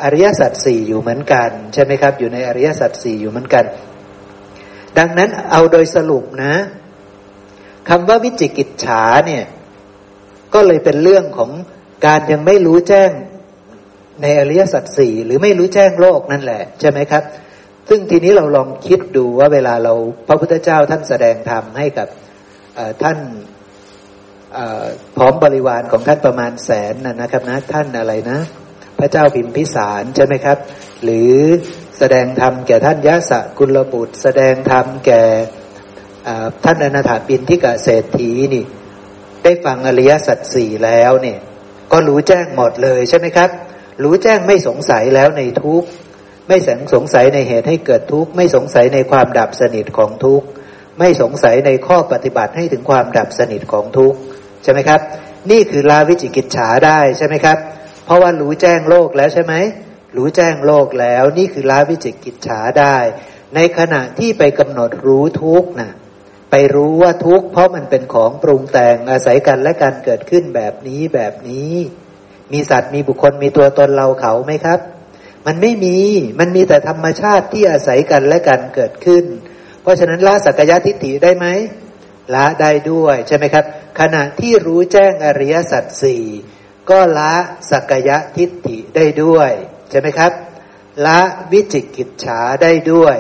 [0.03, 3.65] อริยสัจสี่อยู่เหมือนกัน ใช่ไหมครับ อยู่ในอริยสัจสี่อยู่เหมือนกัน
[4.99, 6.55] ดังนั้นเอาโดยสรุปนะ
[7.89, 9.45] คำว่าวิจิกิจฉาเนี่ย
[10.55, 11.51] ก็เลยเป็นเรื่องของ
[12.07, 13.11] การยังไม่รู้แจ้ง
[14.23, 17.23] ในอริยสัจสี่หรือไม่รู้แจ้งโลกนั่นแหละ ใช่ไหมครับ
[17.89, 19.93] ซึ่งทีนี้เราลองคิดดูว่าเวลาเรา
[20.29, 22.09] พระพุทธเจ้าท่านแสดงธรรมให้กับ
[23.03, 23.19] ท่าน
[25.17, 28.39] พร้อมบริวารของท่านประมาณแสนนะนะครับนะท่านอะไรนะ
[28.99, 30.59] พระเจ้าพิมพิสารใช่ไหมครับ
[31.05, 31.33] หรือ
[31.99, 35.23] แสดงธรรมแก่ท่านยะสะกุลบุตร แสดงธรรมแก่
[36.65, 38.65] ท่านอนาถาปินที่กเศรษฐีนี่
[39.45, 41.39] ได้ฟังอริยสัจสี่แล้วเนี่ย
[41.93, 43.51] ก็รู้แจ้งหมดเลยใช่ไหมครับ
[44.03, 45.83] รู้แจ้งไม่สงสัยแล้วในทุก
[46.49, 50.47] ไม่สงสงสัยในเหตุให้เกิดทุกข์ ไม่สงสัยในความดับสนิทของทุกข์
[50.99, 54.19] ไม่สงสัยในข้อปฏิบัติให้ถึงความดับสนิทของทุกข์
[54.63, 55.01] ใช่ไหมครับ
[55.51, 57.59] นี่คือลาวิจิกิจฉาได้ใช่ไหมครับ
[58.05, 59.55] เพราะว่ารู้แจ้งโลกแล้วใช่ไหม
[60.17, 62.97] รู้แจ้งโลกแล้ว นี่คือลาวิจิกิจฉาได้
[63.55, 65.91] ในขณะที่ไปกำหนดรู้ทุกข์นะ
[66.51, 71.73] ไปรู้ว่าทุกข์เพราะมันเป็นของปรุงแต่งอาศัยกันและการเกิดขึ้นแบบนี้แบบนี้
[72.53, 74.81] มีสัตว์มีบุคคลมีตัวตนเราเขาไหมครับ
[75.47, 75.99] มันไม่มี
[76.39, 79.25] มันมีแต่ธรรมชาติที่อาศัยกันและกันเกิดขึ้น
[79.83, 81.47] เพราะฉะนั้นละสักยะทิฏฐิได้ไหม
[82.35, 83.65] ละได้ด้วยใช่ไหมครับ
[84.01, 86.25] ขณะที่รู้แจ้งอริยสัจสี่
[86.91, 87.35] ก็ละ
[87.71, 89.51] สักยะทิฏฐิได้ด้วย
[89.91, 90.33] ใช่ไหมครับ
[91.07, 91.21] ละ
[91.53, 93.17] วิจิกิจฉาได้ด้วย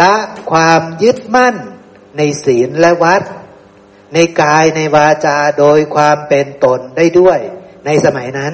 [0.00, 0.14] ละ
[0.50, 1.56] ความยึดมั่น
[2.16, 3.22] ในศีลและวัด
[4.14, 7.38] ในกายในวาจาโดยความเป็นตนได้ด้วย
[7.86, 8.52] ในสมัยนั้น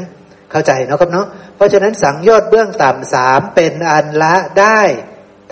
[0.50, 1.26] เข้าใจเนาะครับเนาะ
[1.56, 4.80] เพราะฉะนั้นสังโยชน์เบื้องต่ำสามเป็นอันละได้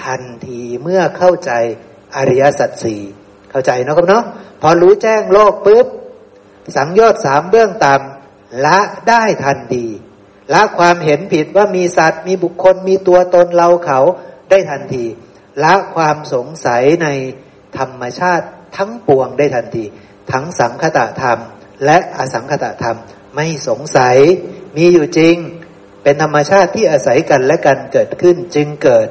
[0.05, 1.51] ทันทีเมื่อเข้าใจ
[2.16, 3.02] อริยสัจสี่
[3.51, 4.24] เข้าใจเนาะครับเนาะ
[4.60, 5.86] พอรู้แจ้งโลกปุ๊บ
[6.77, 8.78] สังโยชน์สามเบื้องต่ำละ
[9.09, 9.86] ได้ทันที
[10.55, 14.01] ละความเห็นผิดว่ามีสัตว์มีบุคคลมีตัวตนเราเขา
[14.51, 15.05] ได้ทันที
[15.64, 17.09] ละความสงสัยใน
[17.78, 18.47] ธรรมชาติ
[18.77, 19.85] ทั้งปวงได้ทันที
[20.32, 21.39] ทั้งสังคตะธรรม
[21.85, 22.98] และอสังคตะธรรม
[23.35, 24.16] ไม่สงสัย
[24.77, 25.36] มีอยู่จริง
[26.03, 29.09] เป็นธรรมชาติที่อาศัยกันและกันเกิดขึ้นจึงเกิด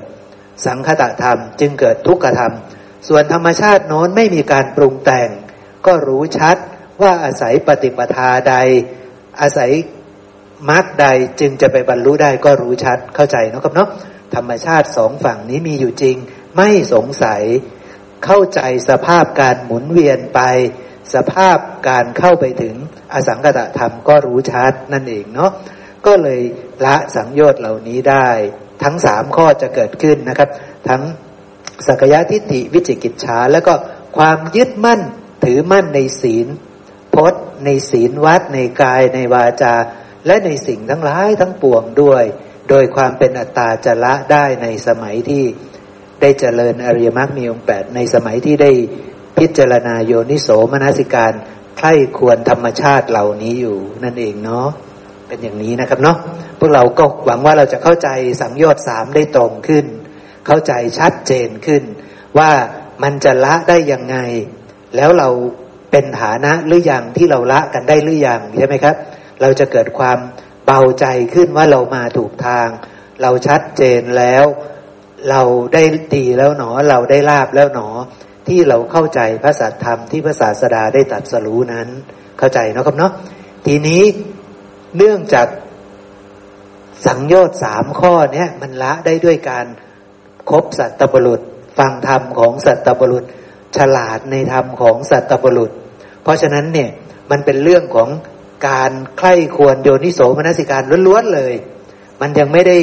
[0.65, 2.53] สังคตะธรรม จึงเกิดทุกขธรรม
[3.07, 5.29] ส่วนธรรมชาติโน้นไม่มีการปรุงแต่ง
[5.85, 6.57] ก็รู้ชัด
[7.01, 8.55] ว่าอาศัยปฏิปทาใด
[9.41, 9.71] อาศัย
[10.69, 11.07] มรรคใด
[11.39, 13.89] จึงจะไปบรรลุได้ก็รู้ชัดเข้าใจนะครับเนาะ
[14.35, 16.15] ธรรมชาติสองฝั่งนี้มีอยู่จริง
[16.57, 17.43] ไม่สงสัย
[18.25, 20.41] เข้าใจสภาพการหมุนเวียนไป
[21.13, 21.57] สภาพ
[21.89, 22.75] การเข้าไปถึง
[23.13, 25.51] อสังกตธรรมก็รู้ชัดนั่นเองเนาะ
[26.05, 26.41] ก็เลย
[26.85, 28.27] ละสังโยชน์เหล่านี้ได้
[28.83, 30.49] ทั้งสามข้อจะเกิดขึ้นนะครับ
[30.89, 31.01] ทั้ง
[31.87, 33.73] สักยะทิฏฐิวิจิกิจฉาแล้วก็
[34.17, 35.01] ความยึดมั่น
[35.43, 36.47] ถือมั่นในศีล
[37.15, 39.75] พจน์ในศีลวัดในกายในวาจา
[40.25, 42.23] และในสิ่งทั้งหลายทั้งปวงด้วย
[42.69, 45.43] โดยความเป็นอัตตาจะละได้ในสมัยที่
[46.21, 48.71] ได้เจริญอริยมรรคมีองค์แปดในสมัยที่ได้
[49.37, 51.33] พิจารณาโยนิโสมนสิการ
[51.77, 54.67] ใคร่ควรธรรมชาติเหล่านี้อยู่นั่นเองเนาะ
[55.27, 56.17] เป็นอย่างนี้นะครับเนาะ
[56.59, 58.09] พวกเราก็หวังว่าเราจะเข้าใจ
[58.41, 59.85] สังโยชน์สามได้ตรงขึ้น
[60.47, 61.83] เข้าใจชัดเจนขึ้น
[62.37, 62.51] ว่า
[63.03, 64.17] มันจะละได้ยังไง
[64.95, 65.29] แล้วเรา
[65.91, 68.95] เป็นฐานะหรืออยังที่เราละกันได้หรืออยังใช่ไหมครับ
[69.41, 70.17] เราจะเกิดความ
[70.65, 72.67] เบาใจขึ้นว่าเรามาถูกทาง
[73.21, 74.43] เราชัดเจนแล้ว
[75.29, 75.41] เรา
[75.73, 75.83] ได้
[76.15, 77.87] ดีแล้วหนอ เราได้ลาบแล้วหนอ
[78.47, 81.87] ที่เราเข้าใจพระสัทธรรมที่พระศาสดาได้ตัดสรู้นั้น
[82.39, 83.11] เข้าใจนะครับเนาะ
[83.65, 84.03] ทีนี้
[84.97, 85.47] เนื่องจาก
[87.05, 89.65] สังโยชน์สามข้อเนี้ยมันละได้ด้วยการ
[90.49, 91.41] คบสัตตบรุษ
[91.77, 93.25] ฟังธรรมของสัตตบรุษ
[93.77, 95.71] ฉลาดในธรรมของสัตตบรุษ
[96.23, 96.89] เพราะฉะนั้นเนี่ย
[97.31, 98.09] มันเป็นเรื่องของ
[98.67, 101.53] การใคร่ควรโยนิโสมนสิการล้วนๆเลย
[102.21, 102.79] มันยังไม่ได้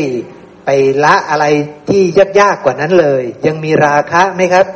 [0.64, 0.70] ไป
[1.04, 1.46] ละอะไร
[1.88, 2.02] ที่
[2.40, 4.66] ยากๆกว่านั้นเลย ยังมีราคะไหมครับ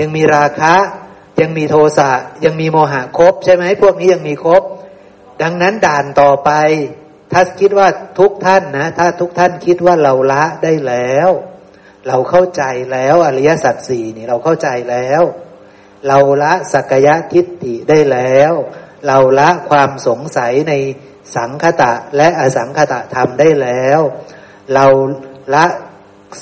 [0.00, 0.74] ยังมีราคะ
[1.40, 2.10] ยังมีโทสะ
[2.44, 4.62] ยังมีโมหะครบใช่ไหมพวกนี้ยังมีครบ
[5.42, 6.50] ดังนั้นด่านต่อไป
[7.32, 7.88] ถ้าคิดว่า
[8.18, 11.30] ทุกท่านนะ ถ้าทุกท่านคิดว่าเราละได้แล้ว
[12.08, 12.62] เราเข้าใจ
[12.92, 15.22] แล้วอริยสัจสี่นี่เราเข้าใจแล้ว
[16.08, 18.52] เราละสักยะทิฏฐิได้แล้ว
[19.06, 20.72] เราละความสงสัยใน
[21.36, 24.00] สังคตะและอสังคตะธรรมได้แล้ว
[24.74, 24.86] เรา
[25.54, 25.64] ละ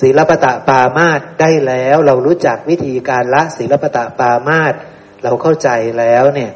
[0.00, 4.74] ศีลปตะปามาตได้แล้ว เรารู้จักวิธีการละศีลปตะปามาต
[5.22, 5.68] เราเข้าใจ
[5.98, 6.52] แล้วเนี่ย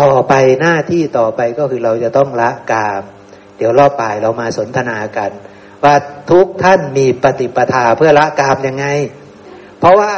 [0.00, 3.02] ต่อไปหน้าที่ต่อไปก็คือเราจะต้องละกาม
[3.56, 5.30] เดี๋ยวรอบป่ายเรามาสนทนากัน
[5.84, 5.94] ว่า
[6.30, 8.86] ทุกท่านมีปฏิปทาเพื่อละกามยังไง
[9.78, 10.12] เพราะว่า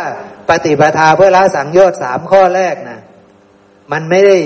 [0.49, 3.01] ปฏิปทาเพื่อละสังโยชน์สามข้อแรกนะ
[3.93, 4.37] มันไม่ได้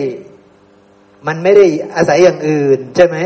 [1.26, 1.66] มันไม่ได้
[1.96, 3.16] อาศัยอย่างอื่นใช่ไหม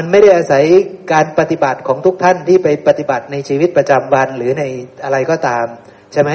[0.00, 0.64] มันไม่ได้อาศัย
[1.12, 4.64] การปฏิบัติของทุกท่านที่ไปปฏิบัติในชีวิตประจำวันหรือใน
[5.04, 5.66] อะไรก็ตาม
[6.12, 6.30] ใช่ไหม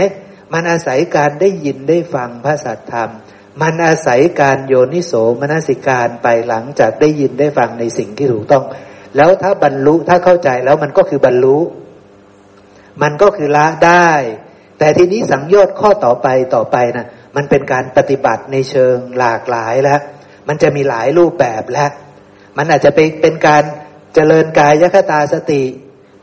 [0.54, 3.10] มันอาศัยการได้ยินได้ฟังพระสัทธรรม
[3.62, 8.64] มันอาศัยการโยนิโสมนสิการไปหลังจากได้ยินได้ฟังในสิ่งที่ถูกต้อง
[9.16, 11.58] แล้วถ้าบรรลุถ้าเข้าใจแล้วมันก็คือบรรลุ
[13.02, 14.10] มันก็คือละได้
[14.80, 20.00] แต่ทีนี้สังโยชน์ข้อต่อไปต่อไปนะมันเป็นการปฏิบัติในเชิงหลากหลายแล้ว
[20.48, 21.92] มันจะมีหลายรูปแบบแล้ว
[22.58, 23.64] มันอาจจะไปเป็นการ
[24.16, 25.64] เจริญกายยคตาสติ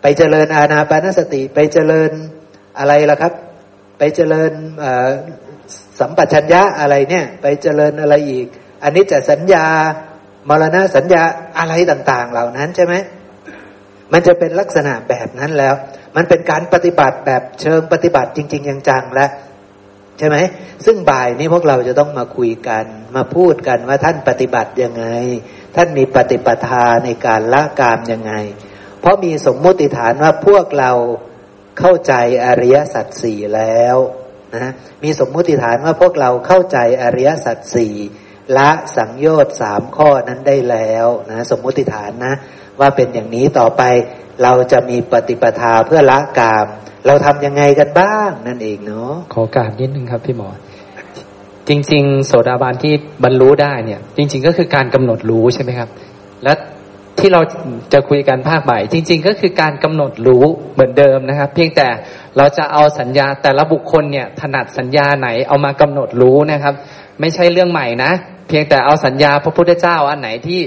[0.03, 2.11] ไปเจริญอาณาปานสติ ไปเจริญ
[2.79, 3.33] อะไรล่ะครับ
[3.99, 4.53] ไปเจริญ
[5.99, 8.47] สัมปชัญญะอะไรเนี่ย ไปเจริญอะไรอีก
[8.83, 9.65] อันนี้จะสัญญา
[10.49, 11.23] มรณะสัญญา
[11.59, 12.95] อะไรต่าง ๆ เหล่านั้นใช่ไหม
[14.13, 15.75] มันจะเป็นลักษณะแบบนั้นแล้ว
[16.17, 19.31] มันเป็นการปฏิบัติแบบเชิงปฏิบัติจริง ๆ จังๆแล้ว
[20.19, 20.37] ใช่ไหม
[20.85, 22.85] ซึ่งบ่ายนี้พวกเราจะต้องมาคุยกัน
[23.17, 25.07] มาพูดกันว่าท่านปฏิบัติยังไง
[25.77, 28.33] ท่านมีปฏิปทาในการละกามยังไง
[29.01, 30.93] เพราะมีสมมติฐานว่าพวกเรา
[31.79, 32.15] เข้าใจ
[32.45, 33.97] อริยสัจสี่แล้ว
[34.55, 34.73] นะ
[35.03, 37.95] มีสมมติฐานว่าพวกเราเข้าใจอริยสัจสี่
[38.59, 42.35] ละสังโยชน์สามข้อนั้นได้แล้วนะสมมติฐานนะ
[42.81, 43.83] ว่าเป็นอย่างนี้ต่อไป
[44.43, 46.67] เราจะมีปฏิปทาเพื่อละกาม
[47.07, 50.49] เราทำยังไงกันบ้างนั่นเองเนาะขอการนิดนึงครับพี่หมอ
[51.69, 55.89] จริง ๆ โสดาบันที่บรรลุได้เนี่ย จริง ๆ ก็คือการกำหนดรู้ใช่ไหมครับ
[56.45, 56.53] และ
[57.19, 57.41] ที่เรา
[57.93, 61.89] จะคุยกันภาคใหม่จริง ๆ ก็คือการกำหนดรู้เหมือนเดิมนะครับ เพียงแต่
[62.37, 66.75] เราจะเอาสัญญาแต่ละบุคคลเนี่ยถนัดสัญญาไหนเอามากำหนดรู้นะครับ
[67.21, 68.13] ไม่ใช่เรื่องใหม่นะ
[68.49, 70.61] เพียงแต่เอาสัญญาพระพุทธเจ้าอันไหนที่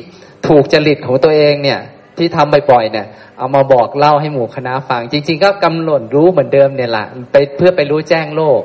[0.47, 1.79] ถูกจริตของตัวเองเนี่ย
[2.17, 3.05] ที่ทำบ่อยๆเนี่ย
[3.37, 8.61] เอามาบอกเล่าให้หมู่คณะฟัง จริง ๆ ก็กำหนดรู้เหมือนเดิมเนี่ยแหละไปเพื่อไปรู้แจ้งโลก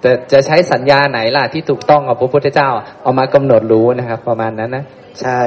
[0.00, 2.68] แต่จะใช้สัญญาไหนล่ะที่ถูกต้องกับพระพุทธเจ้า
[3.02, 4.84] เอามากำหนดรู้นะครับ ประมาณนั้นนะ
[5.20, 5.42] ใช่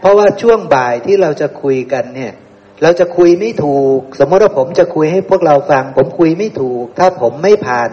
[0.00, 2.32] เพราะว่าช่วงบ่ายที่เราจะคุยกันเนี่ย
[2.82, 7.90] เราจะคุยไม่ถูก สมมติว่าผมจะคุยให้พวกเราฟัง ผมคุยไม่ถูก ถ้าผมไม่ผ่าน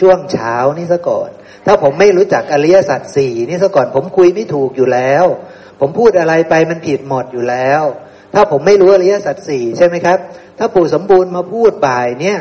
[0.00, 1.30] ช่วงเช้านี่ซะก่อน
[1.66, 5.24] ถ้าผมไม่รู้จักอริยสัจสี่นี่ซะก่อน ผมคุยไม่ถูกอยู่แล้ว
[5.80, 7.82] ผมพูดอะไรไปมันผิดหมดอยู่แล้ว
[8.34, 10.18] ถ้าผมไม่รู้อริยสัจสี่ใช่ไหมครับ
[10.58, 12.38] ถ้าปู่สมบูรณ์มาพูดบ่ายเนี่ย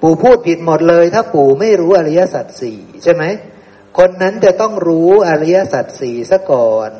[0.00, 3.24] ปู่พูดผิดหมดเลย ถ้าปู่ไม่รู้อริยสัจสี่ใช่ไหม
[3.98, 6.90] คนนั้นจะต้องรู้อริยสัจสี่ซะก่อน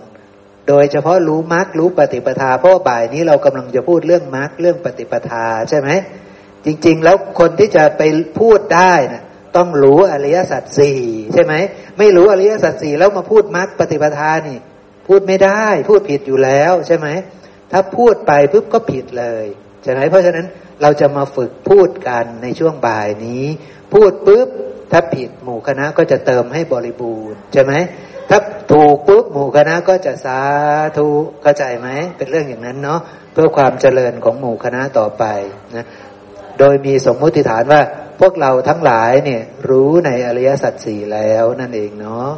[0.69, 5.89] โดยเฉพาะรู้มรรครู้ปฏิปทาเพราะบ่ายนี้เรากำลังจะพูดเรื่องมรรคเรื่องปฏิปทาใช่ไหม
[6.65, 8.03] จริง ๆ แล้วคนที่จะไป
[8.41, 9.23] พูดได้นะ
[9.57, 11.01] ต้องรู้อริยสัจสี่
[11.35, 11.55] ใช่ไหม
[11.99, 14.59] ไม่รู้อริยสัจสี่แล้วมาพูดมรรคปฏิปทานี่
[15.09, 17.09] พูดไม่ได้ พูดผิดอยู่แล้วใช่ไหม
[17.73, 19.47] ถ้าพูดไปปุ๊บก็ผิดเลย
[19.83, 20.47] ใช่ไหมเพราะฉะนั้น
[20.82, 23.44] เราจะมาฝึกพูดกันในช่วงบ่ายนี้
[23.92, 24.48] พูดปุ๊บ
[24.92, 27.72] ถ้าผิดหมู่คณะก็จะเติมให้บริบูรณ์ใช่ไหม
[28.30, 28.38] ถ้า
[28.72, 30.40] ถูกปุ๊บหมู่คณะก็จะสา
[30.96, 31.09] ธุ
[31.42, 33.00] เข้าใจไหมเป็นเรื่องอย่างนั้นเนาะ
[33.32, 35.24] เพื่อความเจริญของหมู่คณะต่อไป
[35.76, 35.86] นะ
[36.59, 37.80] โดยมีสมมุติฐานว่า
[38.20, 42.28] พวกเราทั้งหลายเนี่ยรู้ในอริยสัจสี่แล้วนั่นเองเนาะ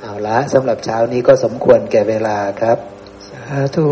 [0.00, 2.78] เอาละสำหรับเช้านี้ก็สมควรแก่เวลาครับ
[3.28, 3.42] สา
[3.76, 3.86] ธุ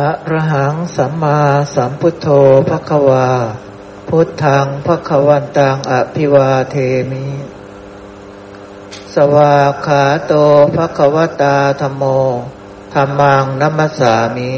[0.00, 1.40] อะระหังสัมมา
[1.74, 2.28] สัมพุทโธ
[2.68, 3.28] พะควา
[4.08, 6.76] พุทธังพะควันตังอภิวาเท
[7.10, 7.26] มิ
[9.14, 9.56] สวา
[9.86, 10.32] ขาโต
[10.76, 12.04] พะควตาธรรมโม
[12.94, 14.54] ธรรมังนัมสามิ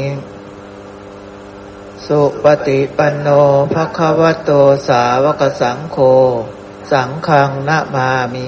[2.05, 3.27] สุปฏิปันโน
[3.73, 4.51] ภะคะวะโต
[4.87, 5.97] สาวกสังโฆ
[6.91, 8.47] สังฆังนะมามิ